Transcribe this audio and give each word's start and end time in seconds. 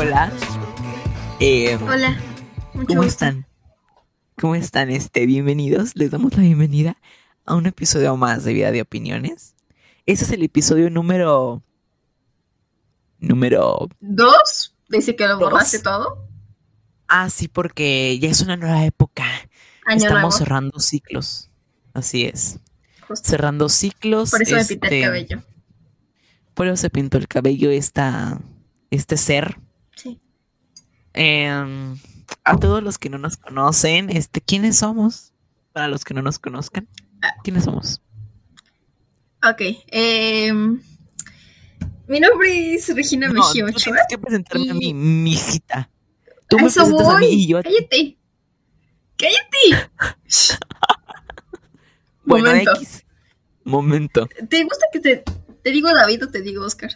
hola. 0.00 0.32
Eh, 1.40 1.76
Hola, 1.76 2.18
mucho 2.72 2.86
¿Cómo 2.86 3.02
gusto. 3.02 3.26
están? 3.26 3.46
¿Cómo 4.40 4.54
están? 4.54 4.88
Este, 4.90 5.26
bienvenidos. 5.26 5.94
Les 5.94 6.10
damos 6.10 6.34
la 6.38 6.42
bienvenida 6.42 6.96
a 7.44 7.54
un 7.54 7.66
episodio 7.66 8.16
más 8.16 8.44
de 8.44 8.54
Vida 8.54 8.72
de 8.72 8.80
Opiniones. 8.80 9.56
Este 10.06 10.24
es 10.24 10.32
el 10.32 10.42
episodio 10.42 10.88
número. 10.88 11.62
Número. 13.18 13.90
¿Dos? 14.00 14.74
Dice 14.88 15.16
que 15.16 15.26
lo 15.26 15.34
¿Dos? 15.34 15.50
borraste 15.50 15.80
todo. 15.80 16.26
Ah, 17.06 17.28
sí, 17.28 17.48
porque 17.48 18.18
ya 18.18 18.30
es 18.30 18.40
una 18.40 18.56
nueva 18.56 18.82
época. 18.86 19.24
Año 19.84 19.98
Estamos 19.98 20.12
nuevo. 20.14 20.30
cerrando 20.32 20.80
ciclos. 20.80 21.50
Así 21.92 22.24
es. 22.24 22.58
Justo. 23.06 23.28
Cerrando 23.28 23.68
ciclos. 23.68 24.30
Por 24.30 24.40
eso 24.40 24.56
me 24.56 24.64
pinté 24.64 24.86
el 24.86 24.94
este, 24.94 25.04
cabello. 25.04 25.42
Por 26.54 26.68
eso 26.68 26.76
se 26.76 26.88
pintó 26.88 27.18
el 27.18 27.28
cabello 27.28 27.70
esta, 27.70 28.40
este 28.90 29.18
ser. 29.18 29.58
Em, 31.12 31.96
a 32.44 32.56
todos 32.58 32.82
los 32.82 32.98
que 32.98 33.10
no 33.10 33.18
nos 33.18 33.36
conocen, 33.36 34.10
este, 34.10 34.40
¿quiénes 34.40 34.78
somos? 34.78 35.32
Para 35.72 35.88
los 35.88 36.04
que 36.04 36.14
no 36.14 36.22
nos 36.22 36.38
conozcan. 36.38 36.88
¿quiénes 37.44 37.64
somos? 37.64 38.00
Ok. 39.46 39.60
em, 39.88 40.80
mi 42.08 42.20
nombre 42.20 42.74
es 42.74 42.94
Regina 42.94 43.28
No, 43.28 43.34
Mejía 43.34 43.64
tú 43.66 43.70
Ochoa. 43.70 43.82
tienes 43.82 44.02
que 44.08 44.18
presentarme 44.18 44.70
a 44.70 44.74
mi, 44.74 44.88
y- 44.88 44.94
mi 44.94 45.36
cita. 45.36 45.90
Tú 46.48 46.58
me 46.58 46.66
eso 46.66 46.80
presentas 46.82 47.08
a 47.14 47.18
mí 47.18 47.26
y 47.26 47.46
yo 47.48 47.58
a. 47.58 47.62
Cállate. 47.62 48.16
¡Cállate! 49.16 49.90
Bueno, 52.24 52.46
Momento. 52.48 52.72
X. 52.76 53.04
Momento. 53.64 54.28
¿Te 54.48 54.62
gusta 54.64 54.86
que 54.92 55.00
te, 55.00 55.24
te 55.62 55.70
digo 55.70 55.92
David 55.92 56.24
o 56.24 56.28
te 56.30 56.42
digo 56.42 56.64
Oscar? 56.64 56.90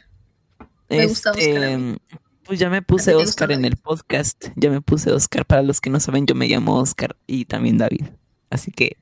Me 0.89 1.07
gusta 1.09 1.31
Oscar 1.33 1.79
mí. 1.79 1.97
Pues 2.45 2.59
ya 2.59 2.69
me 2.69 2.79
¿A 2.79 2.83
puse 2.83 3.15
Oscar 3.15 3.53
en 3.53 3.65
el 3.65 3.77
podcast. 3.77 4.49
Ya 4.57 4.71
me 4.71 4.81
puse 4.83 5.11
Oscar. 5.13 5.47
Para 5.47 5.63
los 5.63 5.81
que 5.81 5.91
no 5.91 5.99
saben, 6.01 6.27
yo 6.27 6.35
me 6.35 6.47
llamo 6.47 6.79
Oscar 6.79 7.17
y 7.27 7.47
también 7.47 7.79
David. 7.79 8.05
Así 8.51 8.71
que 8.71 8.97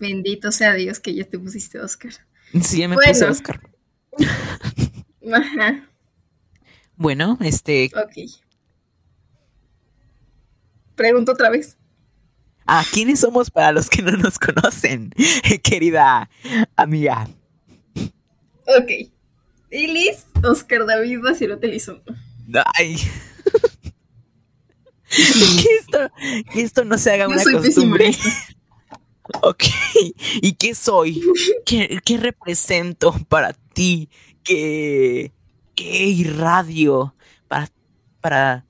Bendito 0.00 0.52
sea 0.52 0.74
Dios 0.74 1.00
que 1.00 1.14
ya 1.14 1.24
te 1.24 1.38
pusiste 1.38 1.80
Oscar. 1.80 2.12
sí, 2.62 2.78
ya 2.78 2.88
me 2.88 2.94
Bueno. 2.96 3.12
puse 3.12 3.24
Oscar. 3.24 3.60
Ajá. 5.32 5.88
Bueno, 6.96 7.38
este, 7.40 7.90
Ok. 7.94 8.30
Pregunto 10.96 11.32
otra 11.32 11.50
vez. 11.50 11.76
¿a 12.70 12.84
quiénes 12.92 13.20
somos 13.20 13.50
para 13.50 13.72
los 13.72 13.88
que 13.88 14.02
no 14.02 14.10
nos 14.12 14.38
conocen, 14.38 15.10
querida 15.62 16.28
amiga? 16.76 17.28
Ok. 18.66 19.10
Ilis, 19.70 20.26
Oscar 20.42 20.84
David 20.86 21.20
Bacilote 21.22 21.66
Elizondo. 21.66 22.14
Ay. 22.74 22.96
que, 25.08 25.76
esto, 25.80 26.10
que 26.52 26.62
esto 26.62 26.84
no 26.84 26.98
se 26.98 27.12
haga 27.12 27.24
Yo 27.24 27.30
una 27.30 27.62
costumbre. 27.62 28.12
Ok. 29.42 29.64
¿Y 30.40 30.52
qué 30.54 30.74
soy? 30.74 31.22
¿Qué, 31.66 32.00
qué 32.02 32.16
represento 32.16 33.12
para 33.28 33.52
ti? 33.52 34.08
¿Qué, 34.42 35.32
qué 35.74 36.06
irradio 36.06 37.14
para, 37.46 37.70
para 38.22 38.64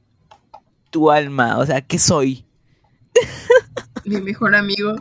tu 0.90 1.12
alma? 1.12 1.58
O 1.58 1.66
sea, 1.66 1.80
¿qué 1.80 1.98
soy? 1.98 2.44
Mi 4.04 4.20
mejor 4.20 4.54
amigo. 4.54 4.96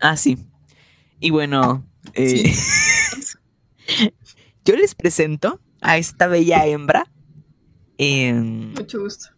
Ah, 0.00 0.16
sí. 0.16 0.38
Y 1.20 1.30
bueno, 1.30 1.84
eh, 2.12 2.54
yo 4.64 4.76
les 4.76 4.94
presento 4.94 5.60
a 5.80 5.98
esta 5.98 6.26
bella 6.26 6.66
hembra. 6.66 7.10
Em, 7.98 8.72
Mucho 8.74 9.00
gusto. 9.00 9.28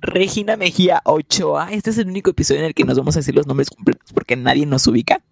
Regina 0.00 0.56
Mejía 0.56 1.00
Ochoa. 1.04 1.72
Este 1.72 1.90
es 1.90 1.98
el 1.98 2.08
único 2.08 2.30
episodio 2.30 2.60
en 2.60 2.66
el 2.66 2.74
que 2.74 2.84
nos 2.84 2.96
vamos 2.98 3.16
a 3.16 3.20
decir 3.20 3.34
los 3.34 3.46
nombres 3.46 3.70
completos 3.70 4.12
porque 4.12 4.36
nadie 4.36 4.66
nos 4.66 4.86
ubica. 4.86 5.22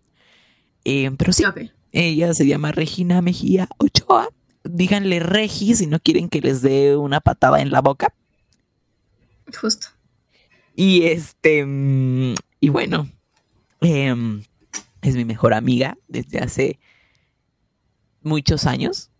Eh, 0.84 1.10
pero 1.16 1.32
sí, 1.32 1.44
Ok. 1.44 1.60
ella 1.92 2.34
se 2.34 2.46
llama 2.46 2.72
Regina 2.72 3.22
Mejía 3.22 3.68
Ochoa. 3.78 4.28
Díganle 4.64 5.20
Regi 5.20 5.74
si 5.74 5.86
no 5.86 6.00
quieren 6.00 6.28
que 6.28 6.40
les 6.40 6.62
dé 6.62 6.96
una 6.96 7.20
patada 7.20 7.60
en 7.60 7.70
la 7.70 7.80
boca. 7.80 8.14
Justo. 9.60 9.88
Y 10.74 11.04
este, 11.04 11.64
mm, 11.64 12.34
y 12.60 12.68
bueno, 12.70 13.08
em, 13.80 14.42
es 15.02 15.14
mi 15.14 15.24
mejor 15.24 15.54
amiga 15.54 15.96
desde 16.08 16.38
hace 16.38 16.78
muchos 18.22 18.66
años, 18.66 19.10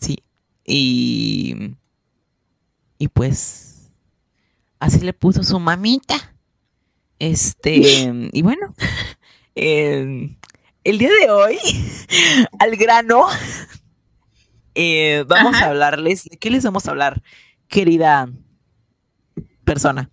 sí. 0.00 0.24
Y, 0.66 1.76
y 3.04 3.08
pues, 3.08 3.90
así 4.78 5.00
le 5.00 5.12
puso 5.12 5.42
su 5.42 5.60
mamita. 5.60 6.34
Este, 7.18 8.30
y 8.32 8.40
bueno, 8.40 8.74
em, 9.54 10.38
el 10.84 10.98
día 10.98 11.10
de 11.20 11.30
hoy, 11.30 11.58
al 12.58 12.76
grano, 12.76 13.26
eh, 14.74 15.22
vamos 15.28 15.54
Ajá. 15.54 15.66
a 15.66 15.68
hablarles, 15.68 16.24
¿de 16.24 16.38
qué 16.38 16.48
les 16.48 16.64
vamos 16.64 16.88
a 16.88 16.92
hablar, 16.92 17.22
querida 17.68 18.30
persona? 19.64 20.10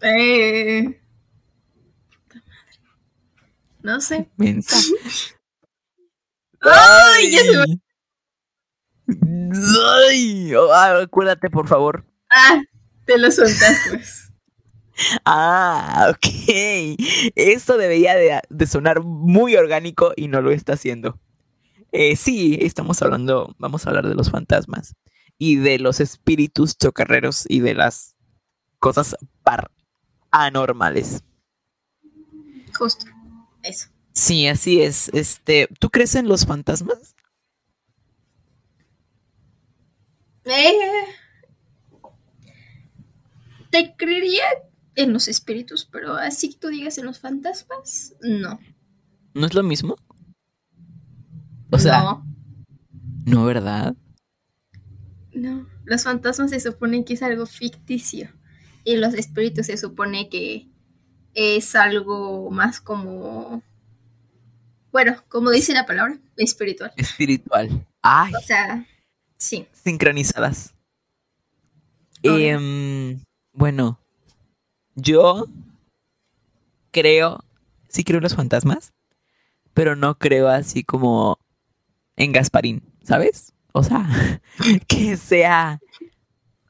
Eh... 0.00 1.00
puta 2.08 2.40
madre. 2.46 2.78
No 3.82 4.00
sé. 4.00 4.30
Mensa. 4.36 4.76
¡Ay! 6.60 7.32
Ya 7.32 7.40
se 7.40 7.66
me... 7.66 7.87
Ay, 9.08 10.54
oh, 10.54 10.72
ah, 10.72 11.00
acuérdate, 11.02 11.50
por 11.50 11.66
favor. 11.66 12.04
Ah, 12.30 12.60
te 13.04 13.18
lo 13.18 13.30
soltaste. 13.30 14.00
Ah, 15.24 16.10
ok. 16.10 16.26
Esto 17.36 17.78
debería 17.78 18.16
de, 18.16 18.40
de 18.48 18.66
sonar 18.66 19.04
muy 19.04 19.54
orgánico 19.54 20.12
y 20.16 20.26
no 20.26 20.40
lo 20.40 20.50
está 20.50 20.72
haciendo. 20.72 21.20
Eh, 21.92 22.16
sí, 22.16 22.58
estamos 22.60 23.00
hablando, 23.00 23.54
vamos 23.58 23.86
a 23.86 23.90
hablar 23.90 24.08
de 24.08 24.16
los 24.16 24.30
fantasmas 24.30 24.96
y 25.38 25.56
de 25.56 25.78
los 25.78 26.00
espíritus 26.00 26.76
chocarreros 26.76 27.44
y 27.48 27.60
de 27.60 27.74
las 27.74 28.16
cosas 28.78 29.16
par 29.42 29.70
anormales. 30.30 31.22
Justo. 32.76 33.06
Eso. 33.62 33.88
Sí, 34.12 34.46
así 34.48 34.82
es. 34.82 35.08
Este, 35.14 35.68
¿tú 35.78 35.90
crees 35.90 36.14
en 36.14 36.28
los 36.28 36.44
fantasmas? 36.44 37.14
Eh... 40.48 41.04
Te 43.70 43.94
creería 43.96 44.44
en 44.94 45.12
los 45.12 45.28
espíritus, 45.28 45.84
pero 45.84 46.16
así 46.16 46.50
que 46.50 46.58
tú 46.58 46.68
digas 46.68 46.98
en 46.98 47.06
los 47.06 47.20
fantasmas, 47.20 48.14
no. 48.20 48.58
¿No 49.34 49.46
es 49.46 49.54
lo 49.54 49.62
mismo? 49.62 49.96
O 51.70 51.78
sea, 51.78 52.02
no. 52.02 52.26
no, 53.26 53.44
¿verdad? 53.44 53.94
No, 55.32 55.68
los 55.84 56.02
fantasmas 56.02 56.50
se 56.50 56.60
suponen 56.60 57.04
que 57.04 57.14
es 57.14 57.22
algo 57.22 57.46
ficticio 57.46 58.32
y 58.84 58.96
los 58.96 59.14
espíritus 59.14 59.66
se 59.66 59.76
supone 59.76 60.28
que 60.28 60.66
es 61.34 61.76
algo 61.76 62.50
más 62.50 62.80
como, 62.80 63.62
bueno, 64.90 65.22
como 65.28 65.50
dice 65.50 65.74
la 65.74 65.86
palabra, 65.86 66.18
espiritual. 66.36 66.92
Espiritual. 66.96 67.86
Ay, 68.02 68.32
O 68.34 68.40
sea, 68.40 68.86
sí. 69.38 69.66
sincronizadas. 69.72 70.74
Em, 72.22 73.20
bueno, 73.52 73.98
yo 74.94 75.46
creo, 76.90 77.44
sí 77.88 78.04
creo 78.04 78.18
en 78.18 78.24
los 78.24 78.34
fantasmas, 78.34 78.92
pero 79.72 79.96
no 79.96 80.18
creo 80.18 80.48
así 80.48 80.82
como 80.82 81.38
en 82.16 82.32
Gasparín, 82.32 82.82
¿sabes? 83.04 83.52
O 83.72 83.84
sea, 83.84 84.08
que 84.88 85.16
sea 85.16 85.80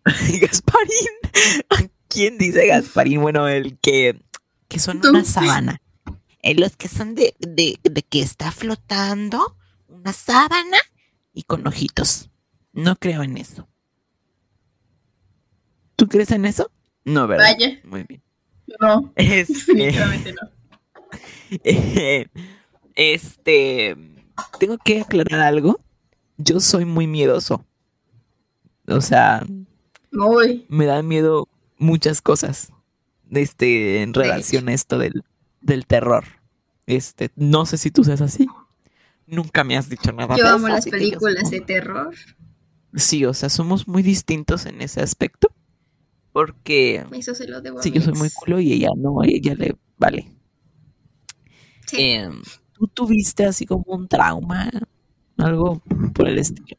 Gasparín. 0.40 1.90
¿Quién 2.08 2.38
dice 2.38 2.66
Gasparín? 2.66 3.20
Bueno, 3.20 3.48
el 3.48 3.78
que, 3.78 4.20
que 4.68 4.78
son 4.78 5.04
una 5.06 5.24
sábana. 5.24 5.80
Eh, 6.42 6.54
los 6.54 6.76
que 6.76 6.88
son 6.88 7.14
de, 7.14 7.34
de, 7.38 7.78
de 7.82 8.02
que 8.02 8.20
está 8.20 8.52
flotando 8.52 9.56
una 9.88 10.12
sábana 10.12 10.78
y 11.32 11.42
con 11.42 11.66
ojitos. 11.66 12.30
No 12.72 12.96
creo 12.96 13.22
en 13.22 13.36
eso. 13.36 13.68
¿Tú 15.96 16.06
crees 16.06 16.30
en 16.30 16.44
eso? 16.44 16.70
No, 17.04 17.26
¿verdad? 17.26 17.52
Vaya. 17.52 17.80
Muy 17.84 18.04
bien. 18.04 18.22
No, 18.80 19.12
Este, 19.16 19.52
definitivamente 19.52 20.34
no. 20.34 20.48
este, 22.94 23.96
tengo 24.60 24.78
que 24.78 25.00
aclarar 25.00 25.40
algo. 25.40 25.80
Yo 26.36 26.60
soy 26.60 26.84
muy 26.84 27.06
miedoso. 27.06 27.64
O 28.86 29.00
sea, 29.00 29.44
Muy. 30.12 30.66
me 30.68 30.86
dan 30.86 31.08
miedo 31.08 31.48
muchas 31.78 32.20
cosas. 32.22 32.72
Este, 33.30 34.02
en 34.02 34.14
relación 34.14 34.68
a 34.68 34.74
esto 34.74 34.98
del, 34.98 35.24
del 35.60 35.86
terror. 35.86 36.24
Este, 36.86 37.30
no 37.36 37.66
sé 37.66 37.76
si 37.76 37.90
tú 37.90 38.04
seas 38.04 38.20
así. 38.20 38.46
Nunca 39.26 39.62
me 39.62 39.76
has 39.76 39.90
dicho 39.90 40.10
nada 40.12 40.36
Yo 40.36 40.44
de 40.44 40.50
amo 40.50 40.68
eso, 40.68 40.76
las 40.76 40.84
yo 40.86 40.90
películas 40.90 41.50
de 41.50 41.60
terror. 41.60 42.14
Sí, 42.94 43.24
o 43.24 43.34
sea, 43.34 43.48
somos 43.48 43.86
muy 43.86 44.02
distintos 44.02 44.66
en 44.66 44.80
ese 44.80 45.00
aspecto. 45.00 45.48
Porque 46.32 47.04
Eso 47.12 47.34
se 47.34 47.48
lo 47.48 47.60
debo 47.60 47.80
a 47.80 47.82
sí, 47.82 47.90
mi 47.90 47.96
yo 47.96 48.02
soy 48.02 48.14
muy 48.14 48.30
culo 48.30 48.60
y 48.60 48.72
ella 48.72 48.88
no, 48.96 49.22
ella 49.24 49.54
le 49.54 49.76
vale. 49.96 50.28
Sí. 51.86 51.96
Em, 52.00 52.42
¿Tú 52.72 52.86
tuviste 52.88 53.44
así 53.44 53.66
como 53.66 53.84
un 53.88 54.08
trauma? 54.08 54.70
Algo 55.36 55.82
por 56.14 56.28
el 56.28 56.38
estilo. 56.38 56.76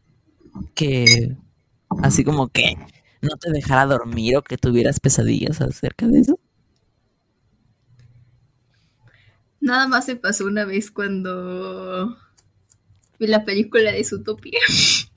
Que 0.75 1.35
así 2.03 2.23
como 2.23 2.49
que 2.49 2.77
no 3.21 3.35
te 3.37 3.51
dejara 3.51 3.85
dormir 3.85 4.37
o 4.37 4.43
que 4.43 4.57
tuvieras 4.57 4.99
pesadillas 4.99 5.61
acerca 5.61 6.07
de 6.07 6.19
eso. 6.19 6.39
Nada 9.61 9.87
más 9.87 10.05
se 10.05 10.15
pasó 10.15 10.45
una 10.45 10.65
vez 10.65 10.89
cuando 10.89 12.17
vi 13.19 13.27
la 13.27 13.43
película 13.45 13.91
de 13.91 14.03
Zootopia. 14.03 14.59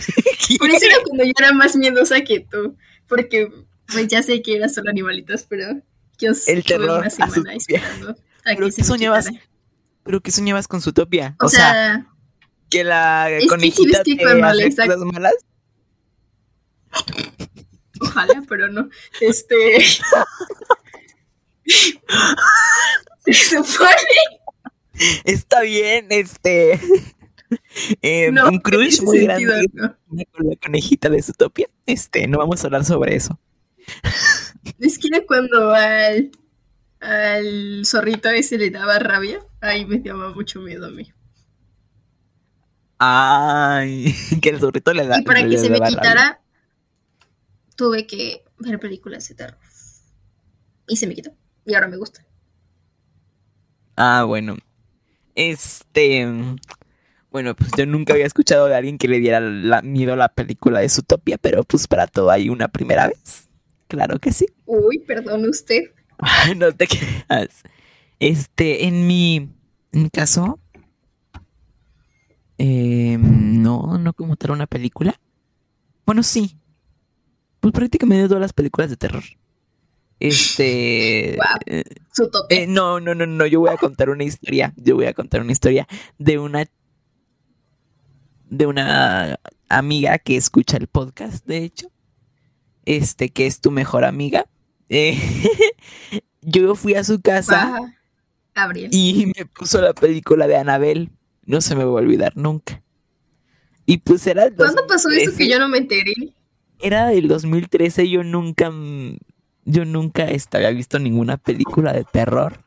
Por 0.58 0.70
eso 0.70 0.86
era 0.86 0.96
cuando 1.04 1.24
yo 1.24 1.32
era 1.38 1.52
más 1.52 1.76
miedosa 1.76 2.20
que 2.22 2.40
tú. 2.40 2.76
Porque 3.06 3.50
pues 3.92 4.08
ya 4.08 4.22
sé 4.22 4.42
que 4.42 4.56
eran 4.56 4.70
solo 4.70 4.90
animalitos, 4.90 5.44
pero 5.48 5.66
yo 6.18 6.32
El 6.46 6.64
terror 6.64 7.00
una 7.00 7.10
semana 7.10 7.54
esperando 7.54 8.10
a 8.10 8.16
¿Pero 8.44 8.66
que 8.66 8.76
qué 8.76 8.82
se 8.82 8.84
soñabas? 8.84 9.28
quitara. 9.28 9.46
¿Pero 10.04 10.20
qué 10.20 10.30
soñabas 10.30 10.68
con 10.68 10.80
Zootopia? 10.80 11.36
O, 11.40 11.46
O, 11.46 11.48
sea, 11.48 11.72
sea, 11.72 12.06
que 12.70 12.84
la 12.84 13.28
conejita 13.48 14.02
que 14.04 14.16
te 14.16 14.22
hace 14.42 14.76
cosas 14.76 14.98
malas. 15.00 15.34
ojalá, 18.00 18.42
pero 18.48 18.68
no. 18.68 18.88
Este. 19.20 19.56
se 23.26 23.34
supone. 23.34 23.90
Está 25.24 25.62
bien, 25.62 26.06
este. 26.10 26.80
Eh, 28.02 28.30
No, 28.32 28.48
un 28.48 28.58
crush 28.58 29.02
muy 29.02 29.20
grande 29.24 29.66
no. 29.72 29.94
con 30.32 30.48
la 30.48 30.56
conejita 30.56 31.08
de 31.08 31.22
Zootopia. 31.22 31.68
Este, 31.86 32.26
no 32.26 32.38
vamos 32.38 32.62
a 32.62 32.66
hablar 32.66 32.84
sobre 32.84 33.16
eso. 33.16 33.38
Es 34.78 34.98
que 34.98 35.08
era 35.08 35.24
cuando 35.26 35.72
al, 35.72 36.30
al 37.00 37.82
zorrito 37.86 38.28
ese 38.30 38.58
le 38.58 38.70
daba 38.70 38.98
rabia. 38.98 39.40
Ahí 39.60 39.84
me 39.86 39.98
daba 40.00 40.32
mucho 40.34 40.60
miedo 40.60 40.86
a 40.86 40.90
mí. 40.90 41.12
Ay, 42.98 44.14
que 44.42 44.50
el 44.50 44.60
zorrito 44.60 44.92
le 44.92 45.06
da. 45.06 45.18
Y 45.18 45.22
para 45.22 45.46
que 45.48 45.58
se 45.58 45.70
me 45.70 45.78
rabia. 45.78 45.96
quitara, 45.96 46.40
tuve 47.76 48.06
que 48.06 48.44
ver 48.58 48.78
películas 48.78 49.28
de 49.28 49.34
terror. 49.34 49.58
Y 50.86 50.96
se 50.96 51.06
me 51.06 51.14
quitó. 51.14 51.32
Y 51.64 51.74
ahora 51.74 51.88
me 51.88 51.96
gusta. 51.96 52.24
Ah, 53.96 54.24
bueno. 54.24 54.56
Este. 55.34 56.26
Bueno, 57.30 57.54
pues 57.54 57.70
yo 57.76 57.86
nunca 57.86 58.12
había 58.12 58.26
escuchado 58.26 58.66
de 58.66 58.74
alguien 58.74 58.98
que 58.98 59.06
le 59.08 59.20
diera 59.20 59.38
la- 59.40 59.82
miedo 59.82 60.12
a 60.12 60.16
la 60.16 60.28
película 60.28 60.80
de 60.80 60.88
Zootopia, 60.88 61.38
pero 61.38 61.62
pues 61.64 61.86
para 61.86 62.06
todo 62.06 62.30
hay 62.30 62.48
una 62.48 62.68
primera 62.68 63.06
vez. 63.08 63.48
Claro 63.88 64.18
que 64.18 64.32
sí. 64.32 64.46
Uy, 64.66 64.98
perdón 65.00 65.48
usted. 65.48 65.84
Ay, 66.18 66.54
no 66.56 66.72
te 66.72 66.86
creas. 66.86 67.62
Este, 68.18 68.86
en 68.86 69.06
mi, 69.06 69.36
en 69.92 70.02
mi 70.02 70.10
caso, 70.10 70.58
eh, 72.58 73.16
no, 73.20 73.96
no 73.98 74.12
como 74.12 74.36
tal 74.36 74.50
una 74.52 74.66
película. 74.66 75.18
Bueno, 76.04 76.22
sí. 76.22 76.56
Pues 77.60 77.72
prácticamente 77.72 78.26
todas 78.28 78.40
las 78.40 78.52
películas 78.52 78.90
de 78.90 78.96
terror. 78.96 79.22
Este, 80.18 81.34
Guau. 81.36 81.58
eh, 81.66 81.84
eh, 82.50 82.66
no, 82.66 83.00
no, 83.00 83.14
no, 83.14 83.24
no, 83.26 83.46
yo 83.46 83.60
voy 83.60 83.70
a 83.70 83.76
contar 83.76 84.10
una 84.10 84.24
historia. 84.24 84.74
Yo 84.76 84.96
voy 84.96 85.06
a 85.06 85.14
contar 85.14 85.40
una 85.40 85.52
historia 85.52 85.86
de 86.18 86.38
una 86.38 86.66
de 88.50 88.66
una 88.66 89.40
amiga 89.68 90.18
que 90.18 90.36
escucha 90.36 90.76
el 90.76 90.88
podcast, 90.88 91.46
de 91.46 91.58
hecho. 91.64 91.90
Este, 92.84 93.30
que 93.30 93.46
es 93.46 93.60
tu 93.60 93.70
mejor 93.70 94.04
amiga. 94.04 94.46
Eh, 94.88 95.16
yo 96.42 96.74
fui 96.74 96.94
a 96.94 97.04
su 97.04 97.20
casa 97.20 97.72
y 98.90 99.32
me 99.36 99.46
puso 99.46 99.80
la 99.80 99.94
película 99.94 100.46
de 100.46 100.56
Anabel. 100.56 101.10
No 101.46 101.60
se 101.60 101.74
me 101.74 101.84
va 101.84 101.90
a 101.90 102.02
olvidar 102.02 102.36
nunca. 102.36 102.82
Y 103.86 103.98
pues 103.98 104.26
era 104.26 104.44
el 104.44 104.54
¿Cuándo 104.54 104.86
pasó 104.86 105.08
eso 105.08 105.30
2013. 105.30 105.38
que 105.38 105.48
yo 105.48 105.58
no 105.58 105.68
me 105.68 105.78
enteré? 105.78 106.14
Era 106.80 107.06
del 107.06 107.28
2013, 107.28 108.08
yo 108.08 108.24
nunca, 108.24 108.72
yo 109.64 109.84
nunca 109.84 110.28
había 110.52 110.70
visto 110.70 110.98
ninguna 110.98 111.36
película 111.36 111.92
de 111.92 112.04
terror. 112.04 112.64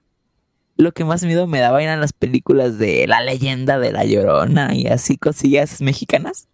Lo 0.75 0.91
que 0.91 1.05
más 1.05 1.23
miedo 1.23 1.45
me 1.47 1.59
daba 1.59 1.83
eran 1.83 2.01
las 2.01 2.13
películas 2.13 2.77
de 2.77 3.05
La 3.07 3.21
leyenda 3.21 3.77
de 3.77 3.91
la 3.91 4.05
Llorona 4.05 4.73
y 4.73 4.87
así 4.87 5.17
cosillas 5.17 5.81
mexicanas. 5.81 6.47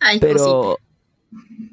Ay, 0.00 0.20
cosita. 0.20 0.34
Pero, 0.38 0.78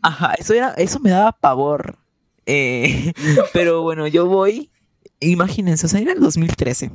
ajá, 0.01 0.33
eso 0.35 0.53
era, 0.53 0.69
eso 0.71 0.99
me 0.99 1.09
daba 1.09 1.33
pavor. 1.33 1.97
Eh, 2.45 3.13
pero 3.53 3.81
bueno, 3.81 4.07
yo 4.07 4.25
voy, 4.25 4.71
imagínense, 5.19 5.85
o 5.85 5.89
sea, 5.89 5.99
era 5.99 6.13
el 6.13 6.19
2013. 6.19 6.91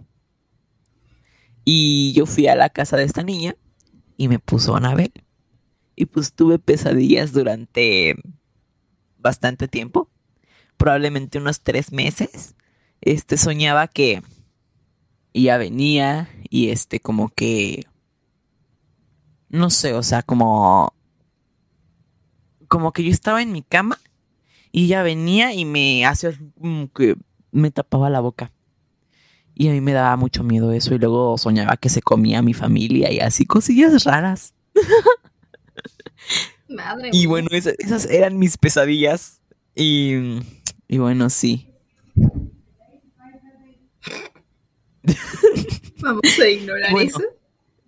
Y 1.64 2.12
yo 2.14 2.26
fui 2.26 2.46
a 2.46 2.54
la 2.54 2.70
casa 2.70 2.96
de 2.96 3.04
esta 3.04 3.22
niña 3.22 3.56
y 4.16 4.28
me 4.28 4.38
puso 4.38 4.76
Anabel. 4.76 5.12
Y 5.94 6.06
pues 6.06 6.32
tuve 6.32 6.58
pesadillas 6.58 7.32
durante 7.32 8.16
bastante 9.18 9.66
tiempo, 9.66 10.10
probablemente 10.76 11.38
unos 11.38 11.60
tres 11.62 11.92
meses. 11.92 12.54
Este 13.00 13.36
soñaba 13.36 13.88
que 13.88 14.22
ella 15.32 15.58
venía 15.58 16.28
y 16.48 16.70
este 16.70 17.00
como 17.00 17.28
que 17.28 17.84
no 19.48 19.70
sé, 19.70 19.94
o 19.94 20.02
sea, 20.02 20.22
como 20.22 20.92
como 22.68 22.92
que 22.92 23.04
yo 23.04 23.10
estaba 23.10 23.42
en 23.42 23.52
mi 23.52 23.62
cama 23.62 23.98
y 24.72 24.86
ella 24.86 25.02
venía 25.02 25.52
y 25.54 25.64
me 25.64 26.04
hacía 26.04 26.32
que 26.94 27.16
me 27.52 27.70
tapaba 27.70 28.10
la 28.10 28.20
boca. 28.20 28.52
Y 29.54 29.68
a 29.68 29.72
mí 29.72 29.80
me 29.80 29.92
daba 29.92 30.16
mucho 30.16 30.42
miedo 30.44 30.72
eso 30.72 30.94
y 30.94 30.98
luego 30.98 31.38
soñaba 31.38 31.76
que 31.78 31.88
se 31.88 32.02
comía 32.02 32.40
a 32.40 32.42
mi 32.42 32.52
familia 32.52 33.10
y 33.10 33.20
así 33.20 33.46
cosillas 33.46 34.04
raras. 34.04 34.52
Madre 36.68 37.10
Y 37.12 37.26
bueno, 37.26 37.48
esa- 37.52 37.72
esas 37.78 38.04
eran 38.06 38.38
mis 38.38 38.58
pesadillas. 38.58 39.40
Y, 39.74 40.40
y 40.88 40.98
bueno, 40.98 41.30
sí. 41.30 41.70
Vamos 46.00 46.38
a 46.38 46.48
ignorar 46.48 46.92
Bueno. 46.92 47.08
eso. 47.10 47.20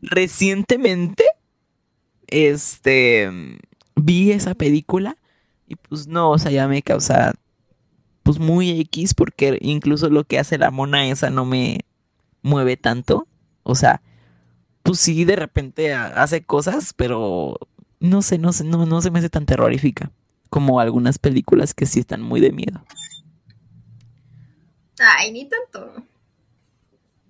Recientemente, 0.01 1.25
este, 2.29 3.31
vi 3.97 4.31
esa 4.33 4.55
película 4.55 5.17
y 5.67 5.75
pues 5.77 6.07
no, 6.07 6.31
o 6.31 6.39
sea, 6.39 6.51
ya 6.53 6.69
me 6.69 6.83
causa 6.83 7.35
pues 8.23 8.39
muy 8.39 8.71
X 8.83 9.15
porque 9.15 9.59
incluso 9.61 10.09
lo 10.09 10.25
que 10.25 10.39
hace 10.39 10.57
la 10.59 10.71
mona 10.71 11.09
esa 11.09 11.31
no 11.31 11.45
me 11.45 11.81
mueve 12.43 12.77
tanto. 12.77 13.27
O 13.65 13.75
sea, 13.75 14.01
pues 14.83 15.01
sí, 15.01 15.25
de 15.25 15.37
repente 15.37 15.93
ha- 15.95 16.23
hace 16.23 16.43
cosas, 16.45 16.93
pero 16.95 17.57
no 18.01 18.23
sé, 18.23 18.39
no 18.39 18.53
sé, 18.53 18.65
no, 18.65 18.87
no 18.87 19.03
se 19.03 19.11
me 19.11 19.19
hace 19.19 19.31
tan 19.31 19.47
terrorífica 19.47 20.13
como 20.51 20.79
algunas 20.81 21.19
películas 21.19 21.75
que 21.75 21.87
sí 21.87 22.01
están 22.01 22.23
muy 22.23 22.41
de 22.41 22.53
miedo. 22.53 22.85
Ay, 25.01 25.33
ni 25.33 25.47
tanto. 25.49 26.03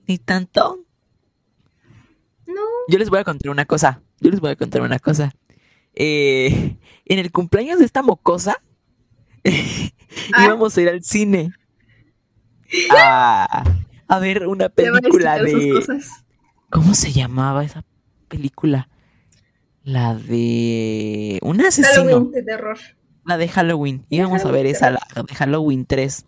Ni 0.08 0.18
tanto. 0.18 0.84
No. 2.46 2.62
Yo 2.88 2.98
les 2.98 3.10
voy 3.10 3.20
a 3.20 3.24
contar 3.24 3.50
una 3.50 3.66
cosa. 3.66 4.02
Yo 4.20 4.30
les 4.30 4.40
voy 4.40 4.50
a 4.50 4.56
contar 4.56 4.80
una 4.82 4.98
cosa. 4.98 5.32
Eh, 5.94 6.76
en 7.04 7.18
el 7.18 7.30
cumpleaños 7.30 7.78
de 7.78 7.84
esta 7.84 8.02
mocosa, 8.02 8.56
Ah. 10.32 10.46
íbamos 10.46 10.76
a 10.76 10.80
ir 10.80 10.88
al 10.88 11.02
cine 11.04 11.52
a, 12.96 13.62
a 14.08 14.18
ver 14.18 14.46
una 14.46 14.68
película 14.68 15.38
de. 15.38 15.70
cosas. 15.74 16.24
¿Cómo 16.70 16.94
se 16.94 17.12
llamaba 17.12 17.64
esa 17.64 17.84
película? 18.28 18.88
La 19.84 20.14
de. 20.14 21.38
Un 21.42 21.60
asesino. 21.60 22.04
Halloween 22.04 22.30
de 22.32 22.42
terror. 22.42 22.78
La 23.24 23.36
de 23.38 23.48
Halloween. 23.48 24.06
Íbamos 24.08 24.44
a 24.44 24.50
ver 24.50 24.66
esa, 24.66 24.90
la 24.90 25.00
de 25.26 25.34
Halloween 25.34 25.86
3. 25.86 26.26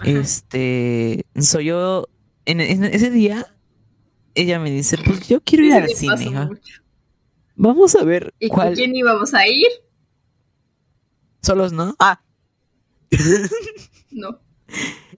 Ajá. 0.00 0.10
Este. 0.10 1.24
Soy 1.38 1.66
yo. 1.66 2.08
En, 2.46 2.60
en 2.60 2.84
ese 2.84 3.10
día, 3.10 3.46
ella 4.34 4.58
me 4.58 4.70
dice: 4.70 4.96
Pues 5.04 5.28
yo 5.28 5.40
quiero 5.42 5.64
ir 5.64 5.74
al 5.74 5.88
cine. 5.90 6.48
Vamos 7.56 7.94
a 7.94 8.04
ver 8.04 8.32
¿Y 8.38 8.48
con 8.48 8.72
quién 8.74 8.94
íbamos 8.94 9.34
a 9.34 9.46
ir? 9.46 9.66
Solos, 11.42 11.72
¿no? 11.72 11.94
Ah, 11.98 12.22
No. 14.10 14.40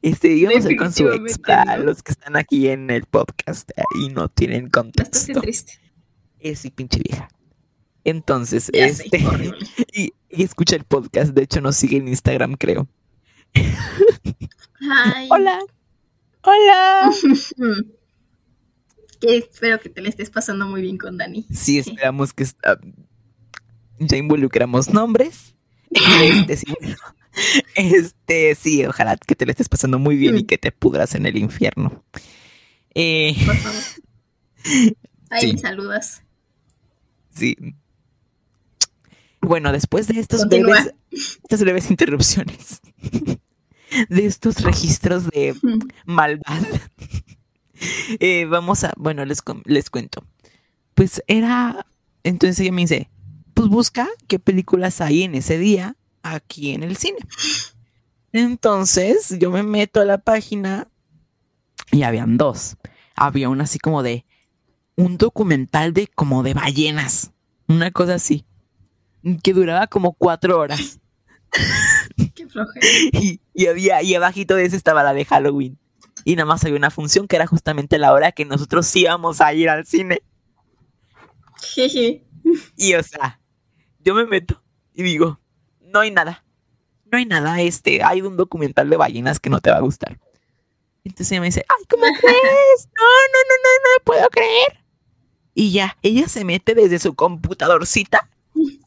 este, 0.02 0.32
íbamos 0.32 0.64
a 0.66 0.70
ir 0.72 0.76
con 0.76 0.92
su 0.92 1.04
ex 1.08 1.12
Definitivamente 1.12 1.42
para 1.42 1.76
no. 1.78 1.84
los 1.84 2.02
que 2.02 2.12
están 2.12 2.36
aquí 2.36 2.68
en 2.68 2.90
el 2.90 3.04
podcast 3.04 3.70
y 4.00 4.08
no 4.08 4.28
tienen 4.28 4.68
contexto. 4.70 5.40
triste. 5.40 5.74
Es 6.40 6.60
sí, 6.60 6.70
pinche 6.70 7.00
vieja. 7.00 7.28
Entonces, 8.04 8.70
Ya 8.74 8.86
este, 8.86 9.18
y, 9.92 10.12
y 10.28 10.42
escucha 10.42 10.74
el 10.76 10.84
podcast, 10.84 11.32
de 11.34 11.42
hecho 11.44 11.60
nos 11.60 11.76
sigue 11.76 11.98
en 11.98 12.08
Instagram, 12.08 12.54
creo. 12.54 12.88
Hola. 15.30 15.60
Hola. 16.42 17.10
Que 19.20 19.36
espero 19.36 19.78
que 19.78 19.88
te 19.88 20.00
la 20.02 20.08
estés 20.08 20.30
pasando 20.30 20.66
muy 20.66 20.82
bien 20.82 20.98
con 20.98 21.16
Dani. 21.16 21.46
Sí, 21.54 21.78
esperamos 21.78 22.32
que 22.32 22.44
ya 24.00 24.16
involucramos 24.16 24.92
nombres. 24.92 25.54
Este 25.92 26.56
sí, 26.56 26.66
este 27.76 28.56
sí, 28.56 28.84
ojalá 28.84 29.16
que 29.16 29.36
te 29.36 29.46
lo 29.46 29.52
estés 29.52 29.68
pasando 29.68 30.00
muy 30.00 30.16
bien 30.16 30.36
y 30.38 30.42
que 30.42 30.58
te 30.58 30.72
pudras 30.72 31.14
en 31.14 31.26
el 31.26 31.36
infierno. 31.36 32.02
Eh, 32.96 33.36
Por 33.46 33.56
favor. 33.58 33.82
Ahí 35.30 35.52
Sí. 35.52 35.58
saludas. 35.58 36.24
sí. 37.30 37.56
Bueno, 39.40 39.70
después 39.70 40.08
de 40.08 40.18
estos 40.18 40.40
Continúa. 40.40 40.80
breves, 40.82 40.94
estas 41.44 41.60
breves 41.62 41.90
interrupciones, 41.90 42.80
de 44.08 44.26
estos 44.26 44.62
registros 44.62 45.26
de 45.28 45.54
maldad. 46.04 46.62
Eh, 48.20 48.44
vamos 48.44 48.84
a, 48.84 48.92
bueno, 48.96 49.24
les, 49.24 49.42
les 49.64 49.90
cuento. 49.90 50.24
Pues 50.94 51.20
era, 51.26 51.84
entonces 52.22 52.60
ella 52.60 52.70
me 52.70 52.82
dice, 52.82 53.10
pues 53.54 53.68
busca 53.68 54.08
qué 54.28 54.38
películas 54.38 55.00
hay 55.00 55.24
en 55.24 55.34
ese 55.34 55.58
día 55.58 55.96
aquí 56.22 56.70
en 56.74 56.84
el 56.84 56.96
cine. 56.96 57.18
Entonces 58.32 59.36
yo 59.38 59.50
me 59.50 59.64
meto 59.64 60.00
a 60.00 60.04
la 60.04 60.18
página 60.18 60.86
y 61.90 62.04
habían 62.04 62.36
dos. 62.36 62.76
Había 63.16 63.48
una 63.48 63.64
así 63.64 63.78
como 63.78 64.02
de 64.02 64.24
un 64.96 65.18
documental 65.18 65.92
de 65.92 66.06
como 66.06 66.42
de 66.42 66.54
ballenas, 66.54 67.32
una 67.66 67.90
cosa 67.90 68.14
así, 68.14 68.44
que 69.42 69.52
duraba 69.52 69.86
como 69.86 70.12
cuatro 70.12 70.58
horas. 70.58 71.00
Y, 73.12 73.40
y 73.54 73.66
había, 73.66 74.02
y 74.02 74.14
abajito 74.14 74.54
de 74.54 74.64
ese 74.64 74.76
estaba 74.76 75.02
la 75.02 75.14
de 75.14 75.24
Halloween. 75.24 75.78
Y 76.24 76.36
nada 76.36 76.46
más 76.46 76.64
había 76.64 76.76
una 76.76 76.90
función 76.90 77.26
que 77.26 77.36
era 77.36 77.46
justamente 77.46 77.98
la 77.98 78.12
hora 78.12 78.32
que 78.32 78.44
nosotros 78.44 78.94
íbamos 78.94 79.40
a 79.40 79.52
ir 79.54 79.68
al 79.68 79.86
cine. 79.86 80.22
Y 82.76 82.94
o 82.94 83.02
sea, 83.02 83.40
yo 84.00 84.14
me 84.14 84.26
meto 84.26 84.62
y 84.94 85.02
digo, 85.02 85.40
no 85.80 86.00
hay 86.00 86.10
nada. 86.10 86.44
No 87.10 87.18
hay 87.18 87.26
nada, 87.26 87.60
este, 87.60 88.02
hay 88.02 88.22
un 88.22 88.36
documental 88.36 88.88
de 88.88 88.96
ballenas 88.96 89.38
que 89.38 89.50
no 89.50 89.60
te 89.60 89.70
va 89.70 89.76
a 89.76 89.82
gustar. 89.82 90.18
Entonces 91.04 91.32
ella 91.32 91.40
me 91.40 91.48
dice, 91.48 91.64
ay, 91.68 91.84
¿cómo 91.88 92.04
crees? 92.04 92.88
No, 92.96 93.04
no, 93.32 93.38
no, 93.48 93.56
no, 93.62 93.70
no 93.82 93.98
lo 93.98 94.04
puedo 94.04 94.28
creer. 94.28 94.78
Y 95.54 95.72
ya, 95.72 95.98
ella 96.02 96.28
se 96.28 96.44
mete 96.44 96.74
desde 96.74 96.98
su 96.98 97.14
computadorcita 97.14 98.30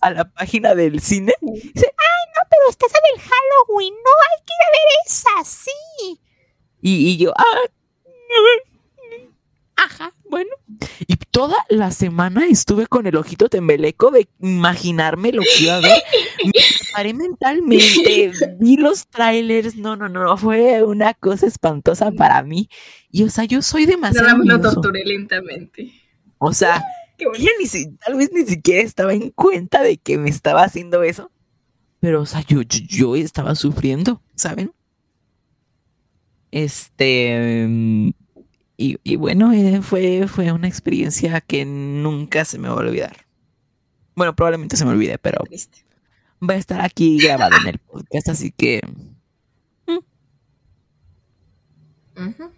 a 0.02 0.10
la 0.10 0.26
página 0.32 0.74
del 0.74 1.02
cine. 1.02 1.34
Y 1.42 1.72
dice, 1.74 1.92
ay, 1.98 2.15
no, 2.36 2.48
pero 2.50 2.70
está 2.70 2.86
esa 2.88 2.98
del 3.14 3.22
Halloween, 3.22 3.94
no, 3.94 4.12
hay 4.32 4.44
que 4.46 4.54
ir 4.54 4.64
a 4.66 4.72
ver 4.72 4.88
esa, 5.08 5.62
sí. 5.62 6.20
Y, 6.82 7.10
y 7.12 7.18
yo, 7.18 7.34
ah, 7.36 7.62
ajá, 9.78 10.14
bueno. 10.30 10.50
Y 11.08 11.16
toda 11.18 11.56
la 11.70 11.92
semana 11.92 12.46
estuve 12.48 12.88
con 12.88 13.08
el 13.08 13.16
ojito 13.18 13.50
tembeleco 13.50 14.10
de 14.12 14.28
imaginarme 14.40 15.32
lo 15.32 15.42
que 15.42 15.64
iba 15.64 15.78
a 15.78 15.82
ver. 15.82 16.02
Me 16.46 16.52
preparé 16.80 17.14
mentalmente, 17.14 18.32
vi 18.60 18.78
los 18.78 19.08
trailers. 19.08 19.76
No, 19.76 19.96
no, 19.96 20.08
no, 20.10 20.38
fue 20.38 20.84
una 20.84 21.14
cosa 21.14 21.46
espantosa 21.48 22.12
para 22.12 22.42
mí. 22.44 22.70
Y 23.12 23.24
o 23.24 23.30
sea, 23.30 23.44
yo 23.46 23.62
soy 23.62 23.86
demasiado. 23.86 24.28
Nada 24.28 24.38
más 24.38 24.48
lo 24.48 24.62
torturé 24.62 25.04
lentamente. 25.06 25.92
O 26.38 26.54
sea, 26.54 26.84
ella 27.18 27.52
ni 27.60 27.66
si- 27.66 27.96
tal 27.98 28.16
vez 28.16 28.30
ni 28.32 28.46
siquiera 28.46 28.82
estaba 28.84 29.14
en 29.14 29.30
cuenta 29.32 29.82
de 29.82 29.98
que 29.98 30.18
me 30.18 30.30
estaba 30.30 30.64
haciendo 30.64 31.04
eso. 31.04 31.32
Pero, 32.06 32.22
o 32.22 32.26
sea, 32.28 32.42
yo, 32.42 32.62
yo, 32.62 32.82
yo 32.88 33.16
estaba 33.16 33.56
sufriendo, 33.56 34.22
¿saben? 34.36 34.72
Este. 36.52 37.66
mm, 37.68 38.10
Y, 38.78 38.98
y 39.04 39.16
bueno, 39.18 39.54
eh, 39.54 39.82
fue, 39.82 40.28
fue 40.28 40.52
una 40.54 40.68
experiencia 40.68 41.42
que 41.42 41.66
nunca 41.66 42.46
se 42.46 42.60
me 42.60 42.70
va 42.70 42.76
a 42.76 42.80
olvidar. 42.80 43.28
Bueno, 44.16 44.36
probablemente 44.36 44.78
se 44.78 44.86
me 44.86 44.92
olvide, 44.92 45.18
pero 45.20 45.40
va 46.42 46.56
a 46.56 46.58
estar 46.58 46.82
aquí 46.82 47.20
grabado 47.20 47.58
en 47.62 47.68
el 47.70 47.80
podcast, 47.80 48.30
así 48.30 48.52
que. 48.52 48.82
Ujú. 52.18 52.52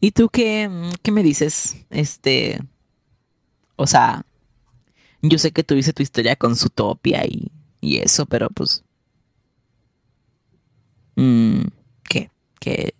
¿Y 0.00 0.12
tú 0.12 0.28
qué, 0.28 0.68
mm, 0.68 0.92
qué 1.02 1.12
me 1.12 1.22
dices? 1.22 1.76
Este. 1.90 2.58
O 3.76 3.86
sea, 3.86 4.24
yo 5.22 5.38
sé 5.38 5.52
que 5.52 5.64
tuviste 5.64 5.92
tu 5.92 6.02
historia 6.02 6.36
con 6.36 6.56
Zootopia 6.56 7.24
y, 7.26 7.50
y 7.80 7.98
eso, 7.98 8.26
pero 8.26 8.48
pues. 8.50 8.84
mm, 11.16 11.62
¿Qué? 12.08 12.30
¿Qué? 12.60 12.94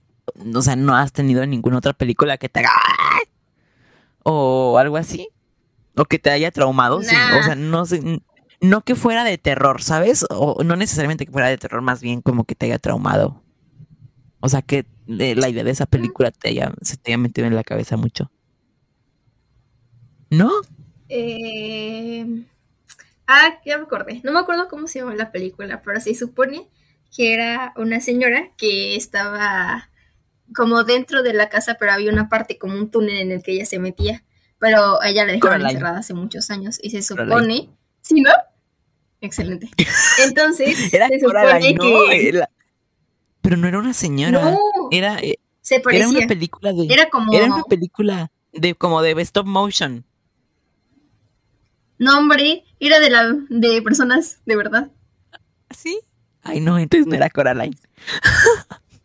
O 0.54 0.62
sea, 0.62 0.76
¿no 0.76 0.94
has 0.96 1.12
tenido 1.12 1.44
ninguna 1.46 1.78
otra 1.78 1.92
película 1.92 2.38
que 2.38 2.48
te 2.48 2.60
haga. 2.60 2.70
O 4.22 4.78
algo 4.78 4.96
así? 4.96 5.28
¿O 5.96 6.04
que 6.04 6.18
te 6.18 6.30
haya 6.30 6.50
traumado? 6.50 7.02
Sí, 7.02 7.16
o 7.38 7.42
sea, 7.42 7.54
no 7.54 7.84
sé. 7.86 8.22
No 8.60 8.82
que 8.82 8.94
fuera 8.94 9.24
de 9.24 9.38
terror, 9.38 9.82
¿sabes? 9.82 10.26
O 10.30 10.62
no 10.64 10.76
necesariamente 10.76 11.24
que 11.26 11.32
fuera 11.32 11.48
de 11.48 11.56
terror, 11.58 11.80
más 11.82 12.00
bien 12.02 12.20
como 12.20 12.44
que 12.44 12.54
te 12.54 12.66
haya 12.66 12.78
traumado. 12.78 13.42
O 14.40 14.48
sea, 14.48 14.62
que 14.62 14.86
de- 15.06 15.34
la 15.34 15.48
idea 15.48 15.64
de 15.64 15.70
esa 15.70 15.86
película 15.86 16.30
te 16.30 16.50
haya, 16.50 16.72
se 16.82 16.96
te 16.96 17.10
haya 17.10 17.18
metido 17.18 17.46
en 17.46 17.54
la 17.54 17.64
cabeza 17.64 17.96
mucho. 17.96 18.30
¿No? 20.30 20.50
Eh, 21.08 22.44
Ah, 23.32 23.60
ya 23.64 23.78
me 23.78 23.84
acordé. 23.84 24.20
No 24.24 24.32
me 24.32 24.40
acuerdo 24.40 24.66
cómo 24.68 24.88
se 24.88 24.98
llama 24.98 25.14
la 25.14 25.30
película, 25.30 25.82
pero 25.82 26.00
se 26.00 26.14
supone 26.14 26.68
que 27.14 27.32
era 27.34 27.72
una 27.76 28.00
señora 28.00 28.50
que 28.56 28.96
estaba 28.96 29.88
como 30.54 30.82
dentro 30.82 31.22
de 31.22 31.32
la 31.32 31.48
casa, 31.48 31.76
pero 31.78 31.92
había 31.92 32.10
una 32.12 32.28
parte 32.28 32.58
como 32.58 32.74
un 32.74 32.90
túnel 32.90 33.18
en 33.20 33.30
el 33.32 33.42
que 33.42 33.52
ella 33.52 33.66
se 33.66 33.78
metía. 33.78 34.24
Pero 34.58 35.00
ella 35.02 35.24
la 35.24 35.32
dejaron 35.32 35.40
Coraline. 35.40 35.70
encerrada 35.70 35.98
hace 36.00 36.12
muchos 36.14 36.50
años 36.50 36.78
y 36.82 36.90
se 36.90 37.06
Coraline. 37.14 37.34
supone, 37.36 37.76
¿sí 38.02 38.20
no? 38.20 38.30
Excelente. 39.20 39.70
Entonces, 40.24 40.92
Era 40.92 41.08
se 41.08 41.20
Coraline, 41.20 41.76
supone 41.76 41.94
¿no? 42.04 42.10
que 42.10 42.28
Era- 42.30 42.50
Pero 43.42 43.56
no 43.56 43.68
era 43.68 43.78
una 43.78 43.92
señora. 43.94 44.40
no, 44.40 44.58
Era, 44.90 45.18
eh, 45.20 45.38
se 45.60 45.76
era 45.76 45.82
parecía. 45.84 46.08
una 46.08 46.26
película 46.26 46.72
de. 46.72 46.86
Era 46.92 47.08
como 47.10 47.32
Era 47.32 47.46
una 47.46 47.62
película 47.62 48.30
de 48.52 48.74
como 48.74 49.02
de 49.02 49.12
stop 49.22 49.46
motion. 49.46 50.04
Nombre, 52.00 52.64
era 52.80 52.98
de 52.98 53.10
la 53.10 53.32
de 53.48 53.80
personas 53.82 54.40
de 54.46 54.56
verdad. 54.56 54.90
¿Sí? 55.70 56.00
Ay, 56.42 56.60
no, 56.60 56.76
entonces 56.78 57.06
no 57.06 57.14
era 57.14 57.30
Coraline. 57.30 57.76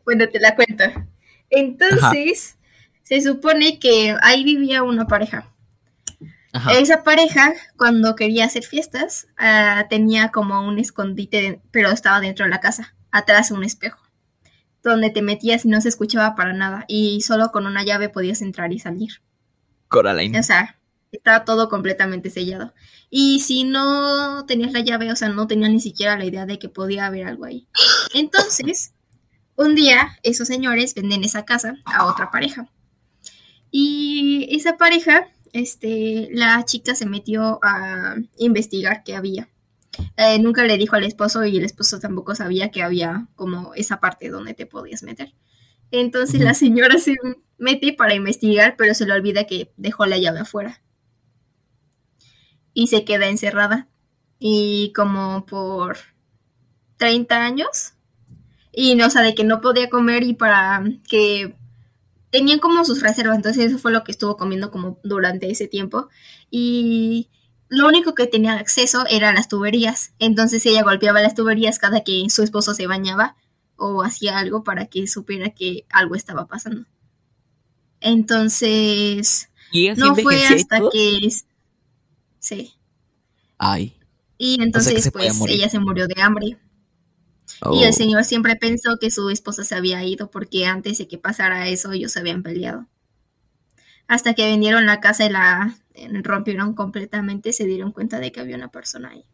Bueno, 0.05 0.29
te 0.29 0.39
la 0.39 0.55
cuento. 0.55 0.83
Entonces, 1.49 2.57
se 3.01 3.21
supone 3.21 3.79
que 3.79 4.15
ahí 4.21 4.43
vivía 4.43 4.83
una 4.83 5.07
pareja. 5.07 5.51
Ajá. 6.53 6.73
Esa 6.73 7.03
pareja, 7.03 7.53
cuando 7.75 8.15
quería 8.15 8.45
hacer 8.45 8.63
fiestas, 8.63 9.27
ah, 9.35 9.87
tenía 9.89 10.29
como 10.29 10.61
un 10.67 10.77
escondite, 10.77 11.41
de- 11.41 11.61
pero 11.71 11.89
estaba 11.89 12.19
dentro 12.21 12.45
de 12.45 12.51
la 12.51 12.59
casa, 12.61 12.95
atrás 13.11 13.49
de 13.49 13.55
un 13.55 13.63
espejo, 13.63 13.99
donde 14.83 15.09
te 15.09 15.23
metías 15.23 15.65
y 15.65 15.69
no 15.69 15.81
se 15.81 15.89
escuchaba 15.89 16.35
para 16.35 16.53
nada, 16.53 16.85
y 16.87 17.21
solo 17.21 17.51
con 17.51 17.65
una 17.65 17.83
llave 17.83 18.07
podías 18.09 18.41
entrar 18.43 18.71
y 18.71 18.77
salir. 18.79 19.21
Coraline. 19.87 20.39
O 20.39 20.43
sea, 20.43 20.77
estaba 21.17 21.45
todo 21.45 21.69
completamente 21.69 22.29
sellado. 22.29 22.73
Y 23.09 23.39
si 23.39 23.63
no 23.63 24.45
tenías 24.45 24.73
la 24.73 24.81
llave, 24.81 25.11
o 25.11 25.15
sea, 25.15 25.29
no 25.29 25.47
tenía 25.47 25.69
ni 25.69 25.79
siquiera 25.79 26.17
la 26.17 26.25
idea 26.25 26.45
de 26.45 26.59
que 26.59 26.69
podía 26.69 27.05
haber 27.05 27.27
algo 27.27 27.45
ahí. 27.45 27.67
Entonces, 28.13 28.93
un 29.55 29.75
día, 29.75 30.17
esos 30.23 30.47
señores 30.47 30.93
venden 30.95 31.23
esa 31.23 31.45
casa 31.45 31.75
a 31.85 32.05
otra 32.05 32.31
pareja. 32.31 32.69
Y 33.71 34.47
esa 34.51 34.77
pareja, 34.77 35.27
este, 35.53 36.29
la 36.31 36.63
chica 36.65 36.95
se 36.95 37.05
metió 37.05 37.59
a 37.63 38.15
investigar 38.37 39.03
qué 39.03 39.15
había. 39.15 39.49
Eh, 40.17 40.39
nunca 40.39 40.63
le 40.63 40.77
dijo 40.77 40.95
al 40.95 41.03
esposo 41.03 41.45
y 41.45 41.57
el 41.57 41.65
esposo 41.65 41.99
tampoco 41.99 42.35
sabía 42.35 42.69
que 42.69 42.83
había 42.83 43.27
como 43.35 43.73
esa 43.75 43.99
parte 43.99 44.29
donde 44.29 44.53
te 44.53 44.65
podías 44.65 45.03
meter. 45.03 45.33
Entonces 45.91 46.41
la 46.41 46.53
señora 46.53 46.97
se 46.99 47.15
mete 47.57 47.93
para 47.93 48.15
investigar, 48.15 48.75
pero 48.77 48.93
se 48.93 49.05
le 49.05 49.13
olvida 49.13 49.45
que 49.45 49.71
dejó 49.77 50.05
la 50.05 50.17
llave 50.17 50.39
afuera. 50.39 50.81
Y 52.75 52.87
se 52.87 53.03
queda 53.03 53.27
encerrada. 53.27 53.87
Y 54.37 54.93
como 54.95 55.47
por 55.47 55.97
30 56.97 57.43
años. 57.43 57.93
Y 58.71 58.93
no, 58.93 59.07
o 59.07 59.09
sea, 59.09 59.23
de 59.23 59.33
que 59.33 59.43
no 59.43 59.61
podía 59.61 59.89
comer 59.89 60.21
y 60.23 60.33
para 60.33 60.83
que 61.09 61.55
tenían 62.29 62.59
como 62.59 62.83
sus 62.83 63.01
reservas, 63.01 63.37
entonces 63.37 63.65
eso 63.67 63.79
fue 63.79 63.91
lo 63.91 64.03
que 64.03 64.11
estuvo 64.11 64.35
comiendo 64.35 64.69
como 64.69 64.99
durante 65.03 65.49
ese 65.49 65.67
tiempo. 65.67 66.09
Y 66.51 67.29
lo 67.69 67.87
único 67.87 68.13
que 68.13 68.27
tenía 68.27 68.53
acceso 68.53 69.05
eran 69.09 69.35
las 69.35 69.47
tuberías. 69.47 70.13
Entonces 70.19 70.65
ella 70.65 70.83
golpeaba 70.83 71.21
las 71.21 71.35
tuberías 71.35 71.79
cada 71.79 72.03
que 72.03 72.25
su 72.29 72.43
esposo 72.43 72.73
se 72.73 72.87
bañaba 72.87 73.35
o 73.77 74.03
hacía 74.03 74.37
algo 74.37 74.63
para 74.63 74.85
que 74.87 75.07
supiera 75.07 75.49
que 75.49 75.85
algo 75.89 76.15
estaba 76.15 76.45
pasando. 76.45 76.85
Entonces, 78.01 79.49
¿Y 79.71 79.89
no 79.91 80.15
fue 80.15 80.45
hasta 80.45 80.81
que... 80.91 81.29
Sí. 82.45 82.75
Ay. 83.57 83.97
Y 84.37 84.61
entonces, 84.61 85.09
pues, 85.11 85.41
ella 85.47 85.67
se 85.67 85.79
murió 85.79 86.07
de 86.07 86.21
hambre. 86.21 86.59
Oh. 87.61 87.75
Y 87.75 87.85
el 87.85 87.93
señor 87.93 88.23
siempre 88.23 88.55
pensó 88.55 88.99
que 88.99 89.09
su 89.09 89.31
esposa 89.31 89.63
se 89.63 89.73
había 89.73 90.03
ido 90.03 90.29
porque 90.29 90.67
antes 90.67 90.99
de 90.99 91.07
que 91.07 91.17
pasara 91.17 91.67
eso 91.69 91.91
ellos 91.91 92.11
se 92.11 92.19
habían 92.19 92.43
peleado. 92.43 92.85
Hasta 94.07 94.35
que 94.35 94.45
vendieron 94.45 94.85
la 94.85 94.99
casa 94.99 95.25
y 95.25 95.29
la 95.29 95.75
eh, 95.95 96.07
rompieron 96.21 96.75
completamente, 96.75 97.51
se 97.51 97.65
dieron 97.65 97.91
cuenta 97.91 98.19
de 98.19 98.31
que 98.31 98.41
había 98.41 98.57
una 98.57 98.69
persona 98.69 99.09
ahí. 99.09 99.25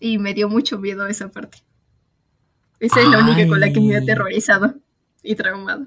Y 0.00 0.16
me 0.16 0.32
dio 0.32 0.48
mucho 0.48 0.78
miedo 0.78 1.06
esa 1.08 1.28
parte. 1.28 1.58
Esa 2.80 3.02
es 3.02 3.08
la 3.08 3.18
única 3.18 3.46
con 3.46 3.60
la 3.60 3.70
que 3.70 3.80
me 3.80 3.92
he 3.92 3.98
aterrorizado 3.98 4.74
y 5.22 5.34
traumado. 5.34 5.86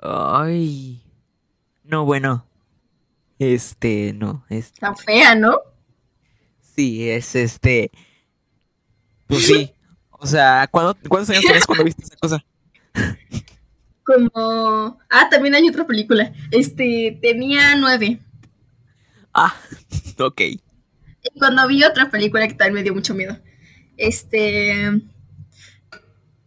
Ay. 0.00 1.02
No, 1.82 2.04
bueno. 2.04 2.46
Este, 3.52 4.12
no. 4.14 4.44
Es, 4.48 4.72
Tan 4.72 4.96
fea, 4.96 5.34
¿no? 5.34 5.58
sí, 6.74 7.08
es 7.10 7.34
este. 7.34 7.90
Pues 9.26 9.46
sí. 9.46 9.70
O 10.10 10.26
sea, 10.26 10.66
¿cuándo- 10.70 10.96
¿cuántos 11.06 11.28
años 11.28 11.44
tenías 11.44 11.66
cuando 11.66 11.84
viste 11.84 12.02
esa 12.04 12.16
cosa? 12.16 12.42
Como. 14.02 14.98
Ah, 15.10 15.28
también 15.30 15.54
hay 15.54 15.68
otra 15.68 15.86
película. 15.86 16.32
Este, 16.50 17.18
tenía 17.20 17.76
nueve. 17.76 18.20
Ah, 19.34 19.54
ok. 20.18 20.40
Y 20.40 21.38
cuando 21.38 21.66
vi 21.68 21.84
otra 21.84 22.10
película 22.10 22.48
que 22.48 22.54
también 22.54 22.74
me 22.74 22.82
dio 22.82 22.94
mucho 22.94 23.12
miedo. 23.14 23.38
Este. 23.98 25.02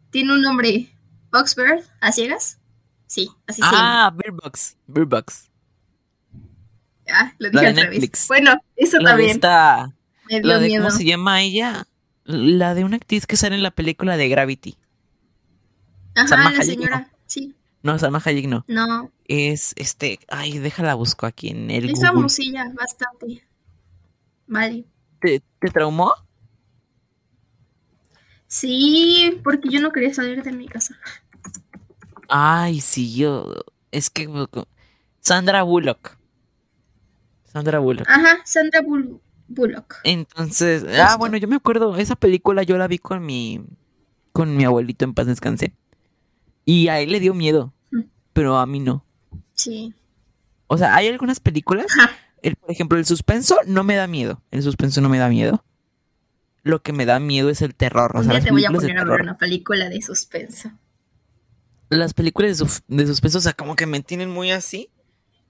Tiene 0.09 0.33
un 0.33 0.41
nombre. 0.41 0.91
Boxbird, 1.31 1.83
¿a 2.01 2.11
ciegas? 2.11 2.59
Sí, 3.05 3.29
así 3.45 3.61
se 3.61 3.67
llama. 3.67 4.07
Ah, 4.07 4.11
Beer 4.15 4.31
Box. 4.31 4.75
Beer 4.87 5.05
Box. 5.05 5.51
Ah, 7.09 7.33
lo 7.39 7.49
la 7.51 7.61
dije 7.61 7.61
de 7.61 7.67
al 7.69 7.75
revés. 7.75 7.89
Netflix. 8.01 8.27
Bueno, 8.27 8.59
eso 8.75 8.97
La 8.99 9.15
de 9.15 9.27
también 9.37 9.39
dio 10.29 10.41
La 10.41 10.59
de, 10.59 10.67
miedo. 10.67 10.83
¿cómo 10.83 10.95
se 10.95 11.05
llama 11.05 11.41
ella? 11.41 11.87
La 12.25 12.73
de 12.73 12.83
una 12.83 12.97
actriz 12.97 13.25
que 13.25 13.37
sale 13.37 13.55
en 13.55 13.63
la 13.63 13.71
película 13.71 14.17
de 14.17 14.27
Gravity. 14.29 14.77
Ajá, 16.15 16.27
Salma 16.27 16.51
la 16.51 16.59
Hayek, 16.59 16.63
señora. 16.79 17.11
Sí, 17.25 17.55
No, 17.83 17.97
Salma 17.99 18.21
Hayek 18.23 18.47
no. 18.47 18.65
no. 18.67 19.11
Es 19.27 19.73
este. 19.77 20.19
Ay, 20.29 20.57
déjala 20.59 20.95
busco 20.95 21.25
aquí 21.25 21.49
en 21.49 21.69
el 21.71 21.89
Es 21.89 22.01
famosilla, 22.01 22.71
bastante. 22.73 23.43
Vale. 24.47 24.85
¿Te, 25.21 25.41
te 25.59 25.69
traumó? 25.69 26.13
Sí, 28.47 29.39
porque 29.43 29.69
yo 29.69 29.81
no 29.81 29.91
quería 29.91 30.13
salir 30.13 30.41
de 30.43 30.51
mi 30.53 30.67
casa. 30.67 30.97
Ay, 32.29 32.81
sí, 32.81 33.15
yo. 33.15 33.53
Es 33.91 34.09
que. 34.09 34.27
Sandra 35.19 35.63
Bullock. 35.63 36.16
Sandra 37.57 37.79
Bullock. 37.79 38.07
Ajá, 38.09 38.37
Sandra 38.45 38.81
Bull- 38.81 39.19
Bullock. 39.47 39.95
Entonces, 40.03 40.85
ah, 40.99 41.15
bueno, 41.17 41.37
yo 41.37 41.47
me 41.47 41.55
acuerdo, 41.55 41.95
esa 41.97 42.15
película 42.15 42.63
yo 42.63 42.77
la 42.77 42.87
vi 42.87 42.97
con 42.97 43.25
mi, 43.25 43.61
con 44.33 44.55
mi 44.57 44.63
abuelito 44.65 45.05
en 45.05 45.13
paz 45.13 45.25
descanse. 45.27 45.73
Y 46.65 46.87
a 46.89 46.99
él 46.99 47.11
le 47.11 47.19
dio 47.19 47.33
miedo, 47.33 47.73
Mm. 47.91 48.01
pero 48.33 48.57
a 48.57 48.65
mí 48.65 48.79
no. 48.79 49.03
Sí. 49.53 49.93
O 50.67 50.77
sea, 50.77 50.95
hay 50.95 51.07
algunas 51.07 51.39
películas, 51.39 51.85
Ajá. 51.97 52.11
el, 52.41 52.55
por 52.57 52.71
ejemplo, 52.71 52.97
el 52.97 53.05
suspenso 53.05 53.57
no 53.65 53.83
me 53.85 53.95
da 53.95 54.05
miedo. 54.07 54.41
El 54.51 54.61
suspenso 54.63 54.99
no 55.01 55.07
me 55.09 55.17
da 55.17 55.29
miedo. 55.29 55.63
Lo 56.63 56.81
que 56.81 56.91
me 56.91 57.05
da 57.05 57.19
miedo 57.21 57.49
es 57.49 57.61
el 57.61 57.73
terror. 57.73 58.11
O 58.17 58.23
sea, 58.23 58.33
día 58.33 58.41
te 58.43 58.51
voy 58.51 58.65
a 58.65 58.69
poner 58.71 58.97
a 58.99 59.05
ver 59.05 59.21
una 59.21 59.37
película 59.37 59.87
de 59.87 60.01
suspenso. 60.01 60.69
Las 61.89 62.13
películas 62.13 62.49
de, 62.51 62.55
sus- 62.55 62.83
de 62.89 63.07
suspenso, 63.07 63.37
o 63.37 63.41
sea, 63.41 63.53
como 63.53 63.77
que 63.77 63.85
me 63.85 64.01
tienen 64.01 64.29
muy 64.29 64.51
así, 64.51 64.89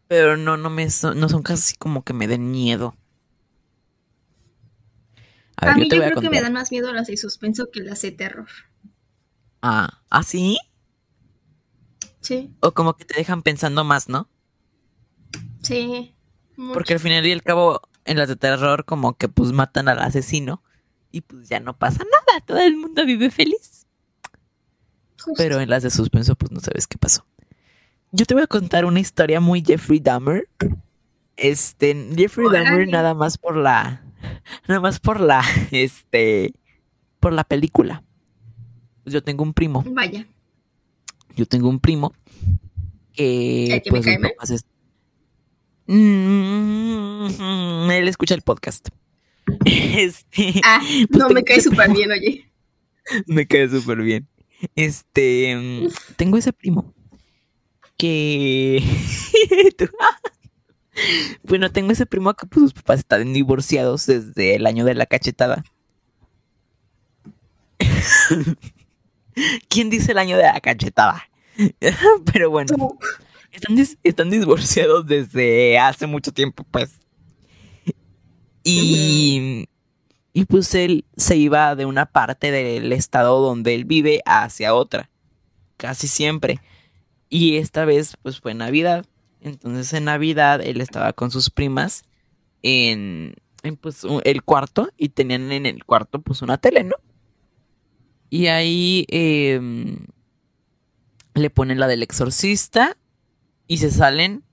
pero 0.07 0.37
no, 0.37 0.57
no 0.57 0.69
me 0.69 0.89
son, 0.89 1.19
no 1.19 1.29
son 1.29 1.43
casi 1.43 1.75
como 1.77 2.03
que 2.03 2.13
me 2.13 2.27
den 2.27 2.51
miedo. 2.51 2.95
A 5.57 5.65
A, 5.65 5.73
ver, 5.73 5.77
mí 5.77 5.91
yo 5.91 6.01
a 6.03 6.03
creo 6.03 6.17
que 6.17 6.31
me 6.31 6.41
dan 6.41 6.53
más 6.53 6.71
miedo 6.71 6.91
las 6.93 7.05
de 7.07 7.15
suspenso 7.17 7.69
que 7.71 7.81
las 7.81 8.01
de 8.01 8.11
terror. 8.11 8.47
Ah, 9.61 10.01
¿ah, 10.09 10.23
sí? 10.23 10.57
Sí, 12.21 12.55
O 12.67 12.69
como 12.77 12.95
que 12.95 13.03
te 13.05 13.15
dejan 13.17 13.41
pensando 13.41 13.83
más, 13.83 14.09
¿no? 14.09 14.29
sí. 15.63 16.15
mucho. 16.55 16.77
Porque 16.77 16.93
al 16.93 16.99
final 16.99 17.25
y 17.25 17.31
al 17.31 17.43
cabo, 17.43 17.81
en 18.05 18.17
las 18.17 18.27
de 18.29 18.35
terror, 18.35 18.85
como 18.85 19.17
que 19.17 19.27
pues 19.29 19.51
matan 19.51 19.87
al 19.89 19.99
asesino 19.99 20.63
y 21.11 21.21
pues 21.21 21.49
ya 21.49 21.59
no 21.59 21.77
pasa 21.77 22.03
nada, 22.03 22.41
todo 22.45 22.59
el 22.59 22.75
mundo 22.77 23.05
vive 23.05 23.31
feliz. 23.31 23.85
Justo. 25.23 25.35
Pero 25.35 25.61
en 25.61 25.69
las 25.69 25.83
de 25.83 25.89
suspenso, 25.89 26.35
pues 26.35 26.51
no 26.51 26.59
sabes 26.59 26.85
qué 26.87 26.97
pasó. 26.97 27.25
Yo 28.17 28.25
te 28.25 28.33
voy 28.33 28.41
a 28.43 28.47
contar 28.47 28.85
una 28.85 28.99
historia 28.99 29.39
muy 29.39 29.63
Jeffrey 29.65 29.99
Dahmer. 29.99 30.49
Este, 31.35 31.93
Jeffrey 32.15 32.47
Dahmer 32.51 32.87
nada 32.87 33.13
más 33.13 33.37
por 33.37 33.55
la, 33.55 34.03
nada 34.67 34.81
más 34.81 34.99
por 34.99 35.19
la, 35.21 35.43
este, 35.71 36.51
por 37.19 37.31
la 37.33 37.43
película. 37.43 38.03
Yo 39.05 39.21
tengo 39.23 39.43
un 39.43 39.53
primo, 39.53 39.83
Vaya. 39.87 40.25
yo 41.35 41.45
tengo 41.45 41.69
un 41.69 41.79
primo 41.79 42.11
que, 43.13 43.75
¿El 43.75 43.81
que 43.83 43.91
me 43.91 43.99
pues, 44.01 44.05
cae 44.05 44.17
mal? 44.19 44.31
es- 44.51 44.65
Mm, 45.89 47.27
él 47.91 48.07
escucha 48.09 48.33
el 48.35 48.41
podcast. 48.41 48.89
Este, 49.65 50.59
Ah, 50.65 50.81
Pues 51.09 51.19
no, 51.23 51.29
me 51.29 51.43
cae 51.43 51.61
súper 51.61 51.91
bien, 51.93 52.11
oye. 52.11 52.51
Me 53.27 53.47
cae 53.47 53.69
súper 53.69 54.01
bien. 54.01 54.27
Este, 54.75 55.55
mm, 55.55 55.87
tengo 56.17 56.35
ese 56.37 56.51
primo 56.51 56.93
que... 57.97 58.83
Bueno, 61.43 61.71
tengo 61.71 61.91
ese 61.91 62.05
primo 62.05 62.33
que 62.33 62.47
pues, 62.47 62.61
sus 62.63 62.73
papás 62.73 62.99
están 62.99 63.33
divorciados 63.33 64.05
desde 64.05 64.55
el 64.55 64.65
año 64.65 64.85
de 64.85 64.95
la 64.95 65.05
cachetada. 65.05 65.63
¿Quién 69.69 69.89
dice 69.89 70.11
el 70.11 70.17
año 70.17 70.37
de 70.37 70.43
la 70.43 70.59
cachetada? 70.61 71.29
Pero 72.33 72.49
bueno, 72.49 72.97
están, 73.51 73.75
dis- 73.75 73.97
están 74.03 74.29
divorciados 74.29 75.05
desde 75.05 75.77
hace 75.79 76.07
mucho 76.07 76.31
tiempo, 76.31 76.63
pues. 76.71 76.99
Y, 78.63 79.69
y 80.33 80.45
pues 80.45 80.73
él 80.75 81.05
se 81.15 81.37
iba 81.37 81.75
de 81.75 81.85
una 81.85 82.05
parte 82.05 82.51
del 82.51 82.91
estado 82.91 83.39
donde 83.39 83.75
él 83.75 83.85
vive 83.85 84.21
hacia 84.25 84.73
otra, 84.73 85.09
casi 85.77 86.07
siempre. 86.07 86.59
Y 87.29 87.57
esta 87.57 87.85
vez 87.85 88.17
pues 88.21 88.39
fue 88.39 88.53
Navidad. 88.53 89.05
Entonces 89.41 89.93
en 89.93 90.05
Navidad 90.05 90.61
él 90.61 90.81
estaba 90.81 91.13
con 91.13 91.31
sus 91.31 91.49
primas 91.49 92.03
en, 92.63 93.35
en, 93.63 93.77
pues 93.77 94.05
el 94.23 94.43
cuarto 94.43 94.89
y 94.97 95.09
tenían 95.09 95.51
en 95.51 95.65
el 95.65 95.83
cuarto 95.85 96.21
pues 96.21 96.41
una 96.41 96.57
tele, 96.57 96.83
¿no? 96.83 96.95
Y 98.29 98.47
ahí 98.47 99.05
em, 99.09 100.07
le 101.33 101.49
ponen 101.49 101.79
la 101.79 101.87
del 101.87 102.03
exorcista 102.03 102.97
y 103.67 103.77
se 103.77 103.91
salen 103.91 104.43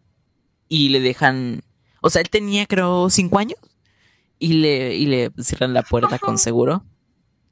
y 0.68 0.90
le 0.90 1.00
dejan, 1.00 1.62
o 2.00 2.10
sea, 2.10 2.22
él 2.22 2.30
tenía 2.30 2.66
creo 2.66 3.10
cinco 3.10 3.38
años 3.38 3.58
y 4.38 4.54
le, 4.54 4.94
y 4.94 5.06
le 5.06 5.32
cierran 5.38 5.74
la 5.74 5.82
puerta 5.82 6.18
con 6.18 6.38
seguro. 6.38 6.84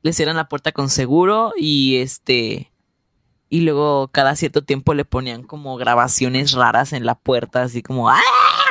Le 0.03 0.13
cierran 0.13 0.37
la 0.37 0.49
puerta 0.49 0.73
con 0.73 0.91
seguro 0.91 1.53
y 1.57 1.97
este, 1.97 2.72
y 3.53 3.61
luego 3.61 4.09
cada 4.09 4.35
cierto 4.35 4.65
tiempo 4.65 4.95
le 4.95 5.05
ponían 5.05 5.43
como 5.43 5.77
grabaciones 5.77 6.53
raras 6.53 6.95
en 6.95 7.05
la 7.05 7.17
puerta, 7.19 7.61
así 7.61 7.83
como, 7.83 8.09
¡ah! 8.09 8.19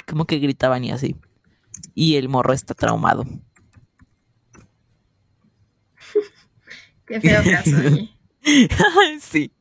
Como 0.08 0.26
que 0.26 0.39
gritaban 0.39 0.84
y 0.84 0.89
así. 0.91 1.15
Y 1.94 2.15
el 2.15 2.30
morro 2.30 2.52
está 2.52 2.74
traumado. 2.74 3.24
Qué 7.06 7.22
feo 7.22 7.44
caso, 7.44 7.78
sí, 9.22 9.52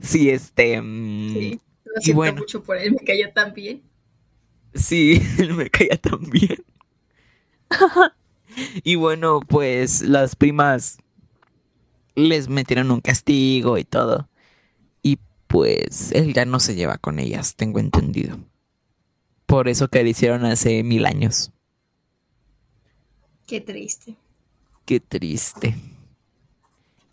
sí, 0.00 0.30
este, 0.30 0.80
mm, 0.80 1.34
Sí. 1.34 1.60
Lo 1.84 2.00
Y 2.00 2.02
siento 2.04 2.16
bueno. 2.16 2.40
mucho 2.40 2.62
por 2.62 2.78
él, 2.78 2.92
me 2.92 3.04
cayó 3.04 3.30
tan 3.34 3.52
bien. 3.52 3.82
Sí, 4.72 5.20
me 5.54 5.68
caía 5.68 5.98
tan 5.98 6.22
bien. 6.30 6.64
y 8.82 8.94
bueno, 8.94 9.40
pues 9.40 10.00
las 10.00 10.36
primas 10.36 10.96
les 12.14 12.48
metieron 12.48 12.90
un 12.90 13.02
castigo 13.02 13.76
y 13.76 13.84
todo. 13.84 14.29
Pues 15.50 16.12
él 16.12 16.32
ya 16.32 16.44
no 16.44 16.60
se 16.60 16.76
lleva 16.76 16.96
con 16.96 17.18
ellas, 17.18 17.56
tengo 17.56 17.80
entendido. 17.80 18.38
Por 19.46 19.68
eso 19.68 19.88
que 19.88 20.04
le 20.04 20.10
hicieron 20.10 20.44
hace 20.44 20.84
mil 20.84 21.06
años. 21.06 21.50
Qué 23.48 23.60
triste. 23.60 24.14
Qué 24.84 25.00
triste. 25.00 25.74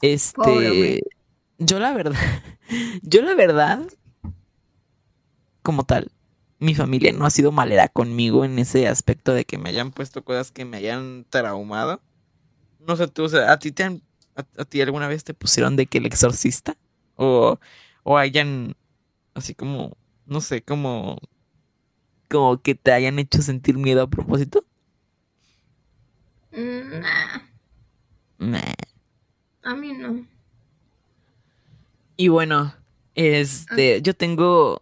Este, 0.03 1.01
yo 1.57 1.79
la 1.79 1.93
verdad, 1.93 2.19
yo 3.01 3.23
la 3.23 3.33
verdad, 3.33 3.87
como 5.63 5.83
tal, 5.83 6.11
mi 6.59 6.75
familia 6.75 7.11
no 7.13 7.25
ha 7.25 7.31
sido 7.31 7.51
malera 7.51 7.87
conmigo 7.87 8.45
en 8.45 8.59
ese 8.59 8.87
aspecto 8.87 9.33
de 9.33 9.45
que 9.45 9.57
me 9.57 9.69
hayan 9.69 9.89
puesto 9.89 10.23
cosas 10.23 10.51
que 10.51 10.63
me 10.63 10.77
hayan 10.77 11.25
traumado. 11.31 12.01
No 12.87 12.95
sé 12.97 13.07
tú, 13.07 13.23
o 13.23 13.29
sea, 13.29 13.51
¿a 13.51 13.57
ti 13.57 13.71
te 13.71 13.81
han, 13.81 14.03
a, 14.35 14.45
a 14.61 14.65
ti 14.65 14.79
alguna 14.79 15.07
vez 15.07 15.23
te 15.23 15.33
pusieron 15.33 15.75
de 15.75 15.87
que 15.87 15.97
el 15.97 16.05
exorcista? 16.05 16.77
O, 17.15 17.57
o 18.09 18.17
hayan, 18.17 18.73
así 19.33 19.53
como, 19.53 19.97
no 20.25 20.39
sé, 20.39 20.61
como, 20.63 21.17
como 22.29 22.61
que 22.61 22.73
te 22.73 22.93
hayan 22.93 23.19
hecho 23.19 23.41
sentir 23.41 23.77
miedo 23.77 24.01
a 24.01 24.09
propósito. 24.09 24.63
Mm, 26.53 27.01
nah, 27.01 27.41
Nah. 28.39 28.73
a 29.63 29.75
mí 29.75 29.91
no. 29.91 30.25
Y 32.15 32.29
bueno, 32.29 32.73
este, 33.13 34.01
yo 34.01 34.13
tengo 34.13 34.81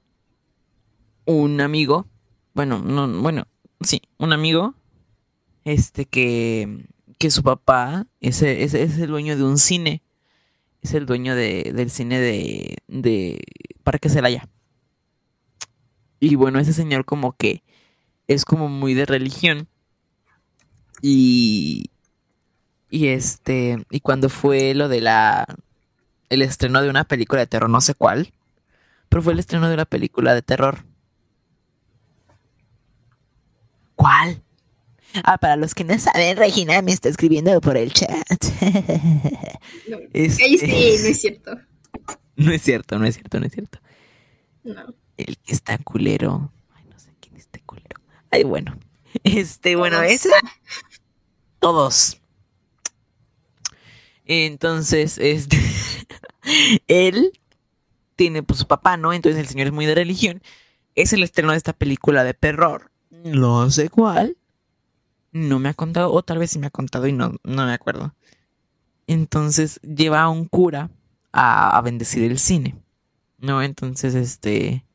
un 1.25 1.61
amigo, 1.61 2.05
bueno, 2.53 2.77
no, 2.77 3.07
bueno, 3.23 3.47
sí, 3.81 4.03
un 4.19 4.33
amigo, 4.33 4.75
este 5.63 6.05
que, 6.05 6.85
que 7.17 7.31
su 7.31 7.41
papá 7.41 8.05
es, 8.21 8.43
es, 8.43 8.75
es 8.75 8.99
el 8.99 9.07
dueño 9.09 9.35
de 9.35 9.43
un 9.45 9.57
cine. 9.57 10.03
Es 10.85 10.93
el 10.93 11.07
dueño 11.07 11.35
de, 11.35 11.71
del 11.73 11.89
cine 11.89 12.19
de, 12.19 12.77
de 12.87 13.43
Parque 13.83 14.07
Celaya. 14.07 14.47
Y 16.19 16.35
bueno, 16.35 16.59
ese 16.59 16.73
señor 16.73 17.05
como 17.05 17.35
que 17.35 17.63
es 18.27 18.45
como 18.45 18.69
muy 18.69 18.93
de 18.93 19.07
religión. 19.07 19.67
Y, 21.01 21.89
y 22.91 23.07
este, 23.07 23.83
y 23.89 23.99
cuando 24.01 24.29
fue 24.29 24.75
lo 24.75 24.87
de 24.87 25.01
la, 25.01 25.47
el 26.29 26.43
estreno 26.43 26.83
de 26.83 26.91
una 26.91 27.03
película 27.03 27.41
de 27.41 27.47
terror, 27.47 27.67
no 27.67 27.81
sé 27.81 27.95
cuál, 27.95 28.31
pero 29.09 29.23
fue 29.23 29.33
el 29.33 29.39
estreno 29.39 29.67
de 29.67 29.73
una 29.73 29.85
película 29.85 30.35
de 30.35 30.43
terror. 30.43 30.85
¿Cuál? 33.95 34.43
Ah, 35.23 35.37
para 35.37 35.55
los 35.55 35.73
que 35.73 35.83
no 35.83 35.97
saben, 35.97 36.37
Regina 36.37 36.81
me 36.81 36.91
está 36.91 37.09
escribiendo 37.09 37.59
por 37.61 37.77
el 37.77 37.91
chat. 37.93 38.09
No, 39.87 39.97
Este- 40.13 40.43
Ahí 40.43 40.57
sí, 40.57 40.67
no 40.67 41.07
es 41.09 41.21
cierto. 41.21 41.59
No 42.35 42.51
es 42.51 42.61
cierto, 42.61 42.99
no 42.99 43.05
es 43.05 43.15
cierto, 43.15 43.39
no 43.39 43.45
es 43.45 43.53
cierto. 43.53 43.79
No. 44.63 44.93
El 45.17 45.37
que 45.37 45.53
está 45.53 45.77
culero. 45.77 46.51
Ay, 46.75 46.83
no 46.89 46.99
sé 46.99 47.11
quién 47.19 47.35
está 47.37 47.59
culero. 47.65 47.99
Ay, 48.31 48.43
bueno. 48.43 48.77
Este, 49.23 49.75
bueno, 49.75 50.01
ese. 50.01 50.29
Todos. 51.59 52.19
Entonces, 54.25 55.17
este. 55.17 55.57
él 56.87 57.31
tiene 58.15 58.43
pues 58.43 58.59
su 58.59 58.67
papá, 58.67 58.97
¿no? 58.97 59.13
Entonces 59.13 59.39
el 59.39 59.47
señor 59.47 59.67
es 59.67 59.73
muy 59.73 59.85
de 59.85 59.95
religión. 59.95 60.41
Es 60.95 61.13
el 61.13 61.23
estreno 61.23 61.51
de 61.51 61.57
esta 61.57 61.73
película 61.73 62.23
de 62.23 62.33
terror. 62.33 62.91
No 63.11 63.69
sé 63.71 63.89
cuál. 63.89 64.37
No 65.35 65.59
me 65.59 65.67
ha 65.67 65.73
contado, 65.73 66.13
o 66.13 66.23
tal 66.23 66.37
vez 66.37 66.51
sí 66.51 66.59
me 66.59 66.67
ha 66.67 66.69
contado 66.69 67.07
y 67.07 67.11
no, 67.11 67.33
no 67.43 67.65
me 67.65 67.73
acuerdo. 67.73 68.15
Entonces 69.05 69.81
lleva 69.81 70.21
a 70.21 70.29
un 70.29 70.45
cura 70.45 70.89
a, 71.33 71.77
a 71.77 71.81
bendecir 71.81 72.23
el 72.23 72.39
cine. 72.39 72.75
¿No? 73.37 73.61
Entonces, 73.61 74.15
este. 74.15 74.85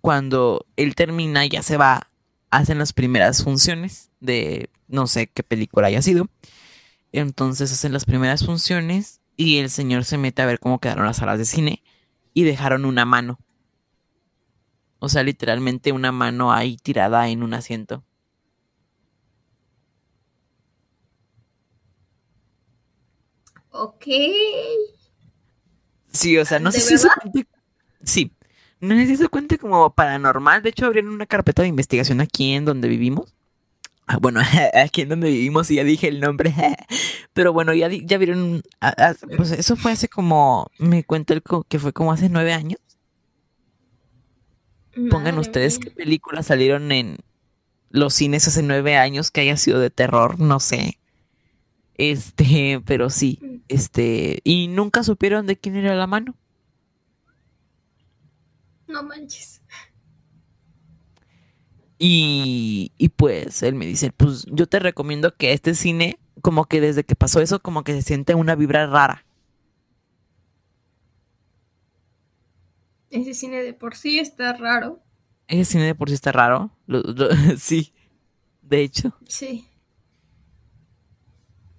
Cuando 0.00 0.64
él 0.76 0.94
termina, 0.94 1.44
ya 1.44 1.62
se 1.62 1.76
va. 1.76 2.08
Hacen 2.50 2.78
las 2.78 2.94
primeras 2.94 3.44
funciones 3.44 4.10
de 4.20 4.70
no 4.88 5.06
sé 5.06 5.26
qué 5.26 5.42
película 5.42 5.88
haya 5.88 6.00
sido. 6.00 6.30
Entonces 7.12 7.70
hacen 7.70 7.92
las 7.92 8.06
primeras 8.06 8.46
funciones 8.46 9.20
y 9.36 9.58
el 9.58 9.68
señor 9.68 10.06
se 10.06 10.16
mete 10.16 10.40
a 10.40 10.46
ver 10.46 10.58
cómo 10.58 10.80
quedaron 10.80 11.04
las 11.04 11.18
salas 11.18 11.38
de 11.38 11.44
cine 11.44 11.82
y 12.32 12.44
dejaron 12.44 12.86
una 12.86 13.04
mano. 13.04 13.38
O 15.00 15.10
sea, 15.10 15.22
literalmente 15.22 15.92
una 15.92 16.12
mano 16.12 16.50
ahí 16.50 16.78
tirada 16.78 17.28
en 17.28 17.42
un 17.42 17.52
asiento. 17.52 18.02
Ok. 23.82 24.06
Sí, 26.12 26.36
o 26.38 26.44
sea, 26.44 26.58
no 26.58 26.70
¿De 26.70 26.80
sé 26.80 26.88
si 26.88 26.94
eso 26.94 27.08
cuente. 27.20 27.46
Sí, 28.04 28.32
no 28.80 28.94
sé 28.94 29.06
si 29.06 29.12
eso 29.14 29.28
cuente 29.30 29.58
como 29.58 29.94
paranormal. 29.94 30.62
De 30.62 30.70
hecho, 30.70 30.86
abrieron 30.86 31.12
una 31.12 31.26
carpeta 31.26 31.62
de 31.62 31.68
investigación 31.68 32.20
aquí 32.20 32.52
en 32.54 32.64
donde 32.64 32.88
vivimos. 32.88 33.34
Ah, 34.06 34.18
bueno, 34.20 34.40
aquí 34.74 35.02
en 35.02 35.10
donde 35.10 35.30
vivimos, 35.30 35.70
y 35.70 35.76
ya 35.76 35.84
dije 35.84 36.08
el 36.08 36.20
nombre. 36.20 36.54
Pero 37.34 37.52
bueno, 37.52 37.74
ya, 37.74 37.88
ya 37.90 38.18
vieron. 38.18 38.62
ah, 38.80 38.94
ah, 38.98 39.14
Pues 39.36 39.50
eso 39.52 39.76
fue 39.76 39.92
hace 39.92 40.08
como. 40.08 40.70
Me 40.78 41.04
cuenta 41.04 41.34
el 41.34 41.42
co- 41.42 41.64
que 41.68 41.78
fue 41.78 41.92
como 41.92 42.12
hace 42.12 42.28
nueve 42.28 42.52
años. 42.52 42.80
Pongan 45.10 45.38
ustedes 45.38 45.78
qué 45.78 45.90
películas 45.90 46.46
salieron 46.46 46.90
en 46.90 47.18
los 47.90 48.14
cines 48.14 48.48
hace 48.48 48.62
nueve 48.62 48.96
años 48.96 49.30
que 49.30 49.42
haya 49.42 49.56
sido 49.56 49.78
de 49.80 49.90
terror, 49.90 50.40
no 50.40 50.60
sé. 50.60 50.98
Este, 51.98 52.82
pero 52.84 53.08
sí, 53.10 53.40
este, 53.68 54.40
y 54.44 54.68
nunca 54.68 55.02
supieron 55.02 55.46
de 55.46 55.56
quién 55.56 55.76
era 55.76 55.94
la 55.94 56.06
mano. 56.06 56.34
No 58.88 59.02
manches. 59.02 59.60
Y, 61.98 62.92
y 62.98 63.08
pues 63.08 63.62
él 63.62 63.74
me 63.74 63.86
dice, 63.86 64.12
pues 64.12 64.44
yo 64.50 64.66
te 64.66 64.78
recomiendo 64.78 65.34
que 65.34 65.52
este 65.52 65.74
cine, 65.74 66.18
como 66.42 66.66
que 66.66 66.80
desde 66.80 67.04
que 67.04 67.16
pasó 67.16 67.40
eso, 67.40 67.60
como 67.60 67.84
que 67.84 67.94
se 67.94 68.02
siente 68.02 68.34
una 68.34 68.54
vibra 68.54 68.86
rara. 68.86 69.24
Ese 73.10 73.34
cine 73.34 73.62
de 73.62 73.72
por 73.72 73.96
sí 73.96 74.18
está 74.18 74.52
raro. 74.52 75.00
Ese 75.48 75.64
cine 75.72 75.84
de 75.84 75.94
por 75.94 76.08
sí 76.08 76.14
está 76.14 76.32
raro. 76.32 76.70
Lo- 76.86 77.02
lo- 77.02 77.28
sí, 77.58 77.92
de 78.62 78.82
hecho. 78.82 79.14
Sí. 79.26 79.66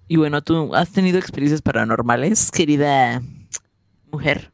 Y 0.08 0.16
bueno, 0.16 0.42
¿tú 0.42 0.74
has 0.74 0.90
tenido 0.90 1.18
experiencias 1.18 1.62
paranormales, 1.62 2.50
querida 2.50 3.22
mujer? 4.12 4.52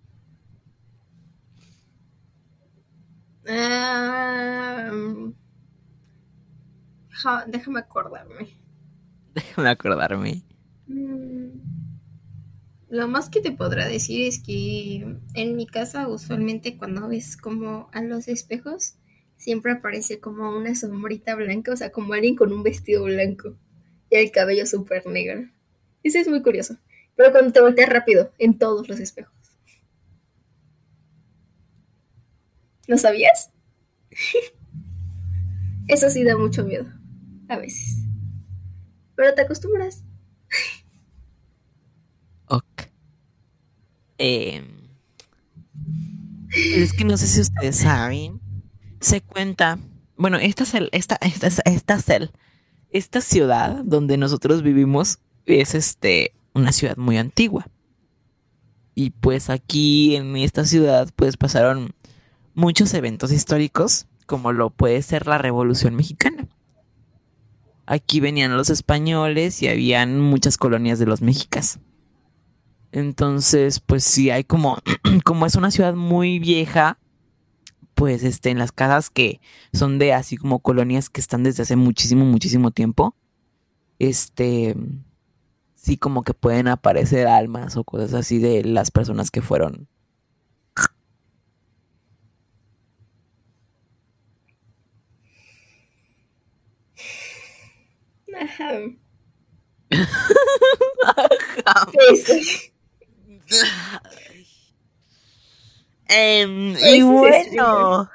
Ah, 3.49 4.91
ja- 7.23 7.45
déjame 7.47 7.79
acordarme. 7.81 8.49
Déjame 9.35 9.69
acordarme. 9.71 10.43
Mm, 10.89 11.61
Lo 12.89 13.09
más 13.09 13.29
que 13.29 13.41
te 13.43 13.53
podrá 13.53 13.87
decir 13.87 14.27
es 14.27 14.41
que 14.41 15.19
en 15.35 15.57
mi 15.57 15.67
casa 15.67 16.09
usualmente 16.09 16.77
cuando 16.79 17.09
ves 17.09 17.37
como 17.37 17.89
a 17.93 18.03
los 18.03 18.29
espejos 18.29 18.95
siempre 19.37 19.73
aparece 19.73 20.19
como 20.21 20.57
una 20.57 20.75
sombrita 20.75 21.35
blanca, 21.35 21.73
o 21.73 21.77
sea, 21.77 21.91
como 21.91 22.15
alguien 22.15 22.37
con 22.37 22.53
un 22.53 22.63
vestido 22.63 23.05
blanco 23.05 23.57
y 24.21 24.25
el 24.25 24.31
cabello 24.31 24.67
súper 24.67 25.07
negro. 25.07 25.49
Eso 26.03 26.19
es 26.19 26.29
muy 26.29 26.43
curioso. 26.43 26.77
Pero 27.17 27.31
cuando 27.33 27.53
te 27.53 27.61
volteas 27.61 27.89
rápido, 27.89 28.33
en 28.39 28.59
todos 28.59 28.89
los 28.89 29.01
espejos. 29.01 29.33
¿No 32.89 32.99
sabías? 32.99 33.51
Eso 35.89 36.09
sí 36.11 36.25
da 36.25 36.37
mucho 36.37 36.65
miedo. 36.65 36.87
A 37.49 37.59
veces. 37.59 38.05
Pero 39.17 39.35
te 39.35 39.43
acostumbras. 39.43 40.03
Ok. 42.49 42.89
Em, 44.19 44.65
es 46.55 46.93
que 46.93 47.05
no 47.05 47.17
sé 47.17 47.27
si 47.27 47.41
ustedes 47.41 47.77
saben. 47.77 48.41
Se 49.01 49.21
cuenta. 49.21 49.79
Bueno, 50.17 50.39
esta 50.39 50.65
cel- 50.65 50.89
esta, 50.93 51.17
esta, 51.17 51.49
esta, 51.65 51.97
cel- 51.99 52.31
esta 52.95 53.21
ciudad 53.21 53.83
donde 53.85 54.17
nosotros 54.17 54.63
vivimos 54.63 55.19
es 55.47 55.75
este 55.75 56.33
una 56.55 56.71
ciudad 56.71 56.97
muy 56.97 57.19
antigua. 57.19 57.67
Y 58.95 59.11
pues 59.11 59.51
aquí 59.51 60.15
en 60.15 60.37
esta 60.37 60.65
ciudad 60.65 61.11
pues 61.17 61.37
pasaron 61.37 61.93
muchos 62.55 62.95
eventos 62.95 63.33
históricos, 63.33 64.07
como 64.27 64.53
lo 64.53 64.71
puede 64.71 65.03
ser 65.03 65.27
la 65.27 65.39
Revolución 65.39 65.97
Mexicana. 65.97 66.47
Aquí 67.85 68.21
venían 68.21 68.57
los 68.57 68.71
españoles 68.71 69.61
y 69.61 69.69
habían 69.69 70.21
muchas 70.21 70.57
colonias 70.57 71.01
de 71.01 71.07
los 71.07 71.21
mexicas. 71.21 71.81
Entonces, 72.93 73.81
pues 73.81 74.05
sí, 74.05 74.31
hay 74.31 74.45
como, 74.45 74.79
como 75.25 75.47
es 75.47 75.57
una 75.57 75.73
ciudad 75.73 75.95
muy 75.95 76.39
vieja, 76.39 76.99
pues 77.95 78.25
este, 78.25 78.51
en 78.51 78.59
las 78.59 78.73
casas 78.73 79.11
que 79.11 79.41
son 79.73 79.99
de 79.99 80.13
así 80.13 80.37
como 80.37 80.61
colonias 80.61 81.11
que 81.11 81.21
están 81.21 81.43
desde 81.45 81.63
hace 81.65 81.77
muchísimo, 81.77 82.25
muchísimo 82.25 82.71
tiempo, 82.71 83.17
este, 83.99 84.77
sí 85.77 85.97
como 85.99 86.23
que 86.23 86.35
pueden 86.35 86.69
aparecer 86.69 87.27
almas 87.29 87.77
o 87.77 87.85
cosas 87.85 88.15
así 88.15 88.39
de 88.39 88.65
las 88.65 88.91
personas 88.91 89.31
que 89.31 89.43
fueron. 89.43 89.89
Ajá. 98.33 98.71
Ajá. 101.67 101.87
Sí, 102.25 102.73
Pues, 106.07 106.83
y 106.83 106.97
sí, 106.97 107.03
bueno, 107.03 108.11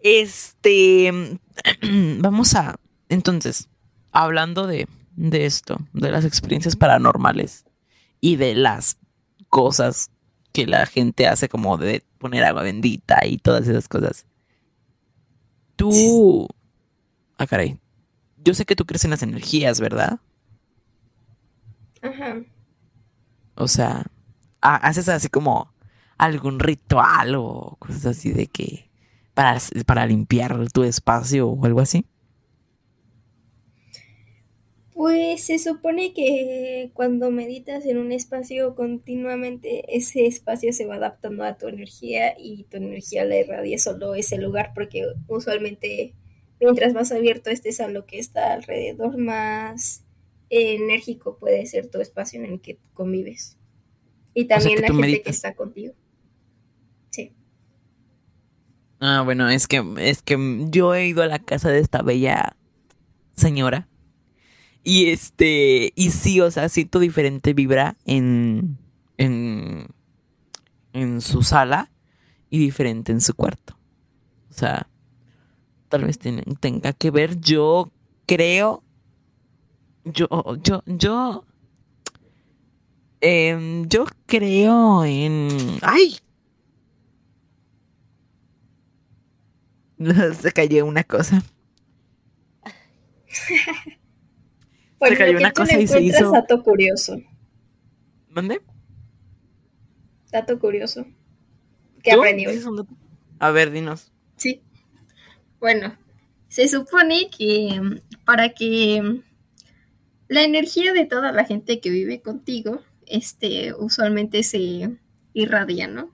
este, 0.00 1.38
vamos 2.18 2.54
a, 2.54 2.76
entonces, 3.08 3.68
hablando 4.12 4.66
de, 4.66 4.88
de 5.16 5.46
esto, 5.46 5.78
de 5.92 6.10
las 6.10 6.24
experiencias 6.24 6.76
paranormales 6.76 7.64
y 8.20 8.36
de 8.36 8.54
las 8.54 8.98
cosas 9.48 10.10
que 10.52 10.66
la 10.66 10.86
gente 10.86 11.26
hace 11.26 11.48
como 11.48 11.78
de 11.78 12.04
poner 12.18 12.44
agua 12.44 12.62
bendita 12.62 13.26
y 13.26 13.38
todas 13.38 13.66
esas 13.66 13.88
cosas. 13.88 14.26
Tú, 15.76 16.46
ah, 17.38 17.46
caray, 17.46 17.78
yo 18.44 18.54
sé 18.54 18.64
que 18.64 18.76
tú 18.76 18.84
crees 18.84 19.04
en 19.04 19.10
las 19.10 19.22
energías, 19.22 19.80
¿verdad? 19.80 20.20
Ajá. 22.02 22.42
O 23.54 23.68
sea, 23.68 24.04
ha- 24.60 24.76
haces 24.76 25.08
así 25.08 25.28
como 25.28 25.71
algún 26.18 26.60
ritual 26.60 27.34
o 27.36 27.76
cosas 27.78 28.06
así 28.06 28.32
de 28.32 28.46
que 28.46 28.90
para, 29.34 29.58
para 29.86 30.06
limpiar 30.06 30.70
tu 30.72 30.84
espacio 30.84 31.48
o 31.48 31.64
algo 31.64 31.80
así. 31.80 32.04
Pues 34.94 35.42
se 35.44 35.58
supone 35.58 36.12
que 36.12 36.90
cuando 36.92 37.30
meditas 37.30 37.86
en 37.86 37.98
un 37.98 38.12
espacio 38.12 38.74
continuamente, 38.74 39.82
ese 39.88 40.26
espacio 40.26 40.72
se 40.72 40.86
va 40.86 40.96
adaptando 40.96 41.44
a 41.44 41.56
tu 41.56 41.66
energía 41.66 42.34
y 42.38 42.64
tu 42.64 42.76
energía 42.76 43.24
la 43.24 43.38
irradia 43.38 43.78
solo 43.78 44.14
ese 44.14 44.38
lugar, 44.38 44.72
porque 44.74 45.06
usualmente 45.26 46.14
mientras 46.60 46.92
más 46.94 47.10
abierto 47.10 47.50
estés 47.50 47.80
a 47.80 47.88
lo 47.88 48.06
que 48.06 48.18
está 48.18 48.52
alrededor, 48.52 49.18
más 49.18 50.04
enérgico 50.50 51.38
puede 51.38 51.66
ser 51.66 51.88
tu 51.88 52.00
espacio 52.00 52.38
en 52.40 52.52
el 52.52 52.60
que 52.60 52.78
convives. 52.92 53.58
Y 54.34 54.44
también 54.44 54.80
la 54.80 54.88
gente 54.88 55.22
que 55.22 55.30
está 55.30 55.54
contigo. 55.54 55.94
Sí. 57.10 57.32
Ah, 59.04 59.22
bueno, 59.22 59.48
es 59.48 59.66
que, 59.66 59.82
es 59.98 60.22
que 60.22 60.64
yo 60.70 60.94
he 60.94 61.08
ido 61.08 61.24
a 61.24 61.26
la 61.26 61.40
casa 61.40 61.68
de 61.70 61.80
esta 61.80 62.02
bella 62.02 62.54
señora. 63.34 63.88
Y 64.84 65.06
este, 65.06 65.92
y 65.96 66.12
sí, 66.12 66.40
o 66.40 66.48
sea, 66.52 66.68
siento 66.68 67.00
diferente 67.00 67.52
vibra 67.52 67.96
en, 68.04 68.78
en, 69.16 69.88
en 70.92 71.20
su 71.20 71.42
sala 71.42 71.90
y 72.48 72.60
diferente 72.60 73.10
en 73.10 73.20
su 73.20 73.34
cuarto. 73.34 73.76
O 74.50 74.52
sea, 74.52 74.88
tal 75.88 76.04
vez 76.04 76.20
tenga 76.20 76.92
que 76.92 77.10
ver, 77.10 77.40
yo 77.40 77.90
creo, 78.26 78.84
yo, 80.04 80.28
yo, 80.62 80.84
yo, 80.86 81.44
eh, 83.20 83.84
yo 83.88 84.04
creo 84.26 85.04
en, 85.04 85.48
ay, 85.82 86.18
se 90.40 90.52
cayó 90.52 90.86
una 90.86 91.04
cosa. 91.04 91.42
se 95.00 95.16
cayó 95.16 95.38
una 95.38 95.52
cosa 95.52 95.78
y 95.78 95.86
se 95.86 96.00
hizo. 96.02 96.30
Dato 96.32 96.62
curioso. 96.62 97.16
¿Dónde? 98.28 98.62
Dato 100.30 100.58
curioso. 100.58 101.06
¿Qué 102.02 102.12
aprendió? 102.12 102.50
A 103.38 103.50
ver, 103.50 103.70
dinos. 103.70 104.12
Sí. 104.36 104.62
Bueno, 105.60 105.96
se 106.48 106.68
supone 106.68 107.28
que 107.30 108.00
para 108.24 108.50
que 108.50 109.22
la 110.28 110.42
energía 110.42 110.92
de 110.92 111.04
toda 111.04 111.32
la 111.32 111.44
gente 111.44 111.80
que 111.80 111.90
vive 111.90 112.22
contigo, 112.22 112.82
este, 113.06 113.74
usualmente 113.74 114.42
se 114.42 114.96
irradia, 115.34 115.88
¿no? 115.88 116.10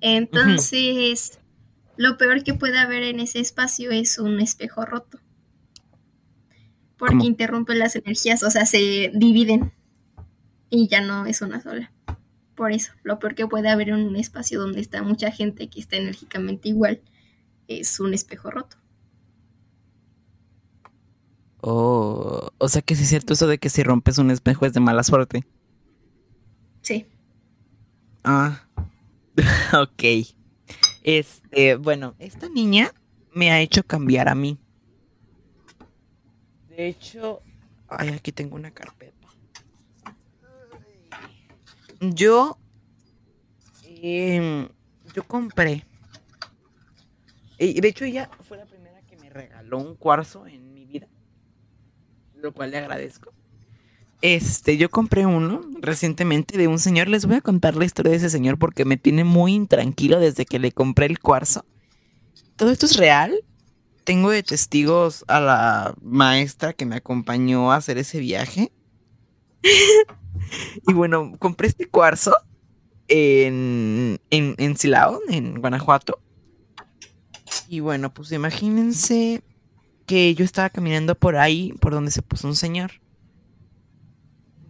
Entonces, 0.00 1.40
lo 1.96 2.16
peor 2.18 2.42
que 2.42 2.54
puede 2.54 2.78
haber 2.78 3.02
en 3.02 3.20
ese 3.20 3.40
espacio 3.40 3.90
es 3.90 4.18
un 4.18 4.40
espejo 4.40 4.84
roto. 4.84 5.18
Porque 6.96 7.26
interrumpe 7.26 7.74
las 7.74 7.96
energías, 7.96 8.42
o 8.42 8.50
sea, 8.50 8.66
se 8.66 9.10
dividen 9.14 9.72
y 10.70 10.88
ya 10.88 11.00
no 11.00 11.26
es 11.26 11.42
una 11.42 11.60
sola. 11.60 11.92
Por 12.54 12.72
eso, 12.72 12.92
lo 13.02 13.18
peor 13.18 13.34
que 13.34 13.46
puede 13.46 13.68
haber 13.68 13.88
en 13.88 14.06
un 14.06 14.16
espacio 14.16 14.60
donde 14.60 14.80
está 14.80 15.02
mucha 15.02 15.30
gente 15.30 15.68
que 15.68 15.80
está 15.80 15.96
enérgicamente 15.96 16.68
igual 16.68 17.00
es 17.68 17.98
un 18.00 18.14
espejo 18.14 18.50
roto. 18.50 18.76
Oh, 21.60 22.50
o 22.58 22.68
sea 22.68 22.82
que 22.82 22.94
sí 22.94 23.04
es 23.04 23.08
cierto 23.08 23.32
eso 23.32 23.46
de 23.46 23.58
que 23.58 23.70
si 23.70 23.82
rompes 23.82 24.18
un 24.18 24.30
espejo 24.30 24.66
es 24.66 24.72
de 24.72 24.80
mala 24.80 25.02
suerte. 25.02 25.44
Sí. 26.82 27.06
Ah, 28.22 28.68
ok. 29.72 30.02
Este, 31.04 31.76
bueno, 31.76 32.14
esta 32.18 32.48
niña 32.48 32.90
me 33.34 33.52
ha 33.52 33.60
hecho 33.60 33.82
cambiar 33.84 34.26
a 34.28 34.34
mí. 34.34 34.58
De 36.68 36.88
hecho, 36.88 37.42
ay, 37.88 38.08
aquí 38.08 38.32
tengo 38.32 38.56
una 38.56 38.70
carpeta. 38.70 39.28
Yo, 42.00 42.58
em, 43.84 44.68
yo 45.14 45.22
compré. 45.24 45.84
De 47.58 47.88
hecho, 47.88 48.06
ella 48.06 48.30
fue 48.40 48.56
la 48.56 48.64
primera 48.64 49.02
que 49.02 49.16
me 49.18 49.28
regaló 49.28 49.78
un 49.78 49.96
cuarzo 49.96 50.46
en 50.46 50.72
mi 50.72 50.86
vida, 50.86 51.06
lo 52.34 52.52
cual 52.52 52.70
le 52.70 52.78
agradezco. 52.78 53.32
Este, 54.24 54.78
yo 54.78 54.88
compré 54.88 55.26
uno 55.26 55.60
recientemente 55.82 56.56
de 56.56 56.66
un 56.66 56.78
señor. 56.78 57.08
Les 57.08 57.26
voy 57.26 57.36
a 57.36 57.40
contar 57.42 57.76
la 57.76 57.84
historia 57.84 58.10
de 58.10 58.16
ese 58.16 58.30
señor 58.30 58.58
porque 58.58 58.86
me 58.86 58.96
tiene 58.96 59.22
muy 59.22 59.52
intranquilo 59.52 60.18
desde 60.18 60.46
que 60.46 60.58
le 60.58 60.72
compré 60.72 61.04
el 61.04 61.18
cuarzo. 61.18 61.66
Todo 62.56 62.70
esto 62.70 62.86
es 62.86 62.96
real. 62.96 63.34
Tengo 64.04 64.30
de 64.30 64.42
testigos 64.42 65.26
a 65.28 65.40
la 65.40 65.94
maestra 66.00 66.72
que 66.72 66.86
me 66.86 66.96
acompañó 66.96 67.70
a 67.70 67.76
hacer 67.76 67.98
ese 67.98 68.18
viaje. 68.18 68.72
y 70.88 70.92
bueno, 70.94 71.32
compré 71.38 71.68
este 71.68 71.86
cuarzo 71.86 72.34
en, 73.08 74.18
en, 74.30 74.54
en 74.56 74.76
Silao, 74.78 75.20
en 75.28 75.60
Guanajuato. 75.60 76.18
Y 77.68 77.80
bueno, 77.80 78.14
pues 78.14 78.32
imagínense 78.32 79.42
que 80.06 80.34
yo 80.34 80.46
estaba 80.46 80.70
caminando 80.70 81.14
por 81.14 81.36
ahí, 81.36 81.74
por 81.78 81.92
donde 81.92 82.10
se 82.10 82.22
puso 82.22 82.48
un 82.48 82.56
señor 82.56 83.03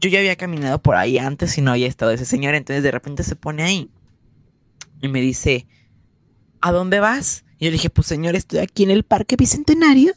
yo 0.00 0.10
ya 0.10 0.18
había 0.18 0.36
caminado 0.36 0.80
por 0.80 0.96
ahí 0.96 1.18
antes 1.18 1.56
y 1.58 1.62
no 1.62 1.72
había 1.72 1.86
estado 1.86 2.12
ese 2.12 2.24
señor, 2.24 2.54
entonces 2.54 2.82
de 2.82 2.90
repente 2.90 3.22
se 3.22 3.36
pone 3.36 3.62
ahí 3.62 3.90
y 5.00 5.08
me 5.08 5.20
dice, 5.20 5.66
¿a 6.60 6.72
dónde 6.72 7.00
vas? 7.00 7.44
Y 7.58 7.64
yo 7.64 7.70
le 7.70 7.72
dije, 7.72 7.90
pues 7.90 8.06
señor, 8.06 8.36
estoy 8.36 8.60
aquí 8.60 8.84
en 8.84 8.90
el 8.90 9.04
Parque 9.04 9.36
Bicentenario, 9.36 10.14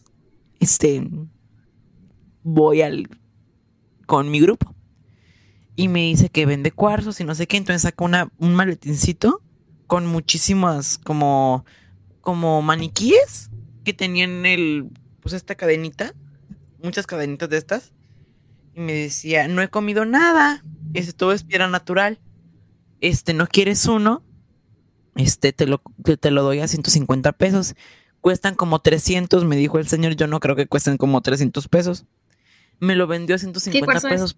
este, 0.60 1.08
voy 2.44 2.82
al, 2.82 3.10
con 4.06 4.32
mi 4.32 4.40
grupo. 4.40 4.74
Y 5.76 5.90
me 5.90 6.00
dice 6.02 6.30
que 6.30 6.46
vende 6.46 6.72
cuarzos 6.72 7.20
y 7.20 7.24
no 7.24 7.36
sé 7.36 7.48
qué, 7.48 7.58
entonces 7.58 7.84
saca 7.84 8.04
una, 8.04 8.32
un 8.40 8.56
maletincito 8.56 9.42
con 9.86 10.08
muchísimas 10.08 10.98
como, 10.98 11.66
como 12.22 12.62
maniquíes 12.62 13.52
que 13.84 13.94
tenían 13.94 14.46
el, 14.46 14.90
pues 15.22 15.34
esta 15.34 15.56
cadenita, 15.56 16.16
muchas 16.82 17.06
cadenitas 17.06 17.50
de 17.50 17.58
estas 17.58 17.94
y 18.78 18.82
me 18.82 18.94
decía, 18.94 19.48
no 19.48 19.64
he 19.64 19.70
comido 19.70 20.06
nada, 20.06 20.64
este, 20.94 21.12
todo 21.12 21.34
es 21.34 21.44
piedra 21.44 21.68
natural, 21.68 22.20
este, 23.02 23.34
¿no 23.34 23.48
quieres 23.48 23.88
uno? 23.88 24.24
Este, 25.16 25.52
te 25.52 25.66
lo, 25.66 25.82
te 26.20 26.30
lo 26.30 26.44
doy 26.44 26.60
a 26.60 26.68
150 26.68 27.32
pesos. 27.34 27.74
Cuestan 28.22 28.54
como 28.54 28.80
300, 28.80 29.46
me 29.46 29.56
dijo 29.56 29.80
el 29.80 29.88
señor, 29.88 30.16
yo 30.16 30.28
no 30.28 30.40
creo 30.40 30.56
que 30.56 30.68
cuesten 30.68 30.98
como 30.98 31.22
300 31.22 31.68
pesos. 31.70 32.06
Me 32.80 32.96
lo 32.96 33.08
vendió 33.08 33.36
a 33.36 33.40
150 33.40 34.00
pesos. 34.02 34.38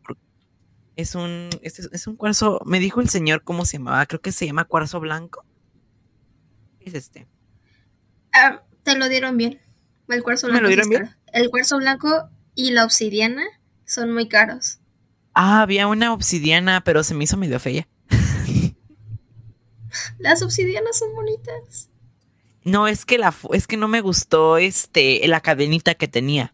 Es? 0.96 1.10
es 1.10 1.16
un, 1.16 1.50
es, 1.62 2.08
un 2.08 2.16
cuarzo, 2.16 2.62
me 2.66 2.80
dijo 2.80 3.02
el 3.02 3.10
señor 3.10 3.44
cómo 3.44 3.66
se 3.66 3.78
llamaba, 3.78 4.06
creo 4.06 4.22
que 4.22 4.32
se 4.32 4.46
llama 4.46 4.64
cuarzo 4.64 5.02
blanco. 5.02 5.44
Es 6.80 6.94
este. 6.94 7.28
Ah, 8.32 8.64
te 8.84 8.98
lo 8.98 9.10
dieron 9.10 9.36
bien. 9.36 9.60
El 10.08 10.24
cuarzo 10.24 10.48
blanco. 10.48 10.62
¿Me 10.62 10.64
lo 10.64 10.70
dieron 10.70 10.90
bien? 10.90 11.10
El 11.34 11.50
cuarzo 11.50 11.76
blanco 11.76 12.30
y 12.56 12.72
la 12.72 12.86
obsidiana 12.86 13.44
son 13.90 14.14
muy 14.14 14.28
caros. 14.28 14.80
Ah, 15.34 15.62
había 15.62 15.88
una 15.88 16.14
obsidiana, 16.14 16.82
pero 16.84 17.04
se 17.04 17.16
me 17.16 17.24
hizo 17.24 17.38
medio 17.38 17.60
fea. 17.60 17.88
Las 20.20 20.44
obsidianas 20.44 21.00
son 21.00 21.14
bonitas. 21.16 21.90
No, 22.64 22.88
es 22.88 23.06
que 23.06 23.18
la 23.18 23.34
es 23.52 23.66
que 23.66 23.78
no 23.78 23.88
me 23.88 24.02
gustó 24.02 24.58
este 24.58 25.28
la 25.28 25.42
cadenita 25.42 25.96
que 25.96 26.08
tenía. 26.08 26.54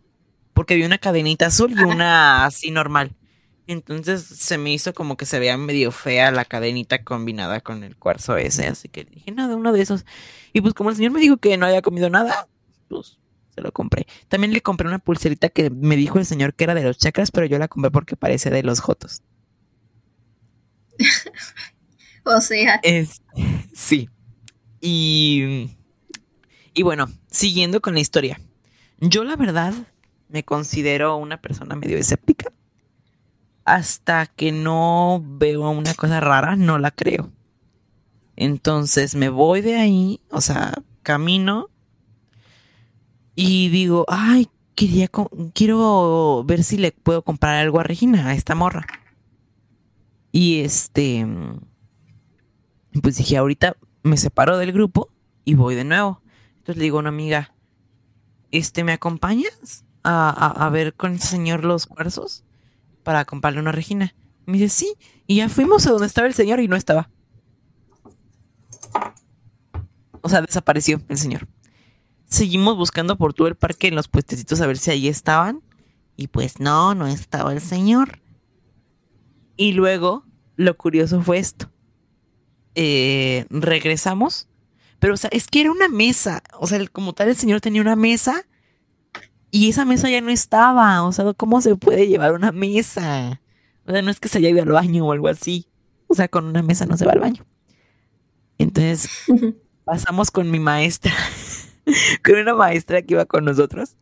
Porque 0.53 0.75
vi 0.75 0.83
una 0.83 0.97
cadenita 0.97 1.47
azul 1.47 1.73
y 1.73 1.83
una 1.83 2.45
así 2.45 2.71
normal. 2.71 3.13
Entonces 3.67 4.23
se 4.23 4.57
me 4.57 4.71
hizo 4.71 4.93
como 4.93 5.17
que 5.17 5.25
se 5.25 5.39
veía 5.39 5.57
medio 5.57 5.91
fea 5.91 6.31
la 6.31 6.45
cadenita 6.45 7.03
combinada 7.03 7.59
con 7.59 7.83
el 7.83 7.97
cuarzo 7.97 8.37
ese. 8.37 8.67
Así 8.67 8.87
que 8.87 9.03
dije, 9.03 9.31
nada, 9.31 9.57
uno 9.57 9.73
de 9.73 9.81
esos. 9.81 10.05
Y 10.53 10.61
pues 10.61 10.73
como 10.73 10.89
el 10.91 10.95
señor 10.95 11.11
me 11.11 11.19
dijo 11.19 11.35
que 11.37 11.57
no 11.57 11.65
había 11.65 11.81
comido 11.81 12.09
nada, 12.09 12.47
pues 12.87 13.17
se 13.55 13.61
lo 13.61 13.71
compré. 13.71 14.05
También 14.27 14.53
le 14.53 14.61
compré 14.61 14.87
una 14.87 14.99
pulserita 14.99 15.49
que 15.49 15.69
me 15.69 15.95
dijo 15.95 16.19
el 16.19 16.25
señor 16.25 16.53
que 16.53 16.65
era 16.65 16.75
de 16.75 16.83
los 16.83 16.97
chakras, 16.97 17.31
pero 17.31 17.45
yo 17.45 17.57
la 17.57 17.67
compré 17.67 17.89
porque 17.89 18.15
parece 18.15 18.49
de 18.49 18.63
los 18.63 18.81
jotos. 18.81 19.23
o 22.23 22.41
sea. 22.41 22.81
sí. 23.73 24.09
Y, 24.81 25.71
y 26.73 26.83
bueno, 26.83 27.09
siguiendo 27.31 27.81
con 27.81 27.93
la 27.93 28.01
historia. 28.01 28.39
Yo 28.99 29.23
la 29.23 29.35
verdad 29.35 29.73
me 30.29 30.43
considero 30.43 31.17
una 31.17 31.41
persona 31.41 31.75
medio 31.75 31.97
escéptica. 31.97 32.51
Hasta 33.63 34.27
que 34.27 34.51
no 34.51 35.23
veo 35.25 35.69
una 35.69 35.93
cosa 35.95 36.19
rara, 36.19 36.55
no 36.55 36.77
la 36.77 36.91
creo. 36.91 37.31
Entonces 38.35 39.15
me 39.15 39.29
voy 39.29 39.61
de 39.61 39.75
ahí, 39.77 40.21
o 40.29 40.41
sea, 40.41 40.73
camino 41.01 41.69
y 43.35 43.69
digo, 43.69 44.05
ay, 44.07 44.49
quería 44.75 45.09
quiero 45.53 46.43
ver 46.45 46.63
si 46.63 46.77
le 46.77 46.91
puedo 46.91 47.21
comprar 47.23 47.55
algo 47.55 47.79
a 47.79 47.83
Regina, 47.83 48.27
a 48.27 48.33
esta 48.33 48.55
morra. 48.55 48.85
Y 50.31 50.59
este, 50.61 51.25
pues 53.01 53.17
dije, 53.17 53.37
ahorita 53.37 53.77
me 54.03 54.17
separo 54.17 54.57
del 54.57 54.71
grupo 54.73 55.09
y 55.45 55.55
voy 55.55 55.75
de 55.75 55.83
nuevo. 55.85 56.21
Entonces 56.57 56.77
le 56.77 56.83
digo 56.83 56.97
a 56.97 57.01
una 57.01 57.09
amiga, 57.09 57.53
este, 58.51 58.83
¿me 58.83 58.93
acompañas 58.93 59.85
a, 60.03 60.29
a- 60.29 60.65
a 60.65 60.69
ver 60.69 60.93
con 60.93 61.13
ese 61.13 61.27
señor 61.27 61.63
los 61.63 61.85
cuarzos 61.87 62.43
para 63.03 63.25
comprarle 63.25 63.59
una 63.59 63.71
Regina. 63.71 64.13
Me 64.45 64.57
dice, 64.57 64.69
sí. 64.69 64.93
Y 65.27 65.37
ya 65.37 65.49
fuimos 65.49 65.87
a 65.87 65.91
donde 65.91 66.07
estaba 66.07 66.27
el 66.27 66.33
señor 66.33 66.59
y 66.59 66.67
no 66.67 66.75
estaba. 66.75 67.09
O 70.21 70.29
sea, 70.29 70.41
desapareció 70.41 71.01
el 71.07 71.17
señor. 71.17 71.47
Seguimos 72.27 72.75
buscando 72.77 73.17
por 73.17 73.33
todo 73.33 73.47
el 73.47 73.55
parque 73.55 73.87
en 73.87 73.95
los 73.95 74.07
puestecitos 74.07 74.59
a 74.61 74.67
ver 74.67 74.77
si 74.77 74.91
ahí 74.91 75.07
estaban. 75.07 75.61
Y 76.17 76.27
pues 76.27 76.59
no, 76.59 76.95
no 76.95 77.07
estaba 77.07 77.51
el 77.53 77.61
señor. 77.61 78.19
Y 79.57 79.73
luego, 79.73 80.25
lo 80.55 80.75
curioso 80.77 81.21
fue 81.21 81.37
esto. 81.39 81.71
Eh, 82.75 83.45
regresamos. 83.49 84.47
Pero, 84.99 85.13
o 85.13 85.17
sea, 85.17 85.29
es 85.33 85.47
que 85.47 85.61
era 85.61 85.71
una 85.71 85.87
mesa. 85.89 86.41
O 86.59 86.67
sea, 86.67 86.77
el- 86.77 86.91
como 86.91 87.13
tal, 87.13 87.29
el 87.29 87.35
señor 87.35 87.61
tenía 87.61 87.81
una 87.81 87.95
mesa. 87.95 88.45
Y 89.51 89.69
esa 89.69 89.85
mesa 89.85 90.09
ya 90.09 90.21
no 90.21 90.29
estaba. 90.31 91.03
O 91.03 91.11
sea, 91.11 91.33
¿cómo 91.33 91.61
se 91.61 91.75
puede 91.75 92.07
llevar 92.07 92.33
una 92.33 92.51
mesa? 92.51 93.41
O 93.85 93.91
sea, 93.91 94.01
no 94.01 94.09
es 94.11 94.19
que 94.19 94.27
se 94.29 94.39
haya 94.39 94.49
ido 94.49 94.63
al 94.63 94.71
baño 94.71 95.05
o 95.05 95.11
algo 95.11 95.27
así. 95.27 95.67
O 96.07 96.15
sea, 96.15 96.27
con 96.27 96.45
una 96.45 96.61
mesa 96.63 96.85
no 96.85 96.97
se 96.97 97.05
va 97.05 97.11
al 97.13 97.19
baño. 97.19 97.45
Entonces, 98.57 99.09
pasamos 99.83 100.31
con 100.31 100.49
mi 100.49 100.59
maestra, 100.59 101.13
con 102.23 102.35
una 102.35 102.55
maestra 102.55 103.01
que 103.01 103.13
iba 103.13 103.25
con 103.25 103.45
nosotros, 103.45 103.97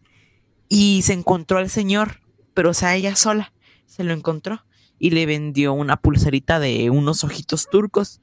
y 0.70 1.02
se 1.04 1.14
encontró 1.14 1.58
al 1.58 1.70
señor, 1.70 2.22
pero 2.54 2.72
o 2.72 2.74
sea, 2.74 2.96
ella 2.96 3.16
sola, 3.16 3.54
se 3.86 4.04
lo 4.04 4.14
encontró 4.14 4.64
y 5.04 5.10
le 5.10 5.26
vendió 5.26 5.74
una 5.74 5.98
pulserita 5.98 6.60
de 6.60 6.90
unos 6.90 7.24
ojitos 7.24 7.68
turcos. 7.70 8.22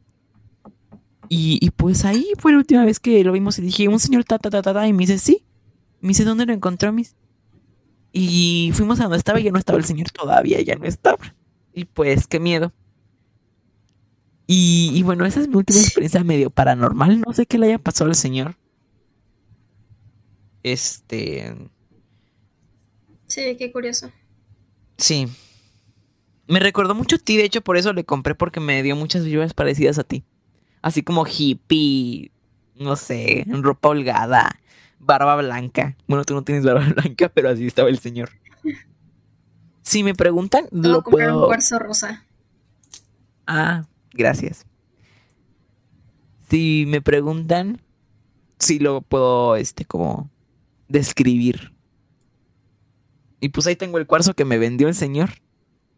Y, 1.29 1.71
pues 1.77 2.05
ahí 2.05 2.33
fue 2.39 2.53
la 2.53 2.59
última 2.59 2.85
vez 2.85 2.99
que 2.99 3.23
lo 3.23 3.33
vimos 3.33 3.59
y 3.59 3.63
dije, 3.63 3.87
un 3.87 4.01
señor 4.01 4.25
ta 4.25 4.39
ta 4.39 4.51
ta 4.51 4.63
ta, 4.63 4.73
ta", 4.73 4.89
y 4.89 4.93
me 4.93 5.01
dice, 5.01 5.19
sí. 5.19 5.45
Me 6.01 6.09
dice, 6.09 6.25
¿dónde 6.25 6.47
lo 6.47 6.53
encontró, 6.53 6.91
mis? 6.93 7.15
Y 8.13 8.73
fuimos 8.75 8.99
a 8.99 9.05
donde 9.05 9.19
estaba 9.19 9.39
y 9.39 9.45
ya 9.45 9.53
no 9.53 9.59
estaba 9.59 9.79
el 9.79 9.85
señor 9.85 10.11
todavía, 10.11 10.61
ya 10.63 10.75
no 10.75 10.87
estaba. 10.87 11.37
Y 11.73 11.85
pues, 11.85 12.27
qué 12.27 12.41
miedo. 12.41 12.73
Y, 14.47 14.91
y 14.95 15.03
bueno, 15.05 15.27
esa 15.27 15.41
es 15.41 15.49
mi 15.49 15.57
última 15.57 15.79
experiencia 15.79 16.25
medio 16.25 16.51
paranormal. 16.51 17.21
No 17.21 17.33
sé 17.33 17.47
qué 17.47 17.59
le 17.59 17.67
haya 17.67 17.79
pasado 17.79 18.09
al 18.09 18.17
señor. 18.17 18.57
Este. 20.63 21.55
Sí, 23.27 23.57
qué 23.57 23.73
curioso. 23.73 24.11
Sí. 24.99 25.29
Me 26.47 26.59
recordó 26.59 26.95
mucho 26.95 27.17
a 27.17 27.19
ti, 27.21 27.37
de 27.37 27.45
hecho, 27.45 27.61
por 27.63 27.77
eso 27.77 27.93
le 27.93 28.05
compré, 28.05 28.35
porque 28.35 28.59
me 28.61 28.83
dio 28.83 28.97
muchas 28.97 29.25
vibras 29.25 29.55
parecidas 29.55 29.99
a 29.99 30.05
ti. 30.05 30.25
Así 30.83 31.03
como 31.03 31.25
hippie, 31.27 32.33
no 32.75 32.97
sé, 32.97 33.43
en 33.43 33.63
ropa 33.63 33.91
holgada, 33.91 34.61
barba 34.99 35.37
blanca. 35.37 35.97
Bueno, 36.09 36.25
tú 36.25 36.35
no 36.35 36.43
tienes 36.43 36.65
barba 36.65 36.85
blanca, 36.97 37.29
pero 37.29 37.51
así 37.51 37.67
estaba 37.67 37.89
el 37.89 37.99
señor. 38.01 38.31
Si 39.83 40.03
me 40.03 40.15
preguntan, 40.15 40.67
lo 40.73 41.03
comprar 41.03 41.31
un 41.31 41.35
puedo. 41.37 41.47
cuarzo 41.47 41.79
rosa. 41.79 42.27
Ah, 43.47 43.85
gracias. 44.13 44.67
Si 46.49 46.85
me 46.89 47.01
preguntan, 47.01 47.81
sí 48.59 48.79
lo 48.81 49.03
puedo, 49.03 49.57
este, 49.57 49.85
como 49.85 50.31
describir. 50.91 51.73
Y 53.41 53.49
pues 53.49 53.67
ahí 53.67 53.77
tengo 53.77 53.97
el 53.99 54.07
cuarzo 54.07 54.35
que 54.35 54.45
me 54.45 54.59
vendió 54.59 54.89
el 54.89 54.95
señor. 54.95 55.31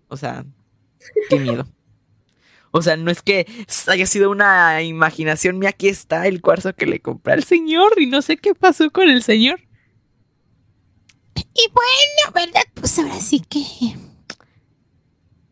O 0.08 0.16
sea, 0.16 0.44
qué 1.28 1.40
miedo. 1.40 1.66
O 2.70 2.80
sea, 2.80 2.96
no 2.96 3.10
es 3.10 3.22
que 3.22 3.46
haya 3.88 4.06
sido 4.06 4.30
una 4.30 4.82
imaginación 4.82 5.58
mía, 5.58 5.70
aquí 5.70 5.88
está 5.88 6.26
el 6.26 6.40
cuarzo 6.40 6.74
que 6.74 6.86
le 6.86 7.00
compré 7.00 7.34
al 7.34 7.44
señor 7.44 8.00
y 8.00 8.06
no 8.06 8.22
sé 8.22 8.36
qué 8.36 8.54
pasó 8.54 8.90
con 8.90 9.10
el 9.10 9.22
señor. 9.22 9.60
Y 11.34 11.70
bueno, 11.72 12.32
¿verdad? 12.34 12.62
Pues 12.74 12.98
ahora 12.98 13.20
sí 13.20 13.40
que. 13.40 13.62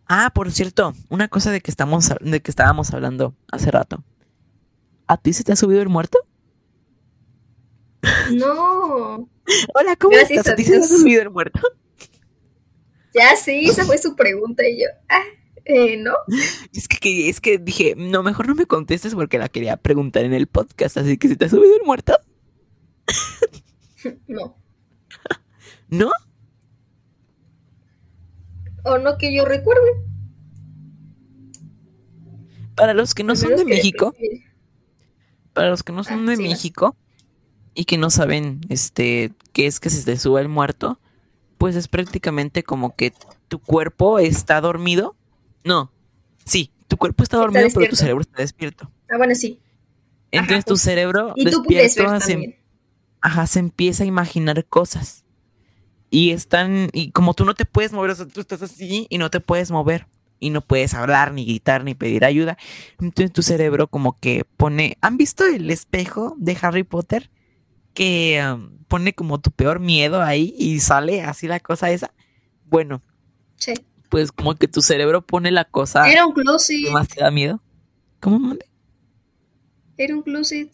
Ah, 0.06 0.30
por 0.34 0.50
cierto, 0.50 0.94
una 1.08 1.28
cosa 1.28 1.50
de 1.50 1.60
que 1.60 1.70
estamos 1.70 2.10
de 2.20 2.40
que 2.40 2.50
estábamos 2.50 2.92
hablando 2.92 3.34
hace 3.50 3.70
rato. 3.70 4.02
¿A 5.06 5.16
ti 5.16 5.32
se 5.32 5.44
te 5.44 5.52
ha 5.52 5.56
subido 5.56 5.82
el 5.82 5.88
muerto? 5.88 6.18
No. 8.32 9.28
Hola, 9.74 9.96
¿cómo 9.98 10.16
Gracias 10.16 10.38
estás? 10.38 10.50
a 10.50 10.52
¿A 10.52 10.56
ti 10.56 10.64
se 10.64 10.70
te 10.70 10.76
ha 10.76 10.78
Dios. 10.80 11.00
subido 11.00 11.22
el 11.22 11.30
muerto? 11.30 11.60
Ya 13.14 13.34
sí, 13.36 13.68
esa 13.68 13.84
fue 13.84 13.98
su 13.98 14.14
pregunta 14.14 14.66
y 14.68 14.80
yo, 14.82 14.86
ah, 15.08 15.22
eh, 15.64 15.96
¿no? 15.96 16.12
Es 16.72 16.86
que, 16.86 17.28
es 17.28 17.40
que 17.40 17.58
dije, 17.58 17.94
no, 17.96 18.22
mejor 18.22 18.46
no 18.46 18.54
me 18.54 18.66
contestes 18.66 19.14
porque 19.14 19.38
la 19.38 19.48
quería 19.48 19.76
preguntar 19.76 20.24
en 20.24 20.32
el 20.32 20.46
podcast, 20.46 20.96
así 20.96 21.18
que 21.18 21.28
se 21.28 21.36
te 21.36 21.46
ha 21.46 21.48
subido 21.48 21.76
el 21.76 21.82
muerto. 21.84 22.16
No. 24.28 24.56
¿No? 25.90 26.10
O 28.84 28.96
no 28.96 29.18
que 29.18 29.34
yo 29.34 29.44
recuerde. 29.44 29.90
Para 32.74 32.94
los 32.94 33.12
que 33.14 33.24
no 33.24 33.36
son 33.36 33.56
de 33.56 33.64
México, 33.66 34.14
para 35.52 35.68
los 35.68 35.82
que 35.82 35.92
no 35.92 36.02
son 36.02 36.26
Ah, 36.26 36.30
de. 36.30 36.38
México 36.38 36.96
y 37.80 37.86
que 37.86 37.96
no 37.96 38.10
saben 38.10 38.60
este 38.68 39.32
qué 39.54 39.66
es 39.66 39.80
que 39.80 39.88
se 39.88 40.04
te 40.04 40.18
suba 40.18 40.42
el 40.42 40.50
muerto, 40.50 41.00
pues 41.56 41.76
es 41.76 41.88
prácticamente 41.88 42.62
como 42.62 42.94
que 42.94 43.14
tu 43.48 43.58
cuerpo 43.58 44.18
está 44.18 44.60
dormido. 44.60 45.16
No, 45.64 45.90
sí, 46.44 46.72
tu 46.88 46.98
cuerpo 46.98 47.22
está 47.22 47.38
Está 47.38 47.46
dormido, 47.46 47.68
pero 47.74 47.88
tu 47.88 47.96
cerebro 47.96 48.20
está 48.20 48.42
despierto. 48.42 48.90
Ah, 49.10 49.16
bueno, 49.16 49.34
sí. 49.34 49.60
Entonces 50.30 50.66
tu 50.66 50.76
cerebro 50.76 51.32
Y 51.36 51.46
despierto 51.46 52.02
ajá, 53.22 53.46
se 53.46 53.60
empieza 53.60 54.04
a 54.04 54.06
imaginar 54.06 54.62
cosas. 54.66 55.24
Y 56.10 56.32
están, 56.32 56.90
y 56.92 57.12
como 57.12 57.32
tú 57.32 57.46
no 57.46 57.54
te 57.54 57.64
puedes 57.64 57.94
mover, 57.94 58.10
o 58.10 58.14
sea, 58.14 58.28
tú 58.28 58.42
estás 58.42 58.60
así 58.60 59.06
y 59.08 59.16
no 59.16 59.30
te 59.30 59.40
puedes 59.40 59.70
mover. 59.70 60.06
Y 60.38 60.50
no 60.50 60.60
puedes 60.60 60.92
hablar, 60.92 61.32
ni 61.32 61.46
gritar, 61.46 61.82
ni 61.82 61.94
pedir 61.94 62.26
ayuda. 62.26 62.58
Entonces 63.00 63.32
tu 63.32 63.42
cerebro 63.42 63.88
como 63.88 64.20
que 64.20 64.44
pone... 64.58 64.98
¿Han 65.00 65.16
visto 65.16 65.46
el 65.46 65.70
espejo 65.70 66.34
de 66.36 66.58
Harry 66.60 66.82
Potter? 66.82 67.30
Que 67.94 68.40
um, 68.54 68.78
pone 68.88 69.12
como 69.14 69.40
tu 69.40 69.50
peor 69.50 69.80
miedo 69.80 70.22
ahí 70.22 70.54
y 70.58 70.80
sale 70.80 71.22
así 71.22 71.46
la 71.48 71.60
cosa 71.60 71.90
esa. 71.90 72.12
Bueno, 72.66 73.02
Sí. 73.56 73.74
pues 74.08 74.32
como 74.32 74.54
que 74.54 74.68
tu 74.68 74.80
cerebro 74.82 75.26
pone 75.26 75.50
la 75.50 75.64
cosa 75.64 76.10
Era 76.10 76.24
un 76.26 76.32
closet. 76.32 76.84
que 76.84 76.90
más 76.90 77.08
te 77.08 77.20
da 77.20 77.30
miedo. 77.30 77.60
¿Cómo 78.20 78.38
mande? 78.38 78.66
Era 79.96 80.14
un 80.14 80.22
closet. 80.22 80.70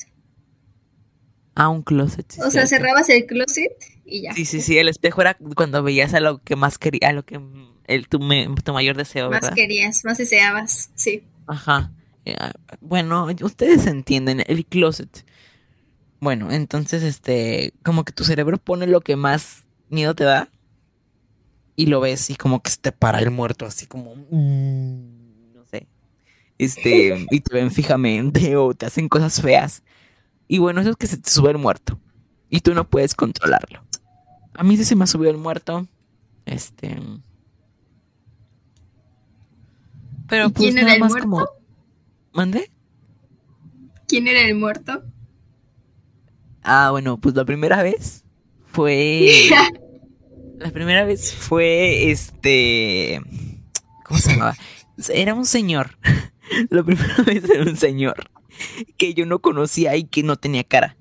Ah, 1.54 1.68
un 1.70 1.82
closet. 1.82 2.30
sí, 2.30 2.40
O 2.40 2.50
sea, 2.50 2.66
cierto. 2.66 2.68
cerrabas 2.84 3.08
el 3.08 3.24
closet 3.26 3.72
y 4.04 4.22
ya. 4.22 4.32
Sí, 4.34 4.44
sí, 4.44 4.60
sí, 4.60 4.76
el 4.78 4.88
espejo 4.88 5.22
era 5.22 5.38
cuando 5.54 5.82
veías 5.82 6.12
a 6.14 6.20
lo 6.20 6.42
que 6.42 6.54
más 6.54 6.76
quería, 6.78 7.08
a 7.08 7.12
lo 7.12 7.24
que 7.24 7.40
el, 7.86 8.08
tu, 8.08 8.20
me- 8.20 8.48
tu 8.62 8.72
mayor 8.74 8.96
deseo, 8.96 9.30
Más 9.30 9.50
querías, 9.52 10.04
más 10.04 10.18
deseabas. 10.18 10.90
Sí. 10.96 11.22
Ajá. 11.46 11.92
Eh, 12.26 12.36
ah, 12.38 12.52
Bueno, 12.80 13.26
ustedes 13.42 13.86
entienden, 13.86 14.42
el 14.46 14.66
closet. 14.66 15.24
Bueno, 16.20 16.50
entonces, 16.50 17.02
este, 17.02 17.72
como 17.84 18.04
que 18.04 18.12
tu 18.12 18.24
cerebro 18.24 18.58
pone 18.58 18.86
lo 18.86 19.00
que 19.00 19.16
más 19.16 19.64
miedo 19.88 20.14
te 20.14 20.24
da 20.24 20.48
y 21.76 21.86
lo 21.86 22.00
ves 22.00 22.30
y 22.30 22.36
como 22.36 22.62
que 22.62 22.70
se 22.70 22.78
te 22.78 22.92
para 22.92 23.18
el 23.18 23.30
muerto, 23.30 23.66
así 23.66 23.86
como, 23.86 24.16
mm, 24.16 25.52
no 25.54 25.64
sé, 25.66 25.86
este, 26.58 27.26
y 27.30 27.40
te 27.40 27.54
ven 27.54 27.70
fijamente 27.70 28.56
o 28.56 28.72
te 28.74 28.86
hacen 28.86 29.08
cosas 29.08 29.40
feas. 29.40 29.82
Y 30.48 30.58
bueno, 30.58 30.80
eso 30.80 30.90
es 30.90 30.96
que 30.96 31.06
se 31.06 31.18
te 31.18 31.28
sube 31.28 31.50
el 31.50 31.58
muerto 31.58 32.00
y 32.48 32.60
tú 32.60 32.72
no 32.72 32.88
puedes 32.88 33.14
controlarlo. 33.14 33.82
A 34.54 34.62
mí 34.64 34.76
sí 34.76 34.84
se 34.84 34.96
me 34.96 35.04
ha 35.04 35.06
subido 35.06 35.30
el 35.30 35.38
muerto, 35.38 35.86
este... 36.46 36.98
Pero 40.28 40.46
¿Y 40.46 40.50
pues 40.50 40.64
quién 40.64 40.78
era 40.78 40.86
nada 40.86 40.94
el 40.94 41.00
más 41.00 41.10
muerto? 41.10 41.28
como... 41.28 41.46
¿Mande? 42.32 42.70
¿Quién 44.08 44.28
era 44.28 44.40
el 44.40 44.54
muerto? 44.54 45.04
Ah, 46.68 46.90
bueno, 46.90 47.16
pues 47.16 47.36
la 47.36 47.44
primera 47.44 47.80
vez 47.84 48.24
fue. 48.72 49.30
La 50.58 50.70
primera 50.70 51.04
vez 51.04 51.32
fue 51.32 52.10
este. 52.10 53.20
¿Cómo 54.04 54.18
se 54.18 54.32
llamaba? 54.32 54.56
Era 55.14 55.34
un 55.34 55.44
señor. 55.44 55.96
La 56.70 56.82
primera 56.82 57.22
vez 57.24 57.48
era 57.48 57.62
un 57.62 57.76
señor 57.76 58.30
que 58.96 59.14
yo 59.14 59.26
no 59.26 59.40
conocía 59.40 59.94
y 59.96 60.04
que 60.04 60.24
no 60.24 60.36
tenía 60.36 60.64
cara. 60.64 60.96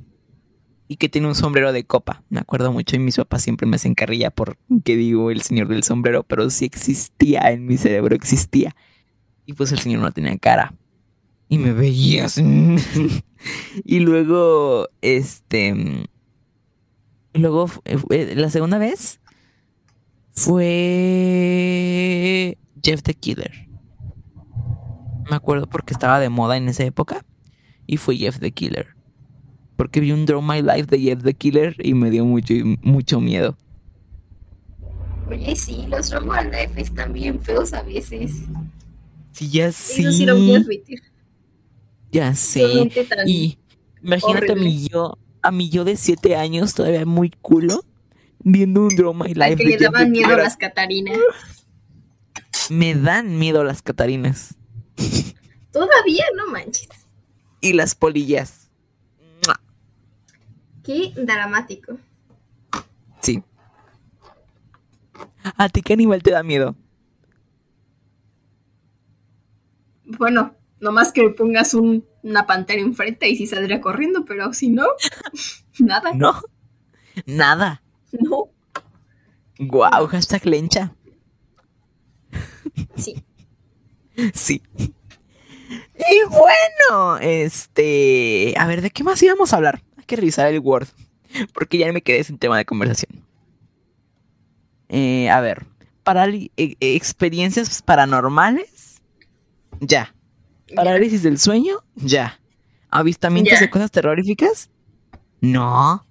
Y 0.87 0.97
que 0.97 1.09
tenía 1.09 1.29
un 1.29 1.35
sombrero 1.35 1.73
de 1.73 1.83
copa. 1.83 2.21
Me 2.29 2.39
acuerdo 2.39 2.71
mucho 2.71 2.95
y 2.95 2.99
mis 2.99 3.15
papás 3.15 3.41
siempre 3.41 3.65
me 3.65 3.77
hacen 3.77 3.95
carrilla 3.95 4.29
por 4.29 4.57
que 4.83 4.95
digo 4.95 5.31
el 5.31 5.41
señor 5.41 5.67
del 5.67 5.81
sombrero, 5.81 6.21
pero 6.23 6.47
sí 6.51 6.65
existía 6.65 7.49
en 7.49 7.65
mi 7.65 7.77
cerebro, 7.77 8.13
existía. 8.15 8.75
Y 9.47 9.53
pues 9.53 9.71
el 9.71 9.79
señor 9.79 10.01
no 10.01 10.11
tenía 10.11 10.37
cara. 10.37 10.75
Y 11.49 11.57
me 11.57 11.73
veía 11.73 12.25
así. 12.25 12.43
y 13.83 13.99
luego, 13.99 14.87
este. 15.01 16.07
Luego, 17.33 17.67
fu- 17.67 17.81
eh, 17.85 18.33
la 18.35 18.49
segunda 18.49 18.77
vez 18.77 19.19
fue 20.85 22.57
Jeff 22.83 23.01
the 23.03 23.13
Killer. 23.13 23.51
Me 25.29 25.35
acuerdo 25.35 25.67
porque 25.67 25.93
estaba 25.93 26.19
de 26.19 26.29
moda 26.29 26.55
en 26.57 26.67
esa 26.69 26.83
época. 26.83 27.25
Y 27.87 27.97
fue 27.97 28.15
Jeff 28.17 28.39
the 28.39 28.51
Killer. 28.51 28.87
Porque 29.75 29.99
vi 29.99 30.11
un 30.11 30.25
Draw 30.25 30.41
My 30.41 30.61
Life 30.61 30.85
de 30.85 30.99
Jeff 30.99 31.23
the 31.23 31.33
Killer 31.33 31.75
y 31.79 31.93
me 31.93 32.09
dio 32.09 32.25
mucho, 32.25 32.53
mucho 32.81 33.19
miedo. 33.19 33.57
Oye, 35.29 35.55
sí, 35.55 35.85
los 35.89 36.11
Romuald 36.13 36.53
Life 36.53 36.79
están 36.79 37.11
bien 37.11 37.39
feos 37.39 37.73
a 37.73 37.81
veces. 37.83 38.43
Sí, 39.31 39.49
ya 39.49 39.67
Eso 39.67 40.11
sí 40.11 40.25
lo 40.25 40.35
voy 40.35 40.55
a 40.55 40.59
sí. 40.59 40.63
admitir. 40.63 41.01
Ya 42.15 42.33
sé. 42.33 42.89
Y 43.25 43.57
imagínate 44.01 44.53
a 44.53 44.55
mi 44.55 44.87
yo, 44.87 45.17
a 45.41 45.51
mi 45.51 45.69
yo 45.69 45.83
de 45.83 45.97
siete 45.97 46.37
años, 46.37 46.73
todavía 46.73 47.05
muy 47.05 47.29
culo, 47.29 47.83
viendo 48.39 48.83
un 48.83 48.95
drama 48.95 49.27
y 49.27 49.33
al 49.33 49.39
live 49.49 49.55
que 49.57 49.63
de 49.65 49.69
le 49.71 49.77
daban 49.83 50.11
miedo 50.11 50.27
Bieber. 50.29 50.43
las 50.45 50.55
Catarinas. 50.55 51.17
Me 52.69 52.95
dan 52.95 53.37
miedo 53.37 53.65
las 53.65 53.81
catarinas 53.81 54.55
Todavía 55.73 56.23
no 56.37 56.47
manches. 56.47 56.87
y 57.59 57.73
las 57.73 57.95
polillas. 57.95 58.69
Qué 60.85 61.11
dramático. 61.17 61.97
Sí. 63.21 63.43
¿A 65.43 65.67
ti 65.67 65.81
qué 65.81 65.91
animal 65.93 66.23
te 66.23 66.31
da 66.31 66.43
miedo? 66.43 66.77
Bueno, 70.05 70.55
nomás 70.79 71.11
que 71.11 71.29
pongas 71.29 71.73
un- 71.73 72.05
una 72.23 72.45
pantera 72.47 72.81
enfrente 72.81 73.29
y 73.29 73.35
sí 73.35 73.47
saldría 73.47 73.81
corriendo, 73.81 74.25
pero 74.25 74.53
si 74.53 74.69
no, 74.69 74.85
nada. 75.79 76.13
¿No? 76.13 76.41
Nada. 77.25 77.81
No. 78.11 78.49
Guau, 79.59 80.07
hashtag 80.07 80.45
lencha. 80.45 80.93
Sí. 82.95 83.23
Sí. 84.33 84.61
Y 84.79 86.29
bueno, 86.29 87.17
este. 87.19 88.53
A 88.57 88.67
ver, 88.67 88.81
¿de 88.81 88.89
qué 88.91 89.03
más 89.03 89.21
íbamos 89.23 89.53
a 89.53 89.57
hablar? 89.57 89.81
Hay 89.97 90.03
que 90.05 90.15
revisar 90.15 90.47
el 90.51 90.59
Word. 90.59 90.87
Porque 91.53 91.77
ya 91.77 91.91
me 91.91 92.01
quedé 92.01 92.23
sin 92.23 92.37
tema 92.37 92.57
de 92.57 92.65
conversación. 92.65 93.25
Eh, 94.89 95.29
a 95.29 95.41
ver. 95.41 95.65
Parali- 96.05 96.51
e- 96.57 96.77
e- 96.79 96.95
experiencias 96.95 97.81
paranormales. 97.81 99.01
Ya. 99.81 100.14
Parálisis 100.73 101.21
del 101.23 101.37
sueño. 101.37 101.77
Ya. 101.95 102.39
Avistamientos 102.89 103.53
Ya. 103.53 103.59
de 103.59 103.69
cosas 103.69 103.91
terroríficas. 103.91 104.69
No. 105.41 106.05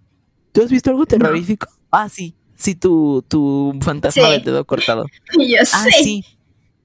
¿Tú 0.53 0.63
has 0.63 0.71
visto 0.71 0.91
algo 0.91 1.07
terrorífico? 1.07 1.67
Ah, 1.91 2.09
sí. 2.09 2.37
Sí, 2.55 2.75
tu, 2.77 3.25
tu 3.27 3.77
fantasma 3.83 4.27
Sí. 4.27 4.31
del 4.33 4.45
dedo 4.45 4.65
cortado. 4.65 5.07
Yo 5.39 5.57
Ah, 5.61 5.65
sé. 5.65 5.91
sí. 6.03 6.25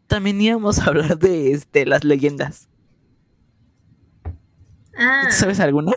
También 0.08 0.42
íbamos 0.42 0.80
a 0.80 0.86
hablar 0.86 1.20
de 1.20 1.52
este, 1.52 1.86
las 1.86 2.04
leyendas. 2.04 2.68
Ah, 4.98 5.28
¿Tú 5.30 5.36
¿Sabes 5.36 5.60
alguna? 5.60 5.92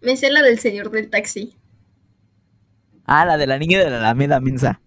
me 0.00 0.16
sé 0.16 0.30
la 0.30 0.42
del 0.42 0.58
señor 0.58 0.90
del 0.90 1.08
taxi. 1.08 1.54
Ah, 3.06 3.24
la 3.24 3.36
de 3.38 3.46
la 3.46 3.58
niña 3.58 3.78
de 3.78 3.88
la 3.90 3.98
Alameda 3.98 4.38
Mensa. 4.40 4.80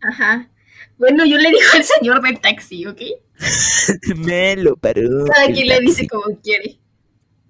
Ajá. 0.00 0.48
Bueno, 0.98 1.26
yo 1.26 1.36
le 1.36 1.48
digo 1.50 1.60
al 1.74 1.84
señor 1.84 2.22
del 2.22 2.40
taxi, 2.40 2.86
¿ok? 2.86 3.00
Me 4.16 4.56
lo 4.56 4.76
paró. 4.76 5.24
Cada 5.26 5.46
quien 5.46 5.68
le 5.68 5.80
dice 5.80 6.06
como 6.08 6.38
quiere. 6.40 6.78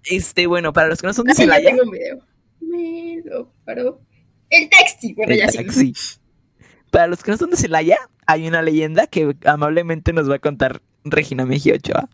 Este, 0.04 0.46
bueno, 0.46 0.72
para 0.72 0.88
los 0.88 1.00
que 1.00 1.06
no 1.06 1.12
son 1.14 1.26
de 1.26 1.34
Celaya, 1.34 1.70
tengo 1.70 1.82
un 1.84 1.90
video. 1.90 2.24
Me 2.60 3.20
lo 3.24 3.52
paró. 3.64 4.00
El 4.48 4.68
taxi. 4.68 5.14
Bueno, 5.14 5.32
el 5.32 5.38
ya 5.38 5.48
sí. 5.48 5.58
taxi. 5.58 5.92
Para 6.90 7.06
los 7.06 7.22
que 7.22 7.30
no 7.30 7.36
son 7.36 7.50
de 7.50 7.56
Celaya, 7.56 7.98
hay 8.26 8.48
una 8.48 8.62
leyenda 8.62 9.06
que 9.06 9.36
amablemente 9.44 10.12
nos 10.12 10.28
va 10.28 10.36
a 10.36 10.38
contar 10.40 10.82
Regina 11.04 11.46
Mejía 11.46 11.74
Ochoa. 11.74 12.08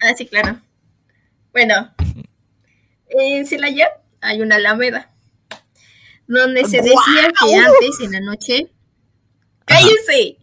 Ah, 0.00 0.14
sí, 0.16 0.26
claro. 0.26 0.60
Bueno, 1.52 1.94
en 3.08 3.46
Celaya 3.46 3.88
hay 4.20 4.42
una 4.42 4.56
alameda 4.56 5.12
donde 6.26 6.64
se 6.64 6.78
decía 6.78 7.32
que 7.40 7.54
antes 7.54 8.00
en 8.02 8.12
la 8.12 8.20
noche. 8.20 8.70
¡Cállese! 9.64 10.41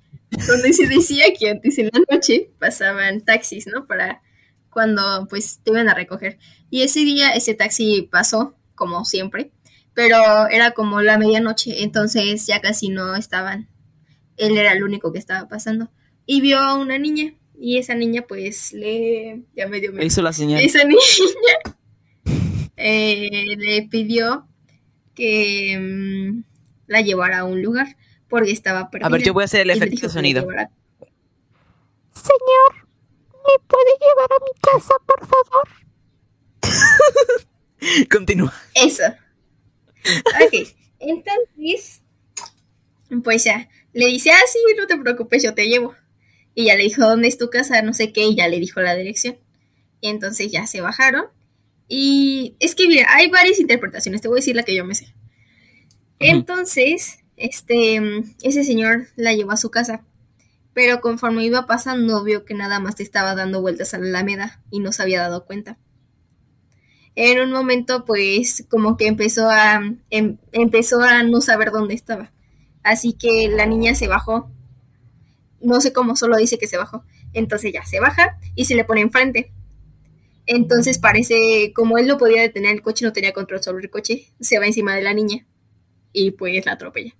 Donde 0.49 0.73
se 0.73 0.87
decía 0.87 1.25
que 1.37 1.49
antes 1.49 1.77
en 1.77 1.89
la 1.93 2.01
noche 2.11 2.51
pasaban 2.59 3.21
taxis, 3.21 3.67
¿no? 3.67 3.85
Para 3.85 4.21
cuando 4.69 5.27
pues 5.29 5.59
te 5.63 5.71
iban 5.71 5.89
a 5.89 5.93
recoger. 5.93 6.37
Y 6.69 6.81
ese 6.83 7.01
día 7.01 7.31
ese 7.31 7.53
taxi 7.53 8.07
pasó, 8.11 8.55
como 8.75 9.05
siempre, 9.05 9.51
pero 9.93 10.47
era 10.47 10.71
como 10.71 11.01
la 11.01 11.17
medianoche, 11.17 11.83
entonces 11.83 12.45
ya 12.47 12.61
casi 12.61 12.89
no 12.89 13.15
estaban. 13.15 13.67
Él 14.37 14.57
era 14.57 14.71
el 14.73 14.83
único 14.83 15.11
que 15.11 15.19
estaba 15.19 15.47
pasando. 15.49 15.91
Y 16.25 16.41
vio 16.41 16.59
a 16.59 16.75
una 16.75 16.97
niña. 16.97 17.33
Y 17.59 17.77
esa 17.77 17.93
niña, 17.93 18.23
pues, 18.25 18.71
le. 18.71 19.41
Ya 19.53 19.67
me 19.67 19.81
dio 19.81 19.89
Le 19.89 19.97
miedo. 19.97 20.07
hizo 20.07 20.21
la 20.21 20.31
señal. 20.31 20.63
Esa 20.63 20.83
niña 20.85 20.99
eh, 22.77 23.55
le 23.57 23.87
pidió 23.89 24.47
que 25.13 25.77
mm, 25.77 26.43
la 26.87 27.01
llevara 27.01 27.39
a 27.39 27.43
un 27.43 27.61
lugar 27.61 27.97
porque 28.29 28.51
estaba 28.51 28.89
perdida. 28.89 29.07
A 29.07 29.09
ver, 29.09 29.23
yo 29.23 29.33
voy 29.33 29.43
a 29.43 29.45
hacer 29.45 29.61
el 29.61 29.71
efecto 29.71 30.07
de 30.07 30.13
sonido. 30.13 30.41
Señor, 30.41 30.69
¿me 33.31 33.67
puede 33.67 33.91
llevar 33.99 34.29
a 34.31 34.39
mi 34.43 34.51
casa, 34.61 34.93
por 35.05 35.27
favor? 35.27 35.67
Continúa. 38.09 38.53
Eso. 38.75 39.03
Ok. 40.45 40.67
Entonces, 40.99 42.01
pues 43.23 43.43
ya, 43.43 43.69
le 43.93 44.07
dice, 44.07 44.31
ah, 44.31 44.41
sí, 44.51 44.59
no 44.77 44.85
te 44.87 44.97
preocupes, 44.97 45.43
yo 45.43 45.53
te 45.53 45.67
llevo. 45.67 45.95
Y 46.55 46.65
ya 46.65 46.75
le 46.75 46.83
dijo, 46.83 47.01
¿dónde 47.01 47.27
es 47.27 47.37
tu 47.37 47.49
casa? 47.49 47.81
No 47.81 47.93
sé 47.93 48.11
qué, 48.11 48.25
y 48.25 48.35
ya 48.35 48.47
le 48.47 48.59
dijo 48.59 48.81
la 48.81 48.95
dirección. 48.95 49.37
Y 50.01 50.09
entonces 50.09 50.51
ya 50.51 50.67
se 50.67 50.81
bajaron. 50.81 51.25
Y 51.87 52.55
es 52.59 52.75
que, 52.75 52.87
mira, 52.87 53.07
hay 53.09 53.29
varias 53.29 53.59
interpretaciones, 53.59 54.21
te 54.21 54.27
voy 54.27 54.37
a 54.37 54.41
decir 54.41 54.55
la 54.55 54.63
que 54.63 54.75
yo 54.75 54.85
me 54.85 54.93
sé. 54.93 55.13
Entonces, 56.19 57.19
este, 57.39 58.01
mm, 58.01 58.35
ese 58.43 58.63
señor 58.63 59.07
la 59.15 59.33
llevó 59.33 59.51
a 59.53 59.57
su 59.57 59.71
casa. 59.71 60.05
Pero 60.73 61.01
conforme 61.01 61.45
iba 61.45 61.67
pasando, 61.67 62.23
vio 62.23 62.45
que 62.45 62.53
nada 62.55 62.79
más 62.79 62.99
estaba 63.01 63.35
dando 63.35 63.61
vueltas 63.61 63.93
a 63.93 63.99
la 63.99 64.07
alameda 64.07 64.61
y 64.71 64.79
no 64.81 64.91
se 64.93 65.03
había 65.03 65.21
dado 65.21 65.45
cuenta. 65.45 65.77
En 67.15 67.39
un 67.39 67.51
momento 67.51 68.05
pues 68.05 68.65
como 68.69 68.97
que 68.97 69.07
empezó 69.07 69.49
a 69.49 69.81
em- 70.09 70.37
empezó 70.51 71.01
a 71.01 71.23
no 71.23 71.41
saber 71.41 71.71
dónde 71.71 71.93
estaba. 71.93 72.31
Así 72.83 73.13
que 73.13 73.49
la 73.49 73.65
niña 73.65 73.93
se 73.95 74.07
bajó. 74.07 74.49
No 75.61 75.81
sé 75.81 75.91
cómo 75.93 76.15
solo 76.15 76.37
dice 76.37 76.57
que 76.57 76.67
se 76.67 76.77
bajó. 76.77 77.03
Entonces 77.33 77.73
ya 77.73 77.85
se 77.85 77.99
baja 77.99 78.39
y 78.55 78.65
se 78.65 78.75
le 78.75 78.85
pone 78.85 79.01
enfrente. 79.01 79.51
Entonces 80.45 80.97
parece 80.99 81.73
como 81.75 81.97
él 81.97 82.07
no 82.07 82.17
podía 82.17 82.41
detener 82.41 82.73
el 82.75 82.81
coche 82.81 83.05
no 83.05 83.13
tenía 83.13 83.33
control 83.33 83.63
sobre 83.63 83.83
el 83.85 83.89
coche 83.91 84.27
se 84.39 84.59
va 84.59 84.65
encima 84.67 84.95
de 84.95 85.03
la 85.03 85.13
niña 85.13 85.45
y 86.13 86.31
pues 86.31 86.65
la 86.65 86.73
atropella 86.73 87.15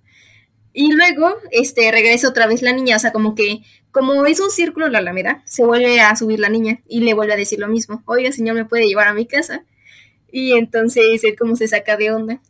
y 0.72 0.92
luego 0.92 1.34
este 1.50 1.90
regresa 1.90 2.28
otra 2.28 2.46
vez 2.46 2.62
la 2.62 2.72
niña 2.72 2.96
o 2.96 2.98
sea 2.98 3.12
como 3.12 3.34
que 3.34 3.62
como 3.90 4.24
es 4.26 4.38
un 4.40 4.50
círculo 4.50 4.88
la 4.88 4.98
alameda 4.98 5.42
se 5.44 5.64
vuelve 5.64 6.00
a 6.00 6.14
subir 6.14 6.38
la 6.38 6.48
niña 6.48 6.80
y 6.88 7.00
le 7.00 7.14
vuelve 7.14 7.34
a 7.34 7.36
decir 7.36 7.58
lo 7.58 7.68
mismo 7.68 8.02
oiga 8.06 8.30
señor 8.32 8.54
me 8.54 8.64
puede 8.64 8.86
llevar 8.86 9.08
a 9.08 9.14
mi 9.14 9.26
casa 9.26 9.64
y 10.32 10.52
entonces 10.52 11.22
él 11.24 11.36
como 11.38 11.56
se 11.56 11.68
saca 11.68 11.96
de 11.96 12.12
onda. 12.12 12.40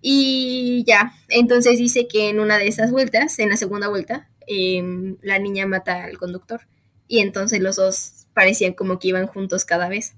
Y 0.00 0.84
ya, 0.86 1.14
entonces 1.28 1.78
dice 1.78 2.06
que 2.08 2.28
en 2.28 2.40
una 2.40 2.58
de 2.58 2.68
esas 2.68 2.90
vueltas, 2.90 3.38
en 3.38 3.50
la 3.50 3.56
segunda 3.56 3.88
vuelta, 3.88 4.28
em, 4.46 5.16
la 5.22 5.38
niña 5.38 5.66
mata 5.66 6.04
al 6.04 6.18
conductor. 6.18 6.62
Y 7.08 7.20
entonces 7.20 7.60
los 7.60 7.76
dos 7.76 8.26
parecían 8.34 8.74
como 8.74 8.98
que 8.98 9.08
iban 9.08 9.26
juntos 9.26 9.64
cada 9.64 9.88
vez. 9.88 10.14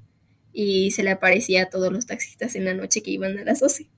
Y 0.52 0.90
se 0.92 1.02
le 1.02 1.10
aparecía 1.10 1.64
a 1.64 1.70
todos 1.70 1.92
los 1.92 2.06
taxistas 2.06 2.56
en 2.56 2.64
la 2.64 2.74
noche 2.74 3.02
que 3.02 3.10
iban 3.10 3.38
a 3.38 3.44
las 3.44 3.60
12. 3.60 3.88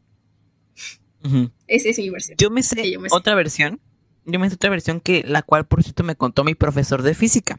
Ujú. 1.24 1.50
Esa 1.66 1.88
es 1.88 1.98
mi 1.98 2.10
versión. 2.10 2.36
Yo 2.38 2.50
me 2.50 2.62
sé 2.62 2.82
Sí, 2.82 2.92
yo 2.92 3.00
me 3.00 3.08
sé. 3.08 3.16
otra 3.16 3.34
versión. 3.34 3.80
Yo 4.24 4.38
me 4.38 4.48
sé 4.48 4.56
otra 4.56 4.70
versión 4.70 5.00
que 5.00 5.24
la 5.26 5.42
cual, 5.42 5.66
por 5.66 5.82
cierto, 5.82 6.04
me 6.04 6.16
contó 6.16 6.44
mi 6.44 6.54
profesor 6.54 7.02
de 7.02 7.14
física. 7.14 7.58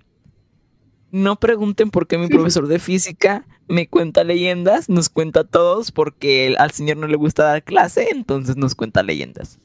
No 1.12 1.39
pregunten 1.39 1.89
por 1.89 2.07
qué 2.07 2.18
mi 2.18 2.28
profesor 2.30 2.68
de 2.68 2.80
física 2.80 3.45
me 3.68 3.88
cuenta 3.88 4.24
leyendas, 4.24 4.89
nos 4.89 5.10
cuenta 5.10 5.41
a 5.41 5.43
todos 5.43 5.91
porque 5.91 6.55
al 6.57 6.72
señor 6.72 6.97
no 6.97 7.07
le 7.07 7.18
gusta 7.18 7.43
dar 7.43 7.64
clase, 7.64 8.10
entonces 8.12 8.55
nos 8.57 8.76
cuenta 8.76 9.03
leyendas. 9.03 9.60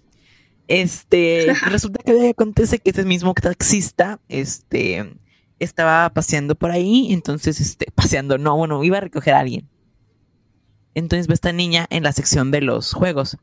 Este, 0.69 1.53
resulta 1.71 2.03
que 2.03 2.31
acontece 2.31 2.79
que 2.79 2.91
ese 2.91 3.05
mismo 3.05 3.35
taxista, 3.35 4.21
este, 4.29 5.15
estaba 5.59 6.09
paseando 6.11 6.55
por 6.55 6.71
ahí, 6.71 7.13
entonces, 7.13 7.61
este, 7.61 7.87
paseando, 7.95 8.39
no, 8.39 8.57
bueno, 8.57 8.83
iba 8.83 8.99
a 8.99 9.03
recoger 9.03 9.35
a 9.35 9.41
alguien. 9.41 9.69
Entonces 10.95 11.27
ve 11.27 11.33
a 11.33 11.35
esta 11.35 11.53
niña 11.53 11.87
en 11.91 12.03
la 12.05 12.13
sección 12.13 12.51
de 12.51 12.61
los 12.61 12.93
juegos. 12.93 13.37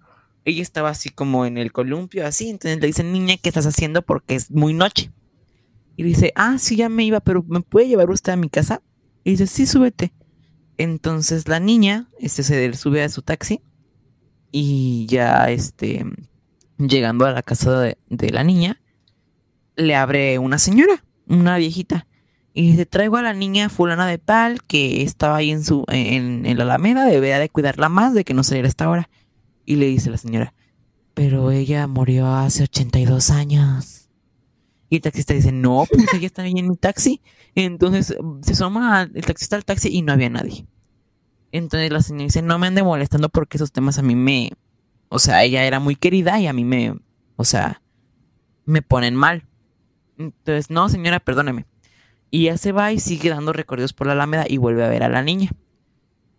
Ella 0.43 0.61
estaba 0.61 0.89
así 0.89 1.09
como 1.09 1.45
en 1.45 1.57
el 1.57 1.71
columpio, 1.71 2.25
así. 2.25 2.49
Entonces 2.49 2.79
le 2.79 2.87
dicen, 2.87 3.11
niña, 3.11 3.35
¿qué 3.41 3.49
estás 3.49 3.65
haciendo? 3.65 4.01
Porque 4.01 4.35
es 4.35 4.51
muy 4.51 4.73
noche. 4.73 5.11
Y 5.95 6.03
dice, 6.03 6.31
ah, 6.35 6.57
sí, 6.57 6.75
ya 6.75 6.89
me 6.89 7.03
iba, 7.03 7.19
pero 7.19 7.43
¿me 7.47 7.61
puede 7.61 7.87
llevar 7.87 8.09
usted 8.09 8.33
a 8.33 8.37
mi 8.37 8.49
casa? 8.49 8.81
Y 9.23 9.31
dice, 9.31 9.47
sí, 9.47 9.65
súbete. 9.65 10.13
Entonces 10.77 11.47
la 11.47 11.59
niña, 11.59 12.09
este, 12.19 12.43
se 12.43 12.73
sube 12.73 13.03
a 13.03 13.09
su 13.09 13.21
taxi. 13.21 13.61
Y 14.51 15.05
ya, 15.07 15.49
este, 15.49 16.05
llegando 16.77 17.25
a 17.25 17.31
la 17.31 17.43
casa 17.43 17.79
de, 17.79 17.97
de 18.09 18.31
la 18.31 18.43
niña, 18.43 18.81
le 19.75 19.95
abre 19.95 20.39
una 20.39 20.57
señora, 20.57 21.03
una 21.27 21.57
viejita. 21.57 22.07
Y 22.53 22.71
dice, 22.71 22.85
traigo 22.85 23.17
a 23.17 23.21
la 23.21 23.33
niña 23.33 23.69
fulana 23.69 24.07
de 24.07 24.17
tal 24.17 24.63
que 24.63 25.03
estaba 25.03 25.37
ahí 25.37 25.51
en 25.51 25.63
su 25.63 25.85
en, 25.87 26.45
en 26.45 26.57
la 26.57 26.63
alameda, 26.63 27.05
debería 27.05 27.39
de 27.39 27.49
cuidarla 27.49 27.87
más 27.87 28.13
de 28.13 28.25
que 28.25 28.33
no 28.33 28.43
saliera 28.43 28.67
a 28.67 28.69
esta 28.69 28.89
hora. 28.89 29.09
Y 29.71 29.77
le 29.77 29.85
dice 29.85 30.09
la 30.09 30.17
señora, 30.17 30.53
pero 31.13 31.49
ella 31.49 31.87
murió 31.87 32.27
hace 32.27 32.63
82 32.63 33.29
años. 33.29 34.09
Y 34.89 34.97
el 34.97 35.01
taxista 35.01 35.33
dice, 35.33 35.53
no, 35.53 35.85
pues 35.89 36.13
ella 36.13 36.25
está 36.25 36.41
ahí 36.41 36.51
en 36.57 36.67
mi 36.67 36.75
taxi. 36.75 37.21
Entonces 37.55 38.17
se 38.41 38.51
asoma 38.51 39.03
el 39.03 39.25
taxista 39.25 39.55
al 39.55 39.63
taxi 39.63 39.87
y 39.87 40.01
no 40.01 40.11
había 40.11 40.29
nadie. 40.29 40.67
Entonces 41.53 41.89
la 41.89 42.01
señora 42.01 42.25
dice, 42.25 42.41
no 42.41 42.59
me 42.59 42.67
ande 42.67 42.83
molestando 42.83 43.29
porque 43.29 43.55
esos 43.55 43.71
temas 43.71 43.97
a 43.97 44.01
mí 44.01 44.13
me... 44.13 44.51
O 45.07 45.19
sea, 45.19 45.41
ella 45.41 45.63
era 45.63 45.79
muy 45.79 45.95
querida 45.95 46.37
y 46.41 46.47
a 46.47 46.53
mí 46.53 46.65
me... 46.65 46.93
O 47.37 47.45
sea, 47.45 47.81
me 48.65 48.81
ponen 48.81 49.15
mal. 49.15 49.47
Entonces, 50.17 50.69
no, 50.69 50.89
señora, 50.89 51.21
perdóneme. 51.21 51.65
Y 52.29 52.43
ya 52.47 52.57
se 52.57 52.73
va 52.73 52.91
y 52.91 52.99
sigue 52.99 53.29
dando 53.29 53.53
recorridos 53.53 53.93
por 53.93 54.07
la 54.07 54.13
Alameda 54.13 54.43
y 54.49 54.57
vuelve 54.57 54.83
a 54.83 54.89
ver 54.89 55.03
a 55.03 55.07
la 55.07 55.21
niña. 55.21 55.51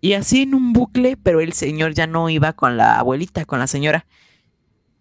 Y 0.03 0.13
así 0.15 0.43
en 0.43 0.55
un 0.55 0.73
bucle, 0.75 1.17
pero 1.17 1.41
el 1.41 1.53
señor 1.55 1.95
ya 1.95 2.07
no 2.07 2.29
iba 2.29 2.53
con 2.53 2.77
la 2.77 2.99
abuelita, 2.99 3.45
con 3.47 3.59
la 3.61 3.67
señora. 3.69 4.05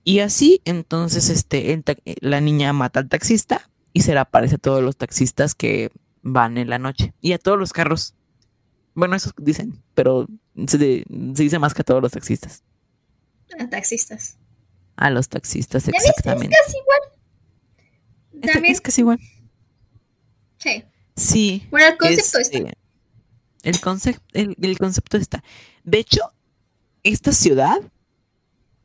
Y 0.04 0.20
así, 0.20 0.62
entonces, 0.64 1.30
este, 1.30 1.74
el 1.74 1.84
ta- 1.84 1.96
la 2.22 2.40
niña 2.40 2.72
mata 2.72 3.00
al 3.02 3.10
taxista 3.10 3.70
y 3.94 4.02
se 4.04 4.14
le 4.14 4.20
aparece 4.20 4.56
a 4.56 4.60
todos 4.60 4.82
los 4.84 4.96
taxistas 4.98 5.56
que 5.56 5.92
van 6.22 6.58
en 6.58 6.70
la 6.70 6.78
noche. 6.80 7.14
Y 7.20 7.34
a 7.34 7.40
todos 7.40 7.58
los 7.60 7.74
carros. 7.74 8.14
Bueno, 8.94 9.16
eso 9.16 9.32
dicen, 9.38 9.82
pero 9.96 10.28
se, 10.68 10.78
de- 10.78 11.06
se 11.36 11.44
dice 11.44 11.58
más 11.60 11.74
que 11.74 11.82
a 11.82 11.86
todos 11.86 12.02
los 12.02 12.12
taxistas. 12.12 12.64
A 13.60 13.68
taxistas. 13.70 14.38
A 14.98 15.10
los 15.10 15.30
taxistas, 15.30 15.84
¿Ya 15.86 15.92
viste? 15.94 16.10
Es 16.10 16.10
exactamente. 16.18 16.56
casi 16.64 16.78
igual. 16.78 18.64
Es 18.66 18.82
casi 18.82 19.02
igual. 19.02 19.20
sí. 20.58 20.84
Sí. 21.16 21.68
Bueno, 21.72 21.88
el 21.88 21.98
concepto 21.98 22.40
este, 22.40 22.58
está. 22.60 22.72
El, 23.64 23.80
concepto, 23.80 24.24
el, 24.34 24.56
el 24.62 24.78
concepto 24.78 25.18
está. 25.18 25.44
De 25.84 26.00
hecho, 26.00 26.22
esta 27.04 27.32
ciudad, 27.32 27.80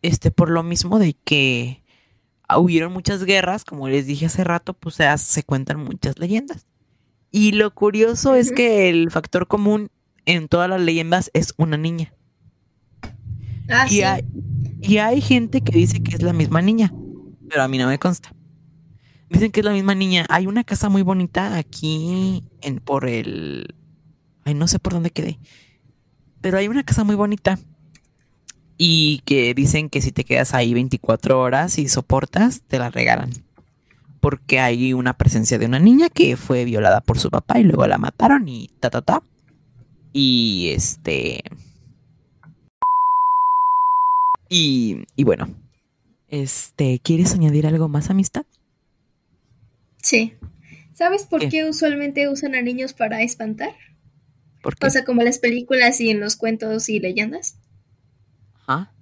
este, 0.03 0.31
por 0.31 0.51
lo 0.51 0.63
mismo 0.63 0.99
de 0.99 1.15
que 1.25 1.83
hubieron 2.57 2.93
muchas 2.93 3.25
guerras, 3.25 3.65
como 3.65 3.89
les 3.89 4.07
dije 4.07 4.27
hace 4.27 4.45
rato, 4.45 4.75
pues 4.75 4.97
se, 4.97 5.19
se 5.19 5.43
cuentan 5.43 5.83
muchas 5.83 6.19
leyendas. 6.19 6.67
Y 7.31 7.53
lo 7.53 7.75
curioso 7.75 8.35
es 8.35 8.53
que 8.53 8.89
el 8.89 9.11
factor 9.11 9.47
común 9.49 9.91
en 10.27 10.49
todas 10.49 10.69
las 10.71 10.81
leyendas 10.81 11.31
es 11.35 11.55
una 11.57 11.77
niña. 11.77 12.15
Ah, 13.69 13.87
Y, 13.87 13.91
sí. 13.91 14.03
hay, 14.03 14.25
y 14.81 14.99
hay 14.99 15.21
gente 15.21 15.61
que 15.61 15.77
dice 15.77 16.03
que 16.03 16.15
es 16.15 16.23
la 16.23 16.33
misma 16.33 16.63
niña, 16.63 16.93
pero 17.49 17.63
a 17.63 17.69
mí 17.69 17.79
no 17.79 17.89
me 17.89 17.99
consta. 17.99 18.33
Dicen 19.29 19.51
que 19.51 19.61
es 19.61 19.67
la 19.67 19.73
misma 19.73 19.95
niña. 19.95 20.25
Hay 20.29 20.47
una 20.47 20.63
casa 20.63 20.89
muy 20.89 21.03
bonita 21.03 21.57
aquí 21.57 22.45
en 22.61 22.79
por 22.79 23.09
el 23.09 23.75
ay 24.47 24.55
no 24.55 24.67
sé 24.69 24.79
por 24.79 24.95
dónde 24.95 25.11
quedé. 25.11 25.39
Pero 26.41 26.57
hay 26.57 26.69
una 26.69 26.85
casa 26.85 27.05
muy 27.05 27.17
bonita 27.17 27.59
y 28.79 29.21
que 29.27 29.53
dicen 29.53 29.91
que 29.91 30.01
si 30.01 30.13
te 30.13 30.25
quedas 30.25 30.55
ahí 30.55 30.73
24 30.73 31.41
horas 31.41 31.79
y 31.79 31.89
soportas, 31.89 32.63
te 32.63 32.79
la 32.79 32.91
regalan. 32.91 33.31
Porque 34.21 34.61
hay 34.61 34.93
una 34.93 35.19
presencia 35.19 35.59
de 35.59 35.67
una 35.67 35.79
niña 35.79 36.09
que 36.09 36.37
fue 36.37 36.65
violada 36.65 37.01
por 37.01 37.19
su 37.19 37.31
papá 37.31 37.59
y 37.59 37.65
luego 37.65 37.87
la 37.87 37.99
mataron 37.99 38.49
y 38.49 38.71
ta 38.81 38.89
ta 38.89 39.03
ta. 39.03 39.23
Y 40.13 40.71
este 40.75 41.43
y, 44.49 45.05
y 45.17 45.25
bueno, 45.25 45.49
este, 46.29 47.01
¿quieres 47.03 47.35
añadir 47.35 47.67
algo 47.67 47.89
más, 47.89 48.11
amistad? 48.11 48.47
Sí. 50.03 50.35
¿Sabes 50.95 51.25
por 51.25 51.41
¿Qué? 51.41 51.49
qué 51.49 51.69
usualmente 51.69 52.29
usan 52.29 52.55
a 52.55 52.63
niños 52.63 52.95
para 52.95 53.23
espantar? 53.23 53.75
O 54.81 54.91
sea, 54.91 55.05
como 55.05 55.21
en 55.21 55.27
las 55.27 55.39
películas 55.39 56.01
y 56.01 56.11
en 56.11 56.21
los 56.21 56.37
cuentos 56.37 56.89
y 56.89 56.99
leyendas. 56.99 57.59
ajá, 58.55 58.93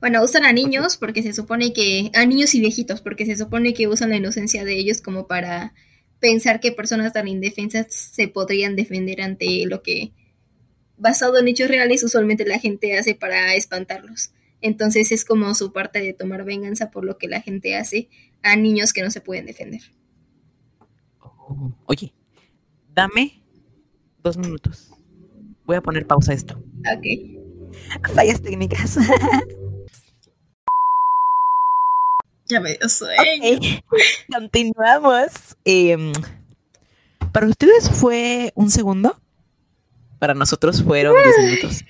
Bueno, 0.00 0.22
usan 0.22 0.44
a 0.44 0.52
niños 0.52 0.96
porque 0.96 1.22
se 1.22 1.32
supone 1.32 1.72
que... 1.72 2.10
A 2.14 2.24
niños 2.26 2.54
y 2.54 2.60
viejitos 2.60 3.00
porque 3.00 3.26
se 3.26 3.36
supone 3.36 3.74
que 3.74 3.88
usan 3.88 4.10
la 4.10 4.16
inocencia 4.16 4.64
de 4.64 4.76
ellos 4.76 5.00
como 5.00 5.26
para 5.26 5.74
pensar 6.20 6.60
que 6.60 6.72
personas 6.72 7.12
tan 7.12 7.28
indefensas 7.28 7.92
se 7.92 8.28
podrían 8.28 8.76
defender 8.76 9.20
ante 9.20 9.66
lo 9.66 9.82
que, 9.82 10.12
basado 10.96 11.38
en 11.38 11.48
hechos 11.48 11.68
reales, 11.68 12.02
usualmente 12.02 12.46
la 12.46 12.58
gente 12.58 12.96
hace 12.96 13.14
para 13.14 13.54
espantarlos. 13.54 14.30
Entonces 14.62 15.12
es 15.12 15.26
como 15.26 15.54
su 15.54 15.74
parte 15.74 16.00
de 16.00 16.14
tomar 16.14 16.44
venganza 16.44 16.90
por 16.90 17.04
lo 17.04 17.18
que 17.18 17.28
la 17.28 17.42
gente 17.42 17.76
hace 17.76 18.08
a 18.42 18.56
niños 18.56 18.94
que 18.94 19.02
no 19.02 19.10
se 19.10 19.20
pueden 19.20 19.44
defender. 19.44 19.82
Oh, 21.20 21.74
Oye, 21.84 22.14
dame 22.94 23.43
dos 24.24 24.36
minutos. 24.38 24.90
Voy 25.66 25.76
a 25.76 25.82
poner 25.82 26.06
pausa 26.06 26.32
a 26.32 26.34
esto. 26.34 26.60
Ok. 26.96 28.12
Fallas 28.12 28.42
técnicas. 28.42 28.98
Ya 32.46 32.60
me 32.60 32.76
dio 32.76 32.88
sueño. 32.90 33.58
Continuamos. 34.30 35.56
Em, 35.64 36.12
¿Para 37.32 37.46
ustedes 37.46 37.90
fue 37.90 38.52
un 38.54 38.70
segundo? 38.70 39.18
Para 40.18 40.34
nosotros 40.34 40.82
fueron 40.82 41.14
10 41.22 41.38
minutos. 41.38 41.84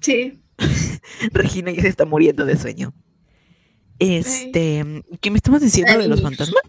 Sí. 0.00 0.40
Regina 1.32 1.70
ya 1.70 1.82
se 1.82 1.88
está 1.88 2.04
muriendo 2.04 2.44
de 2.44 2.56
sueño. 2.56 2.92
Este, 4.00 5.04
¿qué 5.20 5.30
me 5.30 5.36
estabas 5.36 5.62
diciendo 5.62 5.96
de 5.98 6.08
los 6.08 6.20
fantasmas? 6.20 6.62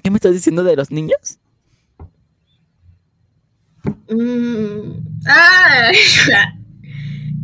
¿Qué 0.00 0.10
me 0.10 0.16
estás 0.18 0.32
diciendo 0.32 0.62
de 0.62 0.76
los 0.76 0.92
niños? 0.92 1.40
Mm, 4.08 5.22
ah, 5.26 5.90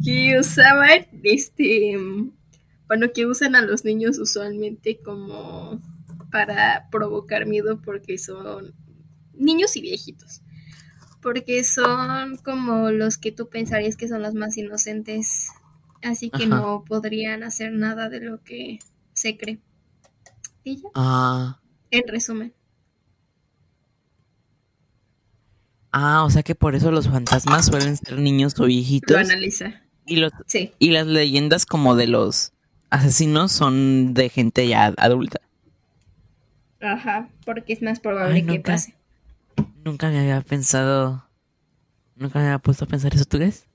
que 0.06 0.38
usaban 0.38 1.06
este. 1.24 1.96
Bueno, 2.88 3.12
que 3.12 3.26
usan 3.26 3.56
a 3.56 3.62
los 3.62 3.84
niños 3.84 4.18
usualmente 4.18 5.00
como 5.02 5.80
para 6.30 6.88
provocar 6.90 7.46
miedo 7.46 7.80
porque 7.82 8.18
son 8.18 8.74
niños 9.34 9.76
y 9.76 9.82
viejitos. 9.82 10.42
Porque 11.22 11.64
son 11.64 12.36
como 12.38 12.90
los 12.92 13.18
que 13.18 13.32
tú 13.32 13.48
pensarías 13.48 13.96
que 13.96 14.08
son 14.08 14.22
los 14.22 14.34
más 14.34 14.56
inocentes. 14.58 15.48
Así 16.02 16.30
que 16.30 16.44
Ajá. 16.44 16.46
no 16.46 16.84
podrían 16.86 17.42
hacer 17.42 17.72
nada 17.72 18.08
de 18.08 18.20
lo 18.20 18.42
que 18.44 18.78
se 19.14 19.36
cree. 19.38 19.60
Y 20.64 20.82
ya, 20.82 20.90
Ah, 20.94 21.60
en 21.90 22.08
resumen. 22.08 22.54
ah, 25.92 26.24
o 26.24 26.30
sea 26.30 26.42
que 26.42 26.54
por 26.54 26.74
eso 26.74 26.90
los 26.92 27.08
fantasmas 27.08 27.66
suelen 27.66 27.96
ser 27.96 28.18
niños 28.18 28.54
o 28.60 28.66
Lo 28.66 28.66
viejitos 28.66 29.16
analiza. 29.18 29.85
Y 30.06 30.16
los 30.16 30.32
Sí. 30.46 30.72
y 30.78 30.90
las 30.90 31.06
leyendas 31.06 31.66
como 31.66 31.96
de 31.96 32.06
los 32.06 32.52
asesinos 32.90 33.52
son 33.52 34.14
de 34.14 34.28
gente 34.28 34.66
ya 34.68 34.94
adulta. 34.96 35.40
Ajá. 36.80 37.28
Porque 37.44 37.72
es 37.72 37.82
más 37.82 38.00
probable 38.00 38.34
Ay, 38.36 38.42
que 38.42 38.52
nunca. 38.52 38.72
pase. 38.72 38.94
Nunca 39.84 40.08
me 40.10 40.18
había 40.18 40.40
pensado, 40.40 41.26
nunca 42.16 42.38
me 42.38 42.46
había 42.46 42.58
puesto 42.58 42.84
a 42.84 42.88
pensar 42.88 43.14
eso, 43.14 43.24
¿tú 43.24 43.36
crees? 43.38 43.66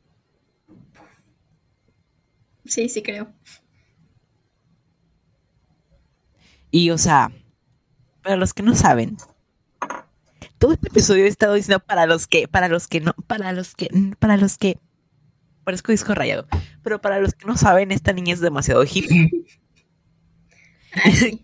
Sí, 2.66 2.90
sí 2.90 3.02
creo. 3.02 3.28
Y 6.70 6.90
o 6.92 6.98
sea, 6.98 7.32
para 8.24 8.36
los 8.38 8.54
que 8.54 8.64
no 8.64 8.76
saben, 8.76 9.18
todo 10.58 10.74
este 10.74 10.88
episodio 10.88 11.26
he 11.26 11.28
estado 11.28 11.54
diciendo 11.56 11.84
para 11.84 12.06
los 12.06 12.28
que, 12.28 12.48
para 12.48 12.68
los 12.70 12.88
que 12.88 13.02
no, 13.02 13.14
para 13.28 13.52
los 13.52 13.76
que, 13.76 13.90
para 14.20 14.38
los 14.38 14.58
que, 14.58 14.78
parezco 15.64 15.91
disco 15.91 16.14
rayado, 16.14 16.47
pero 16.84 17.01
para 17.01 17.20
los 17.20 17.34
que 17.34 17.45
no 17.45 17.57
saben, 17.57 17.91
esta 17.91 18.14
niña 18.14 18.34
es 18.34 18.39
demasiado 18.39 18.84
hippie. 18.84 19.30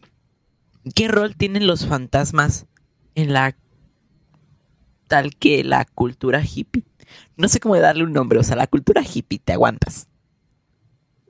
¿Qué 0.95 1.07
rol 1.07 1.36
tienen 1.36 1.68
los 1.68 1.86
fantasmas 1.86 2.65
en 3.15 3.34
la 3.34 3.55
tal 5.07 5.36
que 5.36 5.63
la 5.63 5.86
cultura 5.86 6.41
hippie? 6.43 6.84
No 7.36 7.47
sé 7.47 7.59
cómo 7.59 7.78
darle 7.78 8.03
un 8.03 8.13
nombre, 8.13 8.39
o 8.39 8.43
sea, 8.43 8.55
la 8.55 8.68
cultura 8.68 9.01
hippie, 9.01 9.39
te 9.39 9.53
aguantas. 9.53 10.07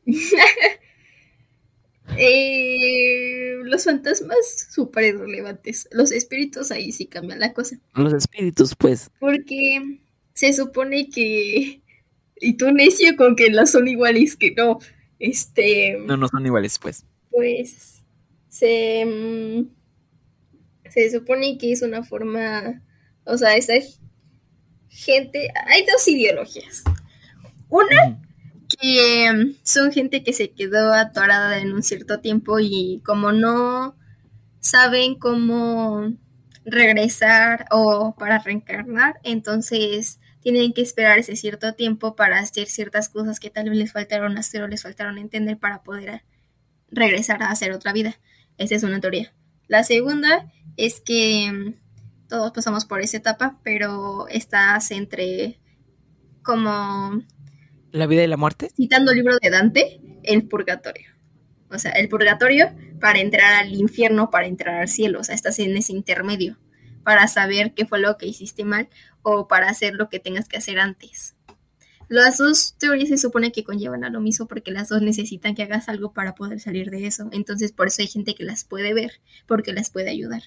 Eh, 2.15 3.57
los 3.63 3.83
fantasmas 3.83 4.67
súper 4.71 5.13
irrelevantes. 5.13 5.89
Los 5.91 6.11
espíritus 6.11 6.71
ahí 6.71 6.91
sí 6.91 7.05
cambian 7.05 7.39
la 7.39 7.53
cosa. 7.53 7.77
Los 7.93 8.13
espíritus, 8.13 8.75
pues, 8.75 9.11
Porque 9.19 9.99
se 10.33 10.53
supone 10.53 11.09
que. 11.09 11.81
Y 12.39 12.57
tú 12.57 12.71
necio 12.71 13.15
con 13.15 13.35
que 13.35 13.49
las 13.49 13.71
son 13.71 13.88
iguales 13.88 14.35
que 14.35 14.51
no. 14.51 14.79
Este. 15.19 15.97
no, 15.99 16.17
no 16.17 16.27
son 16.27 16.45
iguales, 16.45 16.77
pues. 16.79 17.05
Pues. 17.31 18.03
Se. 18.49 19.05
mm, 19.05 20.89
Se 20.89 21.11
supone 21.11 21.57
que 21.57 21.71
es 21.71 21.81
una 21.81 22.03
forma. 22.03 22.81
O 23.25 23.38
sea, 23.38 23.55
esa 23.55 23.73
gente. 24.89 25.49
Hay 25.67 25.85
dos 25.85 26.07
ideologías. 26.07 26.83
Una 27.69 28.19
que 28.79 29.31
mm, 29.33 29.55
son 29.63 29.91
gente 29.91 30.23
que 30.23 30.33
se 30.33 30.51
quedó 30.51 30.93
atorada 30.93 31.59
en 31.59 31.73
un 31.73 31.83
cierto 31.83 32.19
tiempo 32.19 32.59
y 32.59 33.01
como 33.05 33.31
no 33.31 33.95
saben 34.59 35.15
cómo 35.15 36.13
regresar 36.65 37.65
o 37.71 38.15
para 38.17 38.39
reencarnar, 38.39 39.19
entonces 39.23 40.19
tienen 40.53 40.71
que 40.71 40.81
esperar 40.81 41.19
ese 41.19 41.35
cierto 41.35 41.73
tiempo 41.73 42.15
para 42.15 42.39
hacer 42.39 42.67
ciertas 42.67 43.09
cosas 43.09 43.41
que 43.41 43.49
tal 43.49 43.67
vez 43.67 43.77
les 43.77 43.91
faltaron 43.91 44.37
hacer 44.37 44.63
o 44.63 44.67
les 44.69 44.81
faltaron 44.81 45.17
entender 45.17 45.57
para 45.57 45.83
poder 45.83 46.23
regresar 46.89 47.43
a 47.43 47.51
hacer 47.51 47.73
otra 47.73 47.91
vida. 47.91 48.17
Esa 48.57 48.75
es 48.75 48.83
una 48.83 49.01
teoría. 49.01 49.33
La 49.67 49.83
segunda 49.83 50.49
es 50.77 51.01
que 51.01 51.51
mm, 51.51 52.27
todos 52.29 52.53
pasamos 52.53 52.85
por 52.85 53.01
esa 53.01 53.17
etapa, 53.17 53.59
pero 53.61 54.29
estás 54.29 54.91
entre 54.91 55.59
como 56.43 57.21
¿La 57.91 58.07
vida 58.07 58.23
y 58.23 58.27
la 58.27 58.37
muerte? 58.37 58.69
citando 58.73 59.11
el 59.11 59.17
libro 59.17 59.35
de 59.41 59.49
Dante, 59.49 59.99
el 60.23 60.47
purgatorio. 60.47 61.09
O 61.69 61.77
sea, 61.77 61.91
el 61.91 62.07
purgatorio 62.07 62.71
para 63.01 63.19
entrar 63.19 63.65
al 63.65 63.73
infierno, 63.73 64.29
para 64.29 64.47
entrar 64.47 64.75
al 64.75 64.87
cielo. 64.87 65.19
O 65.19 65.23
sea, 65.25 65.35
estás 65.35 65.59
en 65.59 65.75
ese 65.75 65.91
intermedio 65.91 66.57
para 67.03 67.27
saber 67.27 67.73
qué 67.73 67.85
fue 67.85 67.99
lo 67.99 68.17
que 68.17 68.27
hiciste 68.27 68.63
mal 68.63 68.87
o 69.24 69.47
para 69.47 69.70
hacer 69.70 69.95
lo 69.95 70.09
que 70.09 70.20
tengas 70.20 70.47
que 70.47 70.57
hacer 70.57 70.80
antes. 70.80 71.36
Las 72.09 72.38
dos 72.38 72.76
teorías 72.78 73.09
se 73.09 73.18
supone 73.18 73.51
que 73.51 73.63
conllevan 73.63 74.03
a 74.05 74.09
lo 74.09 74.22
mismo 74.22 74.47
porque 74.47 74.72
las 74.72 74.89
dos 74.89 75.01
necesitan 75.01 75.55
que 75.55 75.63
hagas 75.63 75.89
algo 75.89 76.13
para 76.13 76.36
poder 76.36 76.59
salir 76.61 76.89
de 76.89 77.05
eso. 77.07 77.30
Entonces, 77.32 77.74
por 77.74 77.88
eso 77.88 78.01
hay 78.01 78.07
gente 78.07 78.36
que 78.36 78.45
las 78.45 78.63
puede 78.63 78.93
ver, 78.93 79.20
porque 79.45 79.74
las 79.74 79.89
puede 79.89 80.09
ayudar. 80.09 80.43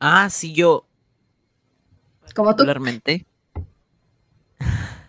Ah, 0.00 0.28
sí, 0.30 0.52
yo 0.52 0.86
Como 2.34 2.56
tú. 2.56 2.64
particularmente. 2.64 3.26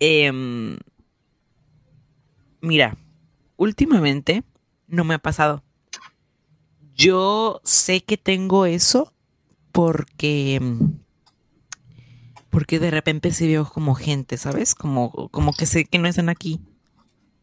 Em, 0.00 0.76
mira, 2.60 2.96
últimamente 3.56 4.42
no 4.88 5.04
me 5.04 5.14
ha 5.14 5.18
pasado. 5.18 5.62
Yo 6.94 7.60
sé 7.64 8.02
que 8.02 8.16
tengo 8.16 8.66
eso 8.66 9.11
porque 9.72 10.60
porque 12.50 12.78
de 12.78 12.90
repente 12.90 13.32
se 13.32 13.46
veo 13.46 13.64
como 13.64 13.94
gente, 13.94 14.36
¿sabes? 14.36 14.74
Como 14.74 15.28
como 15.30 15.52
que 15.52 15.66
sé 15.66 15.86
que 15.86 15.98
no 15.98 16.06
están 16.06 16.28
aquí. 16.28 16.60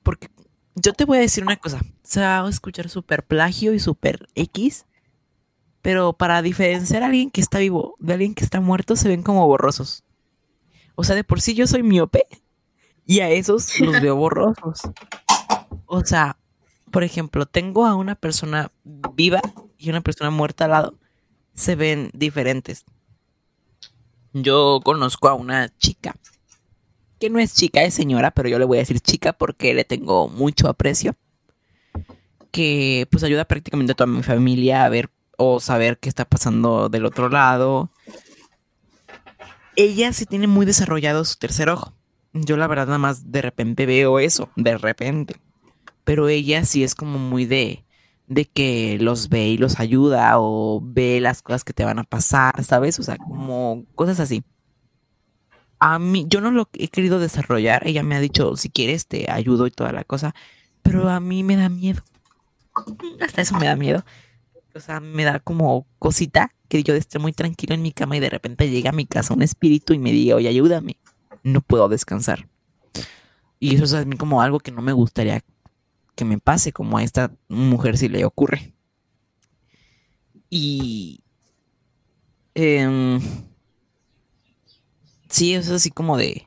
Porque 0.04 0.30
yo 0.76 0.94
te 0.94 1.06
voy 1.06 1.18
a 1.18 1.22
decir 1.22 1.44
una 1.44 1.58
cosa, 1.58 1.82
se 2.04 2.22
va 2.22 2.46
a 2.46 2.50
escuchar 2.50 2.90
súper 2.90 3.26
plagio 3.26 3.74
y 3.74 3.80
súper 3.80 4.28
X, 4.36 4.86
pero 5.82 6.14
para 6.14 6.42
diferenciar 6.42 7.04
a 7.04 7.08
alguien 7.08 7.32
que 7.32 7.42
está 7.42 7.60
vivo 7.60 7.96
de 8.00 8.14
alguien 8.14 8.36
que 8.36 8.44
está 8.44 8.62
muerto 8.62 8.96
se 8.96 9.10
ven 9.10 9.24
como 9.24 9.46
borrosos. 9.48 10.04
O 10.96 11.04
sea, 11.04 11.16
de 11.16 11.24
por 11.24 11.42
sí 11.42 11.54
yo 11.54 11.66
soy 11.68 11.84
miope 11.84 12.24
y 13.06 13.22
a 13.22 13.30
esos 13.30 13.80
los 13.80 14.02
veo 14.02 14.16
borrosos. 14.18 14.82
O 15.86 16.06
sea, 16.06 16.38
por 16.92 17.04
ejemplo, 17.04 17.46
tengo 17.46 17.86
a 17.86 17.96
una 17.96 18.16
persona 18.16 18.72
viva 18.84 19.42
y 19.78 19.90
una 19.90 20.02
persona 20.02 20.30
muerta 20.30 20.66
al 20.66 20.72
lado. 20.72 21.00
Se 21.60 21.76
ven 21.76 22.10
diferentes. 22.14 22.86
Yo 24.32 24.80
conozco 24.82 25.28
a 25.28 25.34
una 25.34 25.68
chica, 25.78 26.16
que 27.20 27.30
no 27.30 27.38
es 27.38 27.53
chica, 27.53 27.84
es 27.84 27.93
señora, 27.93 28.32
pero 28.32 28.47
yo 28.47 28.57
le 28.60 28.64
voy 28.64 28.78
a 28.78 28.80
decir 28.80 29.01
chica 29.01 29.34
porque 29.34 29.74
le 29.74 29.84
tengo 29.84 30.30
mucho 30.30 30.70
aprecio. 30.70 31.18
Que 32.51 33.10
pues 33.12 33.26
ayuda 33.26 33.43
prácticamente 33.43 33.91
a 33.91 33.95
toda 33.95 34.07
mi 34.07 34.24
familia 34.24 34.86
a 34.86 34.89
ver 34.89 35.10
o 35.38 35.60
saber 35.60 35.97
qué 35.99 36.07
está 36.07 36.24
pasando 36.24 36.88
del 36.88 37.05
otro 37.05 37.28
lado. 37.28 37.91
Ella 39.76 40.14
sí 40.14 40.26
tiene 40.26 40.47
muy 40.47 40.66
desarrollado 40.66 41.26
su 41.26 41.36
tercer 41.36 41.70
ojo. 41.70 41.93
Yo 42.32 42.55
la 42.55 42.68
verdad 42.68 42.86
nada 42.86 42.99
más 42.99 43.34
de 43.34 43.41
repente 43.41 43.86
veo 43.86 44.20
eso, 44.20 44.49
de 44.55 44.78
repente. 44.78 45.36
Pero 46.05 46.30
ella 46.30 46.64
sí 46.64 46.86
es 46.86 46.95
como 46.95 47.20
muy 47.20 47.45
de, 47.45 47.84
de 48.30 48.46
que 48.46 48.98
los 49.02 49.28
ve 49.28 49.50
y 49.50 49.58
los 49.58 49.80
ayuda 49.80 50.34
o 50.40 50.80
ve 50.84 51.20
las 51.20 51.42
cosas 51.42 51.64
que 51.64 51.74
te 51.74 51.84
van 51.84 51.98
a 51.98 52.04
pasar, 52.04 52.64
¿sabes? 52.64 53.00
O 53.00 53.04
sea, 53.04 53.18
como 53.18 53.86
cosas 53.96 54.20
así. 54.20 54.44
A 55.80 55.98
mí, 55.98 56.26
yo 56.30 56.40
no 56.40 56.52
lo 56.52 56.70
he 56.74 56.90
querido 56.90 57.20
desarrollar. 57.20 57.88
Ella 57.88 58.04
me 58.04 58.16
ha 58.16 58.20
dicho, 58.20 58.56
si 58.56 58.70
quieres, 58.70 59.08
te 59.08 59.32
ayudo 59.32 59.66
y 59.66 59.72
toda 59.72 59.92
la 59.92 60.04
cosa. 60.04 60.36
Pero 60.84 61.10
a 61.10 61.20
mí 61.20 61.44
me 61.44 61.56
da 61.56 61.70
miedo. 61.70 62.04
Hasta 63.20 63.42
eso 63.42 63.58
me 63.58 63.66
da 63.66 63.76
miedo. 63.76 64.06
O 64.76 64.80
sea, 64.80 65.00
me 65.00 65.24
da 65.24 65.40
como 65.40 65.88
cosita 65.98 66.52
que 66.68 66.84
yo 66.84 66.94
esté 66.94 67.18
muy 67.18 67.34
tranquilo 67.34 67.74
en 67.74 67.82
mi 67.82 67.92
cama 67.92 68.16
y 68.16 68.20
de 68.20 68.30
repente 68.30 68.70
llega 68.70 68.92
a 68.92 68.94
mi 68.94 69.08
casa 69.08 69.34
un 69.34 69.42
espíritu 69.42 69.94
y 69.94 70.00
me 70.00 70.12
diga, 70.12 70.36
oye, 70.36 70.50
ayúdame. 70.50 70.98
No 71.42 71.62
puedo 71.62 71.90
descansar. 71.90 72.48
Y 73.60 73.76
eso 73.76 73.86
es 73.86 73.94
a 73.94 74.06
mí 74.06 74.16
como 74.18 74.42
algo 74.44 74.60
que 74.60 74.72
no 74.72 74.84
me 74.84 74.94
gustaría 74.94 75.42
que 76.20 76.26
me 76.26 76.38
pase, 76.38 76.74
como 76.74 76.97
a 76.97 77.03
esta 77.03 77.32
mujer 77.47 77.97
si 77.97 78.09
le 78.09 78.26
ocurre. 78.26 78.74
Y... 80.49 81.22
em, 82.53 83.22
sí, 85.30 85.53
es 85.53 85.70
así 85.70 85.91
como 85.91 86.17
de, 86.17 86.45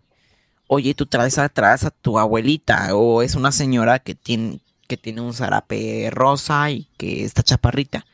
oye, 0.66 0.92
tú 0.92 1.06
traes 1.06 1.38
atrás 1.38 1.84
a 1.84 1.90
tu 1.90 2.18
abuelita, 2.18 2.94
o 2.94 3.22
es 3.22 3.34
una 3.34 3.50
señora 3.50 3.98
que 3.98 4.14
tiene, 4.14 4.60
que 4.88 4.98
tiene 4.98 5.22
un 5.22 5.32
zarape 5.32 6.10
rosa 6.10 6.70
y 6.70 6.90
que 6.98 7.24
está 7.24 7.42
chaparrita. 7.42 8.04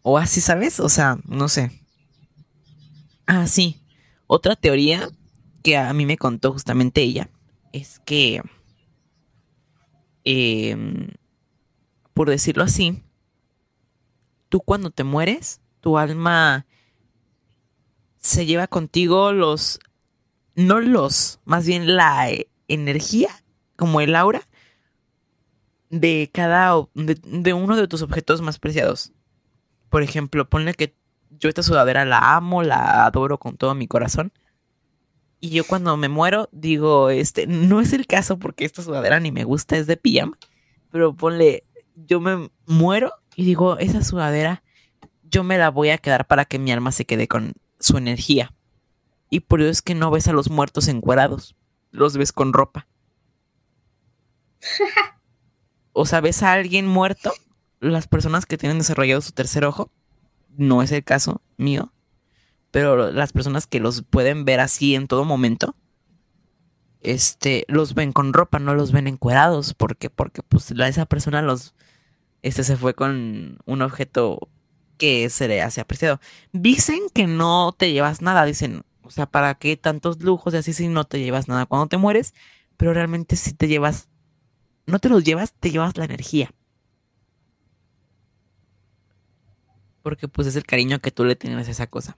O 0.00 0.16
así, 0.16 0.40
¿sabes? 0.40 0.80
O 0.80 0.88
sea, 0.88 1.18
no 1.26 1.50
sé. 1.50 1.70
Ah, 3.26 3.46
sí. 3.46 3.82
Otra 4.26 4.56
teoría 4.56 5.10
que 5.62 5.76
a 5.76 5.92
mí 5.92 6.06
me 6.06 6.16
contó 6.16 6.54
justamente 6.54 7.02
ella 7.02 7.28
es 7.74 7.98
que, 7.98 8.40
em, 10.24 11.08
por 12.14 12.28
decirlo 12.28 12.64
así, 12.64 13.02
tú 14.48 14.60
cuando 14.60 14.90
te 14.90 15.04
mueres, 15.04 15.60
tu 15.80 15.98
alma 15.98 16.66
se 18.18 18.46
lleva 18.46 18.66
contigo 18.66 19.32
los, 19.32 19.80
no 20.54 20.80
los, 20.80 21.40
más 21.44 21.66
bien 21.66 21.96
la 21.96 22.30
eh, 22.30 22.48
energía, 22.68 23.30
como 23.76 24.00
el 24.00 24.14
aura, 24.14 24.42
de 25.88 26.30
cada, 26.32 26.74
de, 26.94 27.18
de 27.22 27.52
uno 27.54 27.76
de 27.76 27.88
tus 27.88 28.02
objetos 28.02 28.42
más 28.42 28.58
preciados. 28.58 29.12
Por 29.88 30.02
ejemplo, 30.02 30.48
ponle 30.48 30.74
que 30.74 30.94
yo 31.30 31.48
esta 31.48 31.62
sudadera 31.62 32.04
la 32.04 32.36
amo, 32.36 32.62
la 32.62 33.06
adoro 33.06 33.38
con 33.38 33.56
todo 33.56 33.74
mi 33.74 33.88
corazón. 33.88 34.32
Y 35.40 35.50
yo 35.50 35.64
cuando 35.64 35.96
me 35.96 36.08
muero 36.08 36.48
digo, 36.52 37.10
este, 37.10 37.46
no 37.46 37.80
es 37.80 37.92
el 37.92 38.06
caso 38.06 38.38
porque 38.38 38.64
esta 38.64 38.82
sudadera 38.82 39.20
ni 39.20 39.32
me 39.32 39.44
gusta, 39.44 39.76
es 39.76 39.86
de 39.86 39.96
pijama. 39.96 40.38
Pero 40.90 41.14
ponle, 41.14 41.64
yo 41.94 42.20
me 42.20 42.50
muero 42.66 43.12
y 43.34 43.44
digo, 43.44 43.78
esa 43.78 44.04
sudadera 44.04 44.62
yo 45.30 45.44
me 45.44 45.58
la 45.58 45.70
voy 45.70 45.90
a 45.90 45.98
quedar 45.98 46.26
para 46.26 46.44
que 46.44 46.58
mi 46.58 46.72
alma 46.72 46.92
se 46.92 47.06
quede 47.06 47.28
con 47.28 47.54
su 47.78 47.96
energía. 47.96 48.52
Y 49.30 49.40
por 49.40 49.60
eso 49.60 49.70
es 49.70 49.80
que 49.80 49.94
no 49.94 50.10
ves 50.10 50.28
a 50.28 50.32
los 50.32 50.50
muertos 50.50 50.88
encuerados, 50.88 51.56
los 51.92 52.16
ves 52.16 52.32
con 52.32 52.52
ropa. 52.52 52.88
O 55.92 56.04
sea, 56.04 56.20
ves 56.20 56.42
a 56.42 56.52
alguien 56.52 56.86
muerto, 56.86 57.32
las 57.78 58.06
personas 58.08 58.46
que 58.46 58.58
tienen 58.58 58.78
desarrollado 58.78 59.20
su 59.20 59.32
tercer 59.32 59.64
ojo, 59.64 59.90
no 60.56 60.82
es 60.82 60.92
el 60.92 61.04
caso 61.04 61.40
mío, 61.56 61.92
pero 62.70 63.10
las 63.12 63.32
personas 63.32 63.66
que 63.66 63.80
los 63.80 64.02
pueden 64.02 64.44
ver 64.44 64.60
así 64.60 64.94
en 64.94 65.08
todo 65.08 65.24
momento, 65.24 65.74
este, 67.00 67.64
los 67.68 67.94
ven 67.94 68.12
con 68.12 68.32
ropa, 68.32 68.58
no 68.58 68.74
los 68.74 68.92
ven 68.92 69.06
encuerados, 69.06 69.74
porque, 69.74 70.10
porque 70.10 70.42
pues 70.42 70.70
la, 70.72 70.88
esa 70.88 71.06
persona 71.06 71.42
los, 71.42 71.74
este 72.42 72.64
se 72.64 72.76
fue 72.76 72.94
con 72.94 73.58
un 73.64 73.82
objeto 73.82 74.48
que 74.98 75.30
se 75.30 75.48
le 75.48 75.62
hace 75.62 75.80
apreciado. 75.80 76.20
Dicen 76.52 77.00
que 77.14 77.26
no 77.26 77.74
te 77.76 77.92
llevas 77.92 78.22
nada, 78.22 78.44
dicen, 78.44 78.82
o 79.02 79.10
sea, 79.10 79.26
¿para 79.26 79.54
qué 79.56 79.76
tantos 79.76 80.22
lujos 80.22 80.54
y 80.54 80.58
así 80.58 80.72
si 80.72 80.88
no 80.88 81.04
te 81.04 81.20
llevas 81.20 81.48
nada 81.48 81.66
cuando 81.66 81.88
te 81.88 81.96
mueres? 81.96 82.34
Pero 82.76 82.94
realmente 82.94 83.36
si 83.36 83.54
te 83.54 83.66
llevas, 83.66 84.08
no 84.86 84.98
te 84.98 85.08
los 85.08 85.24
llevas, 85.24 85.54
te 85.54 85.70
llevas 85.70 85.96
la 85.96 86.04
energía. 86.04 86.52
Porque 90.02 90.28
pues 90.28 90.48
es 90.48 90.56
el 90.56 90.64
cariño 90.64 91.00
que 91.00 91.10
tú 91.10 91.24
le 91.24 91.36
tienes 91.36 91.68
a 91.68 91.70
esa 91.70 91.86
cosa. 91.86 92.16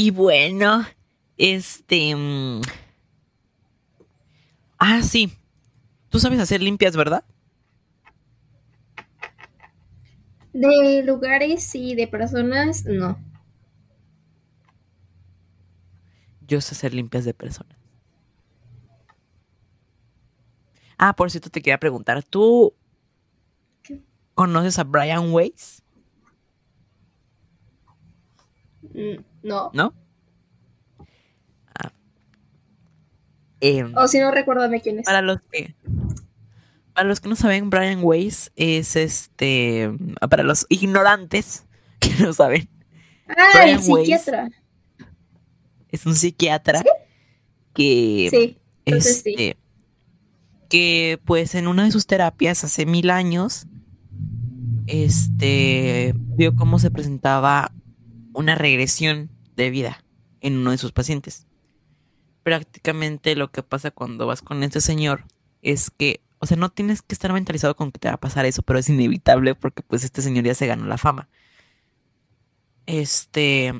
Y 0.00 0.10
bueno, 0.12 0.86
este... 1.36 2.16
mm, 2.16 2.62
Ah, 4.78 5.02
sí. 5.02 5.30
Tú 6.10 6.18
sabes 6.18 6.40
hacer 6.40 6.62
limpias, 6.62 6.96
¿verdad? 6.96 7.24
De 10.52 11.02
lugares 11.04 11.74
y 11.74 11.96
de 11.96 12.06
personas, 12.06 12.84
no. 12.84 13.18
Yo 16.40 16.60
sé 16.60 16.74
hacer 16.74 16.92
limpias 16.92 17.24
de 17.24 17.32
personas. 17.34 17.78
Ah, 20.98 21.14
por 21.16 21.30
cierto, 21.30 21.50
te 21.50 21.62
quería 21.62 21.78
preguntar, 21.80 22.22
¿tú 22.22 22.74
¿Qué? 23.82 24.00
conoces 24.34 24.78
a 24.78 24.84
Brian 24.84 25.32
Weiss? 25.32 25.82
Mm, 28.79 28.79
No. 29.42 29.70
¿No? 29.72 29.94
Ah. 31.74 31.92
Em, 33.60 33.92
O 33.96 34.08
si 34.08 34.18
no, 34.18 34.30
recuérdame 34.30 34.80
quién 34.80 34.98
es. 35.00 35.04
para 35.06 35.22
los 35.22 35.38
que 35.50 35.74
para 36.94 37.08
los 37.08 37.20
que 37.20 37.28
no 37.28 37.36
saben, 37.36 37.70
Brian 37.70 38.00
Weiss 38.02 38.50
es 38.56 38.96
este. 38.96 39.90
Para 40.28 40.42
los 40.42 40.66
ignorantes 40.68 41.64
que 42.00 42.10
no 42.22 42.32
saben, 42.32 42.68
Ah, 43.28 43.64
el 43.64 43.78
Brian 43.78 43.90
Weiss. 43.90 44.02
psiquiatra. 44.22 44.50
es 45.90 46.04
un 46.06 46.14
psiquiatra 46.14 46.82
que. 47.74 48.28
Sí, 48.30 48.58
entonces 48.84 49.22
sí. 49.22 49.30
este, 49.30 49.56
que 50.68 51.20
pues 51.24 51.54
en 51.54 51.68
una 51.68 51.84
de 51.84 51.90
sus 51.92 52.06
terapias 52.06 52.64
hace 52.64 52.86
mil 52.86 53.10
años, 53.10 53.66
este, 54.86 56.12
vio 56.16 56.54
cómo 56.54 56.78
se 56.78 56.90
presentaba 56.90 57.72
una 58.32 58.54
regresión 58.54 59.30
de 59.56 59.70
vida 59.70 60.04
en 60.40 60.58
uno 60.58 60.70
de 60.70 60.78
sus 60.78 60.92
pacientes. 60.92 61.46
Prácticamente 62.42 63.36
lo 63.36 63.50
que 63.50 63.62
pasa 63.62 63.90
cuando 63.90 64.26
vas 64.26 64.42
con 64.42 64.62
este 64.62 64.80
señor 64.80 65.24
es 65.62 65.90
que, 65.90 66.22
o 66.38 66.46
sea, 66.46 66.56
no 66.56 66.70
tienes 66.70 67.02
que 67.02 67.14
estar 67.14 67.32
mentalizado 67.32 67.76
con 67.76 67.92
que 67.92 67.98
te 67.98 68.08
va 68.08 68.14
a 68.14 68.20
pasar 68.20 68.46
eso, 68.46 68.62
pero 68.62 68.78
es 68.78 68.88
inevitable 68.88 69.54
porque 69.54 69.82
pues 69.82 70.04
este 70.04 70.22
señor 70.22 70.44
ya 70.44 70.54
se 70.54 70.66
ganó 70.66 70.86
la 70.86 70.98
fama. 70.98 71.28
Este, 72.86 73.74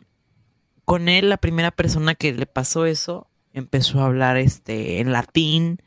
con 0.85 1.09
él 1.09 1.31
la 1.31 1.39
primera 1.39 1.71
persona 1.71 2.15
que 2.15 2.33
le 2.33 2.47
pasó 2.47 2.87
eso 2.87 3.31
empezó 3.53 4.01
a 4.01 4.07
hablar 4.07 4.37
este 4.37 5.01
en 5.01 5.13
latín 5.13 5.83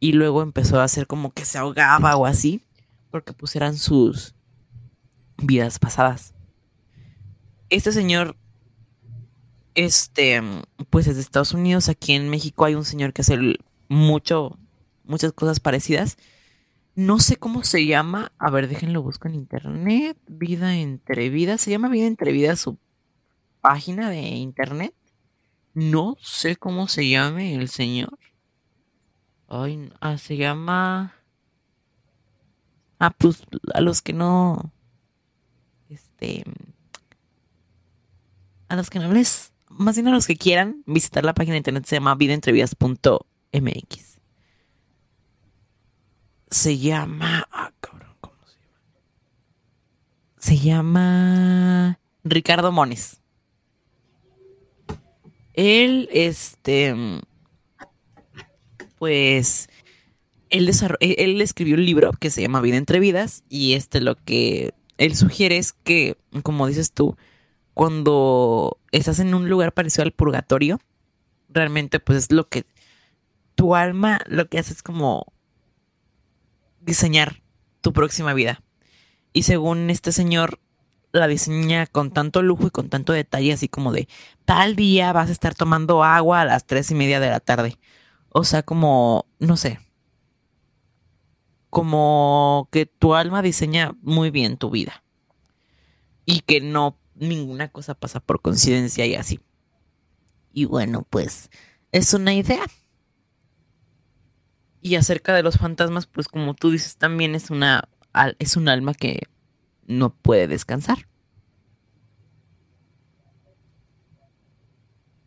y 0.00 0.12
luego 0.12 0.42
empezó 0.42 0.80
a 0.80 0.84
hacer 0.84 1.06
como 1.06 1.32
que 1.32 1.44
se 1.44 1.58
ahogaba 1.58 2.16
o 2.16 2.26
así 2.26 2.64
porque 3.10 3.32
pues 3.32 3.54
eran 3.56 3.76
sus 3.76 4.34
vidas 5.36 5.78
pasadas. 5.78 6.34
Este 7.70 7.92
señor 7.92 8.36
este 9.74 10.42
pues 10.90 11.06
es 11.06 11.16
de 11.16 11.22
Estados 11.22 11.52
Unidos, 11.52 11.88
aquí 11.88 12.12
en 12.14 12.28
México 12.28 12.64
hay 12.64 12.74
un 12.74 12.84
señor 12.84 13.12
que 13.12 13.22
hace 13.22 13.38
mucho 13.88 14.58
muchas 15.04 15.32
cosas 15.32 15.60
parecidas. 15.60 16.16
No 16.94 17.20
sé 17.20 17.36
cómo 17.36 17.62
se 17.62 17.86
llama, 17.86 18.32
a 18.38 18.50
ver, 18.50 18.68
déjenlo 18.68 19.02
busco 19.02 19.28
en 19.28 19.36
internet, 19.36 20.18
Vida 20.26 20.76
entre 20.76 21.28
vidas, 21.28 21.60
se 21.60 21.70
llama 21.70 21.88
Vida 21.88 22.06
entre 22.06 22.32
vidas 22.32 22.58
su 22.58 22.76
página 23.60 24.10
de 24.10 24.20
internet. 24.20 24.94
No 25.74 26.16
sé 26.20 26.56
cómo 26.56 26.88
se 26.88 27.08
llame 27.08 27.54
el 27.54 27.68
señor. 27.68 28.18
Ay, 29.46 29.90
ah, 30.00 30.18
se 30.18 30.36
llama. 30.36 31.14
Ah, 32.98 33.10
pues 33.10 33.44
a 33.72 33.80
los 33.80 34.02
que 34.02 34.12
no. 34.12 34.72
Este. 35.88 36.44
A 38.68 38.76
los 38.76 38.90
que 38.90 38.98
no 38.98 39.12
les. 39.12 39.52
Más 39.70 39.96
bien 39.96 40.08
a 40.08 40.12
los 40.12 40.26
que 40.26 40.36
quieran 40.36 40.82
visitar 40.86 41.24
la 41.24 41.34
página 41.34 41.52
de 41.54 41.58
internet 41.58 41.84
se 41.86 41.96
llama 41.96 42.14
vidaentrevidas.mx. 42.14 44.18
Se 46.50 46.78
llama. 46.78 47.46
Ah, 47.52 47.72
cabrón, 47.80 48.14
¿cómo 48.20 48.34
se 48.46 48.56
llama? 48.56 48.78
Se 50.38 50.58
llama. 50.58 51.98
Ricardo 52.24 52.72
Mones. 52.72 53.20
Él, 55.54 56.08
este, 56.12 56.94
pues, 58.98 59.68
él, 60.50 60.68
él- 61.00 61.14
él 61.18 61.40
escribió 61.40 61.74
un 61.74 61.84
libro 61.84 62.12
que 62.12 62.30
se 62.30 62.42
llama 62.42 62.60
Vida 62.60 62.76
entre 62.76 63.00
Vidas 63.00 63.42
y 63.48 63.72
este 63.74 64.00
lo 64.00 64.14
que 64.16 64.72
él 64.98 65.16
sugiere 65.16 65.56
es 65.58 65.72
que, 65.72 66.16
como 66.44 66.66
dices 66.68 66.92
tú, 66.92 67.16
cuando 67.78 68.80
estás 68.90 69.20
en 69.20 69.34
un 69.34 69.48
lugar 69.48 69.72
parecido 69.72 70.02
al 70.02 70.10
purgatorio, 70.10 70.80
realmente 71.48 72.00
pues 72.00 72.18
es 72.18 72.32
lo 72.32 72.48
que 72.48 72.66
tu 73.54 73.76
alma 73.76 74.18
lo 74.26 74.48
que 74.48 74.58
hace 74.58 74.72
es 74.72 74.82
como 74.82 75.32
diseñar 76.80 77.40
tu 77.80 77.92
próxima 77.92 78.34
vida. 78.34 78.64
Y 79.32 79.44
según 79.44 79.90
este 79.90 80.10
señor, 80.10 80.58
la 81.12 81.28
diseña 81.28 81.86
con 81.86 82.10
tanto 82.10 82.42
lujo 82.42 82.66
y 82.66 82.70
con 82.70 82.88
tanto 82.88 83.12
detalle, 83.12 83.52
así 83.52 83.68
como 83.68 83.92
de 83.92 84.08
tal 84.44 84.74
día 84.74 85.12
vas 85.12 85.28
a 85.28 85.32
estar 85.32 85.54
tomando 85.54 86.02
agua 86.02 86.40
a 86.40 86.46
las 86.46 86.66
tres 86.66 86.90
y 86.90 86.96
media 86.96 87.20
de 87.20 87.30
la 87.30 87.38
tarde. 87.38 87.78
O 88.30 88.42
sea, 88.42 88.64
como, 88.64 89.26
no 89.38 89.56
sé. 89.56 89.78
Como 91.70 92.68
que 92.72 92.86
tu 92.86 93.14
alma 93.14 93.40
diseña 93.40 93.94
muy 94.02 94.32
bien 94.32 94.56
tu 94.56 94.68
vida. 94.68 95.04
Y 96.24 96.40
que 96.40 96.60
no, 96.60 96.98
ninguna 97.18 97.68
cosa 97.68 97.94
pasa 97.94 98.20
por 98.20 98.40
coincidencia 98.40 99.06
y 99.06 99.14
así. 99.14 99.40
Y 100.52 100.64
bueno, 100.64 101.06
pues 101.08 101.50
es 101.92 102.14
una 102.14 102.34
idea. 102.34 102.64
Y 104.80 104.94
acerca 104.94 105.34
de 105.34 105.42
los 105.42 105.58
fantasmas, 105.58 106.06
pues 106.06 106.28
como 106.28 106.54
tú 106.54 106.70
dices, 106.70 106.96
también 106.96 107.34
es 107.34 107.50
una, 107.50 107.88
es 108.38 108.56
un 108.56 108.68
alma 108.68 108.94
que 108.94 109.22
no 109.86 110.14
puede 110.14 110.46
descansar. 110.48 111.08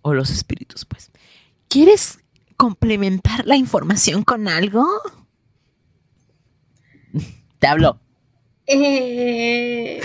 O 0.02 0.14
los 0.14 0.32
espíritus, 0.32 0.86
pues. 0.86 1.12
¿Quieres 1.68 2.20
complementar 2.58 3.46
la 3.46 3.56
información 3.56 4.24
con 4.24 4.48
algo? 4.48 4.88
Te 7.60 7.68
hablo. 7.68 8.00
Eh, 8.68 10.02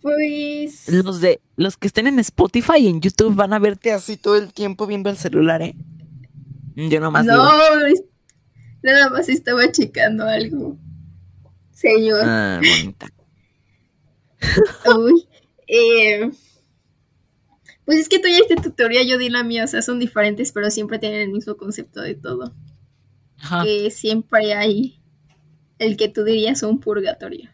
pues. 0.00 0.88
Los 0.88 1.20
de 1.20 1.40
los 1.56 1.76
que 1.76 1.86
estén 1.88 2.06
en 2.06 2.18
Spotify 2.20 2.78
y 2.78 2.88
en 2.88 3.00
YouTube 3.00 3.34
van 3.34 3.52
a 3.52 3.58
verte 3.58 3.92
así 3.92 4.16
todo 4.16 4.36
el 4.36 4.52
tiempo 4.52 4.86
viendo 4.86 5.10
el 5.10 5.16
celular, 5.16 5.62
¿eh? 5.62 5.74
Yo 6.76 7.00
nomás 7.00 7.24
No, 7.26 7.34
digo. 7.84 8.00
nada 8.82 9.10
más 9.10 9.28
estaba 9.28 9.70
checando 9.72 10.24
algo. 10.24 10.76
Señor. 11.72 12.20
Ah, 12.24 12.60
bonita. 12.62 13.08
Uy. 14.96 15.26
eh, 15.66 16.30
pues 17.84 17.98
es 18.00 18.08
que 18.08 18.18
tú 18.18 18.28
ya 18.28 18.36
diste 18.36 18.56
tu 18.56 18.70
teoría, 18.70 19.02
yo 19.02 19.18
di 19.18 19.28
la 19.30 19.42
mía, 19.42 19.64
o 19.64 19.66
sea, 19.66 19.82
son 19.82 19.98
diferentes, 19.98 20.52
pero 20.52 20.70
siempre 20.70 20.98
tienen 20.98 21.22
el 21.22 21.30
mismo 21.30 21.56
concepto 21.56 22.00
de 22.02 22.14
todo. 22.14 22.54
Ajá. 23.38 23.64
Que 23.64 23.90
siempre 23.90 24.52
hay 24.54 25.00
el 25.78 25.96
que 25.96 26.08
tú 26.08 26.22
dirías 26.24 26.62
un 26.62 26.80
purgatorio. 26.80 27.50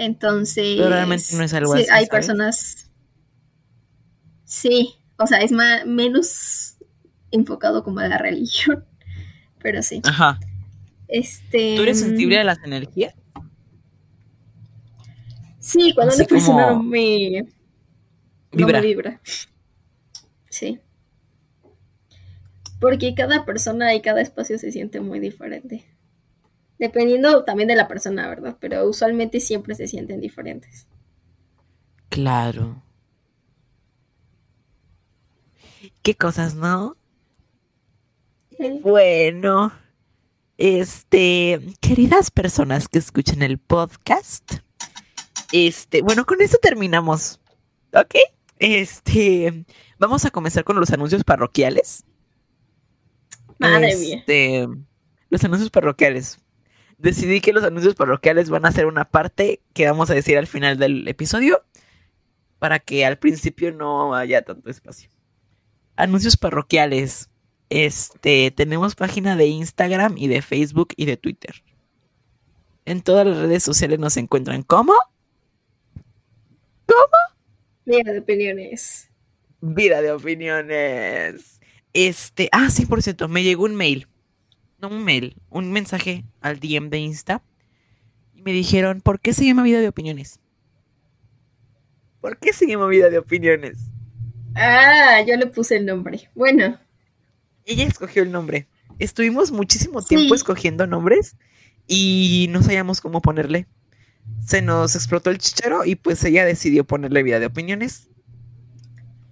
Entonces. 0.00 0.76
Pero 0.78 0.88
realmente 0.88 1.36
no 1.36 1.42
es 1.42 1.52
algo 1.52 1.74
sí, 1.76 1.82
así, 1.82 1.90
Hay 1.90 2.06
¿sabes? 2.06 2.08
personas. 2.08 2.90
Sí, 4.44 4.94
o 5.18 5.26
sea, 5.26 5.38
es 5.42 5.52
más, 5.52 5.84
menos 5.84 6.76
enfocado 7.30 7.84
como 7.84 8.00
a 8.00 8.08
la 8.08 8.16
religión. 8.18 8.82
Pero 9.62 9.82
sí. 9.82 10.00
Ajá. 10.04 10.40
Este. 11.06 11.76
¿Tú 11.76 11.82
eres 11.82 12.00
sensible 12.00 12.38
a 12.38 12.44
las 12.44 12.58
energías? 12.64 13.14
Sí, 15.58 15.92
cuando 15.94 16.14
una 16.14 16.24
persona 16.24 16.70
no 16.70 16.82
me, 16.82 17.42
no 17.42 17.46
Vibra. 18.52 18.80
me 18.80 18.86
vibra. 18.86 19.20
Sí. 20.48 20.80
Porque 22.80 23.14
cada 23.14 23.44
persona 23.44 23.94
y 23.94 24.00
cada 24.00 24.22
espacio 24.22 24.58
se 24.58 24.72
siente 24.72 25.00
muy 25.00 25.20
diferente. 25.20 25.84
Dependiendo 26.80 27.44
también 27.44 27.68
de 27.68 27.76
la 27.76 27.86
persona, 27.88 28.26
¿verdad? 28.26 28.56
Pero 28.58 28.88
usualmente 28.88 29.38
siempre 29.38 29.74
se 29.74 29.86
sienten 29.86 30.18
diferentes. 30.18 30.86
Claro. 32.08 32.82
¿Qué 36.00 36.14
cosas, 36.14 36.54
no? 36.54 36.96
Sí. 38.56 38.80
Bueno, 38.82 39.74
este, 40.56 41.60
queridas 41.80 42.30
personas 42.30 42.88
que 42.88 42.98
escuchan 42.98 43.42
el 43.42 43.58
podcast, 43.58 44.54
este, 45.52 46.00
bueno, 46.00 46.24
con 46.24 46.40
esto 46.40 46.56
terminamos, 46.62 47.40
¿ok? 47.92 48.14
Este, 48.58 49.66
vamos 49.98 50.24
a 50.24 50.30
comenzar 50.30 50.64
con 50.64 50.80
los 50.80 50.90
anuncios 50.92 51.24
parroquiales. 51.24 52.04
Madre 53.58 53.94
mía. 53.96 54.16
Este, 54.16 54.66
Los 55.28 55.44
anuncios 55.44 55.68
parroquiales. 55.68 56.38
Decidí 57.00 57.40
que 57.40 57.52
los 57.52 57.64
anuncios 57.64 57.94
parroquiales 57.94 58.50
van 58.50 58.66
a 58.66 58.72
ser 58.72 58.86
una 58.86 59.06
parte 59.06 59.60
que 59.72 59.86
vamos 59.86 60.10
a 60.10 60.14
decir 60.14 60.36
al 60.36 60.46
final 60.46 60.78
del 60.78 61.08
episodio 61.08 61.64
para 62.58 62.78
que 62.78 63.06
al 63.06 63.18
principio 63.18 63.72
no 63.72 64.14
haya 64.14 64.42
tanto 64.42 64.68
espacio. 64.68 65.10
Anuncios 65.96 66.36
parroquiales. 66.36 67.30
Este, 67.70 68.50
tenemos 68.50 68.94
página 68.96 69.34
de 69.36 69.46
Instagram 69.46 70.18
y 70.18 70.28
de 70.28 70.42
Facebook 70.42 70.88
y 70.96 71.06
de 71.06 71.16
Twitter. 71.16 71.62
En 72.84 73.00
todas 73.00 73.26
las 73.26 73.38
redes 73.38 73.62
sociales 73.62 73.98
nos 73.98 74.16
encuentran 74.16 74.62
como 74.62 74.92
Mira, 77.86 78.12
de 78.12 78.18
opiniones. 78.20 79.10
Vida 79.60 80.02
de 80.02 80.12
opiniones. 80.12 81.60
Este, 81.92 82.48
ah, 82.52 82.70
sí, 82.70 82.86
por 82.86 83.02
cierto, 83.02 83.26
me 83.26 83.42
llegó 83.42 83.64
un 83.64 83.74
mail. 83.74 84.06
No 84.80 84.88
un 84.88 85.04
mail, 85.04 85.36
un 85.50 85.72
mensaje 85.72 86.24
al 86.40 86.58
DM 86.60 86.88
de 86.90 86.98
Insta. 86.98 87.42
Y 88.34 88.42
me 88.42 88.52
dijeron, 88.52 89.00
¿por 89.02 89.20
qué 89.20 89.32
se 89.34 89.44
llama 89.44 89.62
Vida 89.62 89.80
de 89.80 89.88
opiniones? 89.88 90.40
¿Por 92.20 92.38
qué 92.38 92.52
se 92.52 92.66
llama 92.66 92.86
Vida 92.86 93.10
de 93.10 93.18
opiniones? 93.18 93.78
Ah, 94.54 95.22
yo 95.26 95.36
le 95.36 95.46
puse 95.46 95.76
el 95.76 95.86
nombre. 95.86 96.30
Bueno, 96.34 96.78
Ella 97.66 97.84
escogió 97.84 98.22
el 98.22 98.32
nombre. 98.32 98.66
estuvimos 98.98 99.52
muchísimo 99.52 100.02
tiempo 100.02 100.28
Sí. 100.34 100.34
escogiendo 100.34 100.86
nombres 100.86 101.36
y 101.86 102.46
no 102.50 102.62
sabíamos 102.62 103.00
cómo 103.00 103.20
ponerle. 103.22 103.66
Se 104.44 104.60
nos 104.62 104.94
explotó 104.96 105.30
el 105.30 105.38
chichero 105.38 105.84
y 105.84 105.94
pues 105.94 106.22
ella 106.24 106.44
decidió 106.44 106.84
ponerle 106.84 107.22
vida 107.22 107.38
de 107.38 107.46
opiniones. 107.46 108.08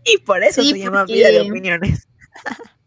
Y 0.04 0.18
por 0.18 0.42
eso 0.42 0.62
Sí, 0.62 0.70
se 0.72 0.78
llama 0.78 1.04
vida 1.04 1.28
de 1.30 1.40
opiniones. 1.40 2.06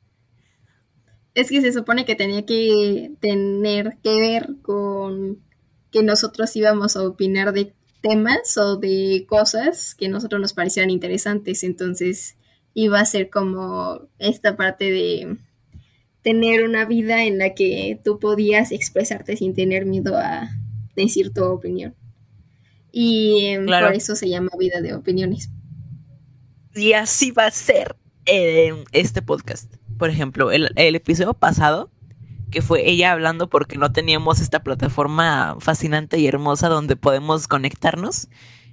Es 1.33 1.49
que 1.49 1.61
se 1.61 1.71
supone 1.71 2.05
que 2.05 2.15
tenía 2.15 2.45
que 2.45 3.11
tener 3.19 3.97
que 4.03 4.19
ver 4.19 4.55
con 4.61 5.39
que 5.91 6.03
nosotros 6.03 6.55
íbamos 6.55 6.95
a 6.95 7.03
opinar 7.03 7.53
de 7.53 7.73
temas 8.01 8.57
o 8.57 8.77
de 8.77 9.25
cosas 9.27 9.95
que 9.95 10.07
a 10.07 10.09
nosotros 10.09 10.41
nos 10.41 10.53
parecieran 10.53 10.89
interesantes. 10.89 11.63
Entonces 11.63 12.35
iba 12.73 12.99
a 12.99 13.05
ser 13.05 13.29
como 13.29 14.07
esta 14.19 14.55
parte 14.57 14.91
de 14.91 15.37
tener 16.21 16.63
una 16.63 16.85
vida 16.85 17.23
en 17.23 17.37
la 17.37 17.53
que 17.53 17.99
tú 18.03 18.19
podías 18.19 18.71
expresarte 18.71 19.37
sin 19.37 19.53
tener 19.53 19.85
miedo 19.85 20.17
a 20.17 20.49
decir 20.95 21.33
tu 21.33 21.43
opinión. 21.43 21.95
Y 22.91 23.45
em, 23.45 23.65
Claro. 23.65 23.87
por 23.87 23.95
eso 23.95 24.15
se 24.15 24.29
llama 24.29 24.51
vida 24.59 24.81
de 24.81 24.93
opiniones. 24.93 25.49
Y 26.75 26.93
así 26.93 27.31
va 27.31 27.45
a 27.47 27.51
ser 27.51 27.95
eh, 28.25 28.73
este 28.91 29.21
podcast. 29.21 29.73
Por 30.01 30.09
ejemplo, 30.09 30.51
el, 30.51 30.71
el 30.77 30.95
episodio 30.95 31.35
pasado, 31.35 31.91
que 32.49 32.63
fue 32.63 32.89
ella 32.89 33.11
hablando 33.11 33.51
porque 33.51 33.77
no 33.77 33.91
teníamos 33.91 34.39
esta 34.39 34.63
plataforma 34.63 35.57
fascinante 35.59 36.17
y 36.17 36.25
hermosa 36.25 36.69
donde 36.69 36.95
podemos 36.95 37.47
conectarnos. 37.47 38.27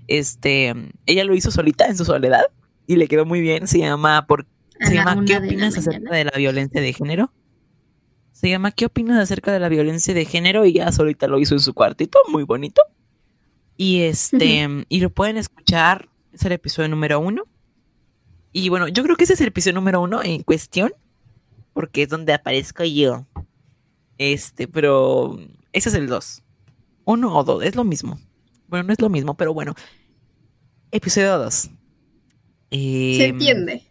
Este, 0.06 0.74
ella 1.04 1.24
lo 1.24 1.34
hizo 1.34 1.50
solita 1.50 1.84
en 1.84 1.98
su 1.98 2.06
soledad 2.06 2.46
y 2.86 2.96
le 2.96 3.08
quedó 3.08 3.26
muy 3.26 3.42
bien. 3.42 3.66
Se 3.66 3.78
llama 3.78 4.26
por 4.26 4.46
se 4.80 4.94
la 4.94 5.04
llama 5.04 5.22
¿Qué 5.26 5.38
de 5.38 5.48
opinas 5.48 5.76
acerca 5.76 6.14
de 6.14 6.24
la 6.24 6.30
violencia 6.34 6.80
de 6.80 6.94
género? 6.94 7.30
Se 8.32 8.48
llama 8.48 8.72
¿Qué 8.72 8.86
opinas 8.86 9.18
acerca 9.18 9.52
de 9.52 9.60
la 9.60 9.68
violencia 9.68 10.14
de 10.14 10.24
género? 10.24 10.64
Y 10.64 10.72
ya 10.72 10.90
solita 10.92 11.28
lo 11.28 11.38
hizo 11.38 11.56
en 11.56 11.60
su 11.60 11.74
cuartito, 11.74 12.20
muy 12.30 12.44
bonito. 12.44 12.80
Y 13.76 14.00
este, 14.00 14.66
y 14.88 15.00
lo 15.00 15.10
pueden 15.10 15.36
escuchar, 15.36 16.08
es 16.32 16.42
el 16.46 16.52
episodio 16.52 16.88
número 16.88 17.20
uno. 17.20 17.44
Y 18.50 18.70
bueno, 18.70 18.88
yo 18.88 19.02
creo 19.02 19.14
que 19.14 19.24
ese 19.24 19.34
es 19.34 19.42
el 19.42 19.48
episodio 19.48 19.74
número 19.74 20.00
uno 20.00 20.22
en 20.24 20.42
cuestión, 20.42 20.94
porque 21.78 22.02
es 22.02 22.08
donde 22.08 22.32
aparezco 22.32 22.82
yo. 22.82 23.24
Este, 24.18 24.66
pero 24.66 25.38
ese 25.72 25.90
es 25.90 25.94
el 25.94 26.08
dos. 26.08 26.42
Uno 27.04 27.32
o 27.38 27.44
dos, 27.44 27.62
es 27.62 27.76
lo 27.76 27.84
mismo. 27.84 28.18
Bueno, 28.66 28.82
no 28.88 28.92
es 28.92 29.00
lo 29.00 29.08
mismo, 29.08 29.36
pero 29.36 29.54
bueno. 29.54 29.76
Episodio 30.90 31.38
dos. 31.38 31.70
Se 32.72 33.26
Em, 33.26 33.34
entiende. 33.36 33.84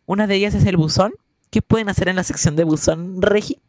Una 0.05 0.27
de 0.27 0.35
ellas 0.35 0.53
es 0.53 0.63
el 0.67 0.77
buzón. 0.77 1.15
¿Qué 1.49 1.63
pueden 1.63 1.89
hacer 1.89 2.07
en 2.07 2.17
la 2.17 2.23
sección 2.23 2.55
de 2.55 2.65
buzón, 2.65 3.19
Regi? 3.19 3.59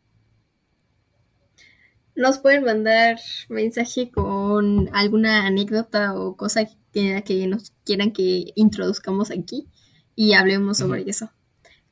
Nos 2.15 2.41
pueden 2.41 2.65
mandar 2.65 3.19
mensaje 3.49 4.11
con 4.11 4.91
alguna 4.93 5.47
anécdota 5.47 6.13
o 6.13 6.37
cosa 6.37 6.69
que, 6.93 7.23
que 7.25 7.47
nos 7.47 7.73
quieran 7.87 8.13
que 8.13 8.53
introduzcamos 8.57 9.31
aquí 9.31 9.69
y 10.15 10.35
hablemos 10.35 10.77
sobre 10.77 11.09
eso. 11.09 11.31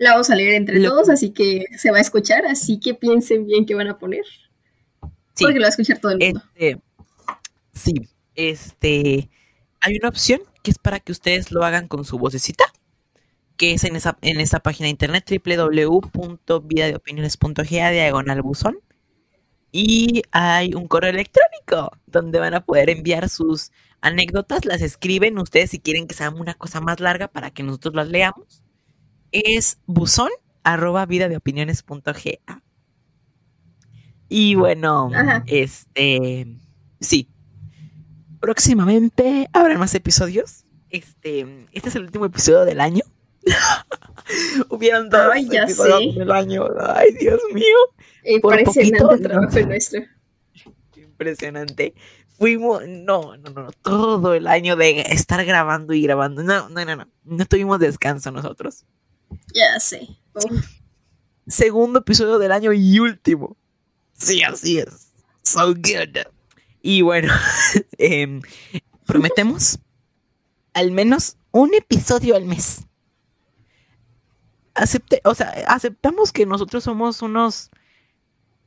La 0.03 0.11
vamos 0.13 0.31
a 0.31 0.35
leer 0.35 0.55
entre 0.55 0.81
Lo- 0.81 0.89
todos, 0.91 1.09
así 1.11 1.31
que 1.31 1.67
se 1.79 1.91
va 1.93 1.99
a 1.99 2.01
escuchar, 2.01 2.45
así 2.47 2.81
que 2.81 2.95
piensen 2.95 3.47
bien 3.47 3.65
qué 3.67 3.75
van 3.77 3.87
a 3.89 3.97
poner. 3.99 4.25
Sí. 5.35 5.45
Porque 5.45 5.55
lo 5.59 5.63
va 5.63 5.67
a 5.67 5.71
escuchar 5.71 5.99
todo 6.01 6.11
el 6.13 6.19
mundo. 6.19 6.43
Este, 6.57 6.81
sí, 7.73 7.95
este, 8.35 9.31
hay 9.81 9.97
una 9.97 10.09
opción 10.09 10.41
que 10.63 10.71
es 10.73 10.79
para 10.79 10.99
que 11.01 11.13
ustedes 11.13 11.51
lo 11.53 11.65
hagan 11.65 11.87
con 11.89 12.05
su 12.05 12.19
vocecita, 12.19 12.65
que 13.57 13.73
es 13.75 13.85
en 13.85 13.95
esa, 13.97 14.19
en 14.23 14.41
esa 14.41 14.59
página 14.61 14.87
de 14.87 14.91
internet 14.91 15.25
www.vidadeopiniones.ga 15.45 17.91
diagonal 17.91 18.43
buzón. 18.43 18.79
Y 19.71 20.23
hay 20.33 20.75
un 20.75 20.89
correo 20.89 21.11
electrónico 21.11 21.97
donde 22.07 22.41
van 22.41 22.55
a 22.55 22.65
poder 22.65 22.91
enviar 22.91 23.29
sus 23.29 23.71
anécdotas, 24.01 24.65
las 24.65 24.83
escriben 24.83 25.39
ustedes 25.39 25.71
si 25.71 25.79
quieren 25.79 26.07
que 26.09 26.15
sea 26.15 26.31
una 26.31 26.55
cosa 26.55 26.81
más 26.81 26.99
larga 27.01 27.29
para 27.29 27.51
que 27.53 27.63
nosotros 27.63 27.95
las 27.95 28.09
leamos. 28.09 28.62
Es 29.33 29.79
buzón 29.87 30.31
arroba 30.63 31.07
vidadeopiniones.ga. 31.07 32.63
Y 34.29 34.55
bueno, 34.55 35.11
Ajá. 35.15 35.43
este, 35.47 36.47
sí. 37.01 37.29
Próximamente 38.41 39.49
habrá 39.53 39.77
más 39.79 39.95
episodios. 39.95 40.65
Este, 40.91 41.67
este 41.73 41.89
es 41.89 41.97
el 41.97 42.05
último 42.05 42.27
episodio 42.27 42.65
del 42.65 42.81
año. 42.81 43.03
Hubieron 44.69 45.09
dos 45.11 45.29
Ay, 45.33 45.49
ya 45.49 45.65
episodios 45.65 46.15
del 46.15 46.31
año. 46.31 46.67
Ay, 46.81 47.13
Dios 47.19 47.41
mío. 47.53 48.41
por 48.41 48.59
Impresionante 48.59 49.05
poquito, 49.05 49.29
trabajo 49.29 49.59
el 49.59 49.69
nuestro. 49.69 50.03
Impresionante. 50.97 51.95
Fuimos, 52.39 52.83
no, 52.89 53.37
no, 53.37 53.51
no, 53.51 53.71
todo 53.83 54.35
el 54.35 54.47
año 54.47 54.77
de 54.77 55.03
estar 55.03 55.45
grabando 55.45 55.93
y 55.93 56.03
grabando. 56.03 56.43
No, 56.43 56.69
no, 56.69 56.85
no, 56.85 56.97
no. 56.97 57.07
No 57.25 57.47
tuvimos 57.47 57.79
descanso 57.79 58.31
nosotros. 58.31 58.85
Ya 59.55 59.79
sé. 59.81 60.09
Segundo 61.47 62.01
episodio 62.01 62.39
del 62.39 62.53
año 62.53 62.73
y 62.73 62.99
último. 62.99 63.57
Sí, 64.15 64.43
así 64.43 64.79
es. 64.79 65.13
So 65.43 65.75
good. 65.75 66.19
Y 66.83 67.03
bueno, 67.03 67.33
em, 67.99 68.43
prometemos 69.07 69.79
al 70.75 70.91
menos 70.91 71.37
un 71.51 71.75
episodio 71.75 72.37
al 72.37 72.45
mes. 72.45 72.85
Acepte, 74.75 75.21
o 75.25 75.35
sea, 75.35 75.49
aceptamos 75.69 76.33
que 76.33 76.47
nosotros 76.47 76.85
somos 76.85 77.21
unos 77.21 77.71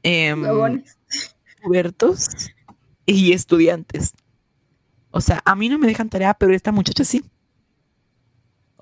em, 0.03 0.43
Huevones. 0.43 0.97
pubertos 1.63 2.27
y 3.05 3.33
estudiantes. 3.33 4.13
O 5.09 5.21
sea, 5.21 5.41
a 5.45 5.55
mí 5.55 5.69
no 5.69 5.79
me 5.79 5.87
dejan 5.87 6.09
tarea, 6.09 6.33
pero 6.33 6.53
esta 6.53 6.71
muchacha 6.71 7.03
sí. 7.05 7.23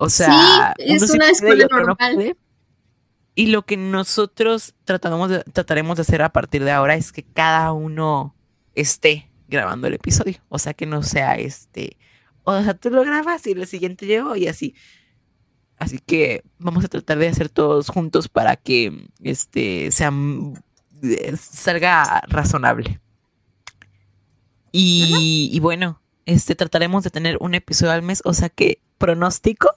O 0.06 0.10
sea, 0.10 0.74
Sí, 0.78 0.84
es 0.86 1.10
una 1.10 1.28
escuela 1.30 1.66
no 1.70 1.76
normal. 1.78 2.36
Y 3.36 3.46
lo 3.46 3.62
que 3.66 3.76
nosotros 3.76 4.74
tratamos 4.84 5.28
de- 5.30 5.42
trataremos 5.44 5.96
de 5.96 6.02
hacer 6.02 6.22
a 6.22 6.32
partir 6.32 6.62
de 6.64 6.70
ahora 6.70 6.94
es 6.94 7.10
que 7.12 7.22
cada 7.24 7.72
uno 7.72 8.34
esté 8.74 9.30
grabando 9.48 9.86
el 9.88 9.94
episodio. 9.94 10.36
O 10.48 10.58
sea, 10.58 10.72
que 10.74 10.86
no 10.86 11.02
sea 11.02 11.34
este. 11.36 11.96
O 12.44 12.62
sea, 12.62 12.74
tú 12.74 12.90
lo 12.90 13.02
grabas 13.02 13.46
y 13.46 13.52
el 13.52 13.66
siguiente 13.66 14.06
yo 14.06 14.36
y 14.36 14.46
así. 14.46 14.74
Así 15.78 15.98
que 15.98 16.44
vamos 16.58 16.84
a 16.84 16.88
tratar 16.88 17.18
de 17.18 17.26
hacer 17.28 17.48
todos 17.48 17.88
juntos 17.88 18.28
para 18.28 18.54
que 18.56 19.08
este 19.22 19.90
sea 19.90 20.12
eh, 21.02 21.34
salga 21.36 22.22
razonable. 22.28 23.00
Y, 24.72 25.50
y 25.52 25.60
bueno, 25.60 26.00
este 26.26 26.54
trataremos 26.54 27.04
de 27.04 27.10
tener 27.10 27.36
un 27.40 27.54
episodio 27.54 27.92
al 27.92 28.02
mes, 28.02 28.22
o 28.24 28.32
sea 28.34 28.48
que 28.48 28.80
pronóstico 28.98 29.70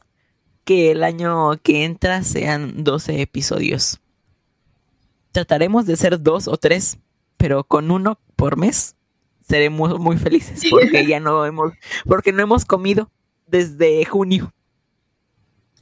que 0.67 0.91
el 0.91 1.05
año 1.05 1.57
que 1.63 1.85
entra 1.85 2.23
sean 2.23 2.83
12 2.83 3.21
episodios. 3.21 4.01
Trataremos 5.31 5.85
de 5.85 5.95
ser 5.95 6.21
dos 6.21 6.49
o 6.49 6.57
tres, 6.57 6.99
pero 7.37 7.63
con 7.63 7.89
uno 7.89 8.19
por 8.35 8.57
mes 8.57 8.97
seremos 9.47 9.97
muy 9.97 10.17
felices 10.17 10.63
porque 10.69 11.07
ya 11.07 11.21
no 11.21 11.45
hemos, 11.45 11.71
porque 12.05 12.33
no 12.33 12.43
hemos 12.43 12.65
comido 12.65 13.09
desde 13.47 14.03
junio. 14.03 14.53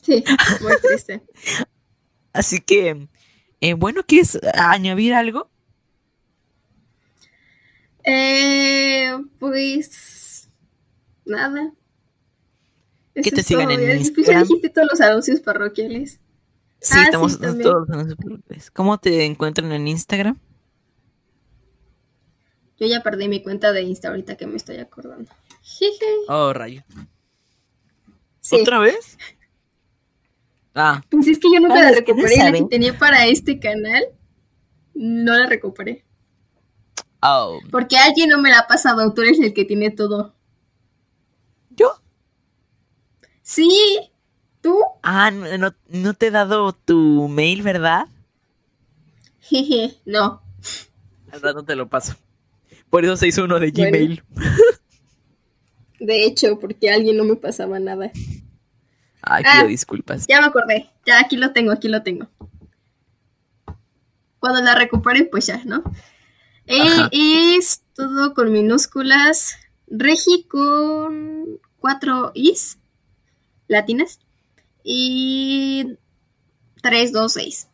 Sí, 0.01 0.23
muy 0.61 0.73
triste. 0.79 1.23
Así 2.31 2.59
que, 2.59 3.07
eh, 3.61 3.73
bueno, 3.73 4.03
¿quieres 4.05 4.39
añadir 4.53 5.15
algo? 5.15 5.49
Eh, 8.03 9.17
pues 9.39 10.47
nada. 11.25 11.73
Que 13.23 13.31
te 13.31 13.43
sigan 13.43 13.71
en 13.71 13.97
Instagram. 13.99 14.33
ya 14.35 14.41
dijiste 14.43 14.69
todos 14.69 14.87
los 14.91 15.01
anuncios 15.01 15.39
parroquiales. 15.39 16.19
Sí, 16.81 16.93
Ah, 16.93 16.99
sí, 16.99 16.99
estamos 17.05 17.39
también. 17.39 17.63
todos 17.71 17.87
los 17.87 18.17
blogs. 18.17 18.71
¿Cómo 18.71 18.97
te 18.99 19.25
encuentran 19.25 19.71
en 19.71 19.87
Instagram? 19.87 20.37
Yo 22.77 22.87
ya 22.87 23.01
perdí 23.01 23.29
mi 23.29 23.41
cuenta 23.41 23.71
de 23.71 23.83
Insta 23.83 24.09
ahorita 24.09 24.35
que 24.35 24.47
me 24.47 24.57
estoy 24.57 24.77
acordando. 24.77 25.31
Jeje. 25.63 26.05
Oh, 26.27 26.51
rayo. 26.51 26.83
Sí. 28.41 28.57
¿Otra 28.61 28.79
vez? 28.79 29.17
Ah, 30.77 31.01
Pues 31.09 31.25
es 31.27 31.39
que 31.39 31.47
yo 31.53 31.61
nunca 31.61 31.75
Para 31.75 31.91
la 31.91 31.97
recuperé 31.97 32.35
la 32.35 32.51
que 32.51 32.63
tenía 32.65 32.97
para 32.99 33.25
este 33.27 33.61
canal. 33.61 34.03
No 34.93 35.33
la 35.37 35.45
recuperé. 35.45 36.03
Oh, 37.21 37.61
Porque 37.71 37.95
alguien 37.97 38.27
no 38.27 38.41
me 38.41 38.49
la 38.49 38.59
ha 38.59 38.67
pasado. 38.67 39.13
Tú 39.13 39.21
eres 39.21 39.39
el 39.39 39.53
que 39.53 39.63
tiene 39.63 39.89
todo. 39.89 40.35
¿yo? 41.69 41.97
Sí, 43.47 43.69
tú. 44.61 44.75
Ah, 45.03 45.29
no, 45.29 45.71
no- 45.87 46.13
te 46.15 46.27
he 46.27 46.31
dado 46.31 46.73
tu 46.73 47.27
mail, 47.27 47.61
¿verdad? 47.61 48.07
Jeje, 49.39 49.99
no. 50.03 50.41
Al 51.31 51.41
rato 51.43 51.63
te 51.63 51.75
lo 51.75 51.87
paso. 51.87 52.15
Por 52.89 53.05
eso 53.05 53.15
se 53.17 53.27
hizo 53.27 53.43
uno 53.43 53.59
de 53.59 53.71
Bueno. 53.71 53.89
Gmail. 53.91 54.23
De 55.99 56.25
hecho, 56.25 56.59
porque 56.59 56.89
alguien 56.89 57.17
no 57.17 57.23
me 57.23 57.35
pasaba 57.35 57.79
nada. 57.79 58.11
Ay, 59.21 59.43
Ah. 59.45 59.57
pido 59.59 59.67
disculpas. 59.67 60.25
Ya 60.27 60.41
me 60.41 60.47
acordé. 60.47 60.89
Ya 61.05 61.19
aquí 61.19 61.37
lo 61.37 61.51
tengo, 61.53 61.71
aquí 61.71 61.87
lo 61.87 62.01
tengo. 62.01 62.27
Cuando 64.39 64.61
la 64.61 64.73
recupere, 64.75 65.25
pues 65.25 65.45
ya, 65.45 65.61
¿no? 65.65 65.83
Eh, 66.65 67.09
es 67.11 67.83
todo 67.93 68.33
con 68.33 68.51
minúsculas. 68.51 69.57
Regi 69.87 70.45
con 70.47 71.59
cuatro 71.79 72.31
is 72.33 72.79
latinas. 73.67 74.19
Y 74.83 75.97
3, 76.81 77.11
2, 77.11 77.33
6. 77.33 77.67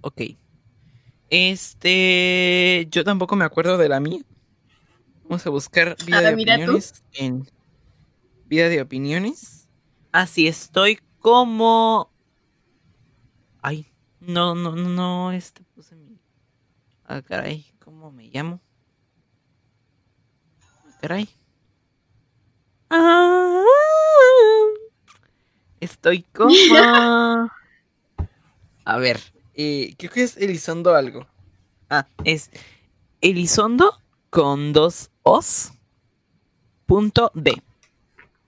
Ok. 0.00 0.22
Este. 1.30 2.86
Yo 2.90 3.04
tampoco 3.04 3.36
me 3.36 3.44
acuerdo 3.44 3.78
de 3.78 3.88
la 3.88 4.00
mía. 4.00 4.22
Vamos 5.24 5.46
a 5.46 5.50
buscar 5.50 5.96
vida 6.04 6.18
A 6.18 6.20
ver, 6.20 6.30
de 6.30 6.36
mira 6.36 6.56
tú. 6.56 6.62
opiniones 6.62 7.04
en. 7.12 7.48
Vida 8.46 8.68
de 8.68 8.82
opiniones. 8.82 9.68
Así 10.12 10.46
estoy 10.46 10.98
como. 11.20 12.10
Ay, 13.62 13.86
no, 14.20 14.54
no, 14.54 14.76
no, 14.76 14.88
no, 14.88 15.32
este 15.32 15.62
puse 15.74 15.94
mi. 15.96 16.18
Ah, 17.04 17.22
caray, 17.22 17.66
¿cómo 17.78 18.10
me 18.10 18.28
llamo? 18.28 18.60
Caray. 21.00 21.28
Ah, 22.94 23.64
estoy 25.80 26.24
como. 26.34 26.54
A 28.84 28.98
ver, 28.98 29.18
eh, 29.54 29.94
creo 29.96 30.10
que 30.10 30.22
es 30.24 30.36
Elizondo 30.36 30.94
algo. 30.94 31.26
Ah, 31.88 32.06
es 32.24 32.50
Elizondo 33.22 33.98
con 34.28 34.74
dos 34.74 35.10
os. 35.22 35.72
Punto 36.84 37.30
D. 37.34 37.62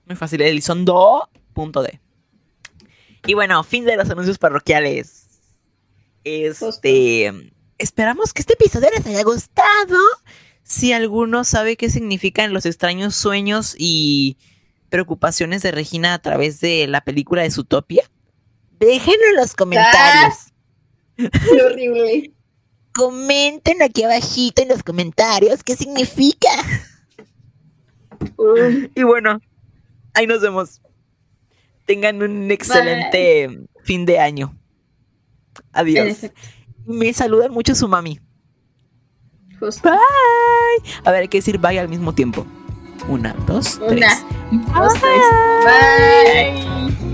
Muy 0.05 0.15
fácil, 0.15 0.41
Elizondo 0.41 1.27
punto 1.53 1.81
D. 1.81 1.99
Y 3.25 3.33
bueno, 3.33 3.63
fin 3.63 3.83
de 3.83 3.97
los 3.97 4.11
anuncios 4.11 4.37
parroquiales. 4.37 5.27
Este. 6.23 7.51
Esperamos 7.79 8.31
que 8.31 8.43
este 8.43 8.53
episodio 8.53 8.89
les 8.95 9.07
haya 9.07 9.23
gustado. 9.23 9.97
Si 10.67 10.93
alguno 10.93 11.43
sabe 11.43 11.77
qué 11.77 11.91
significan 11.91 12.51
los 12.51 12.65
extraños 12.65 13.13
sueños 13.15 13.75
y 13.77 14.35
preocupaciones 14.89 15.61
de 15.61 15.69
Regina 15.69 16.15
a 16.15 16.19
través 16.19 16.59
de 16.59 16.87
la 16.87 17.01
película 17.01 17.43
de 17.43 17.51
Zootopia, 17.51 18.09
déjenlo 18.79 19.27
en 19.29 19.35
los 19.35 19.53
comentarios. 19.53 20.33
Qué 21.17 21.61
horrible. 21.63 22.31
Comenten 22.95 23.83
aquí 23.83 24.03
abajito 24.03 24.63
en 24.63 24.69
los 24.69 24.81
comentarios 24.81 25.61
qué 25.63 25.75
significa. 25.75 26.49
Y 28.95 29.03
bueno, 29.03 29.39
ahí 30.15 30.25
nos 30.25 30.41
vemos. 30.41 30.81
Tengan 31.85 32.23
un 32.23 32.49
excelente 32.49 33.67
fin 33.83 34.07
de 34.07 34.17
año. 34.17 34.57
Adiós. 35.73 36.31
Me 36.85 37.13
saludan 37.13 37.51
mucho 37.51 37.75
su 37.75 37.87
mami. 37.87 38.19
Justo. 39.59 39.89
Bye. 39.89 40.91
A 41.05 41.11
ver, 41.11 41.21
hay 41.21 41.27
que 41.27 41.37
decir 41.39 41.57
bye 41.57 41.79
al 41.79 41.89
mismo 41.89 42.13
tiempo. 42.13 42.45
Una, 43.07 43.33
dos, 43.45 43.77
Una, 43.77 43.87
tres. 43.89 44.25
dos, 44.51 44.93
tres. 44.93 45.21
Bye. 45.65 47.04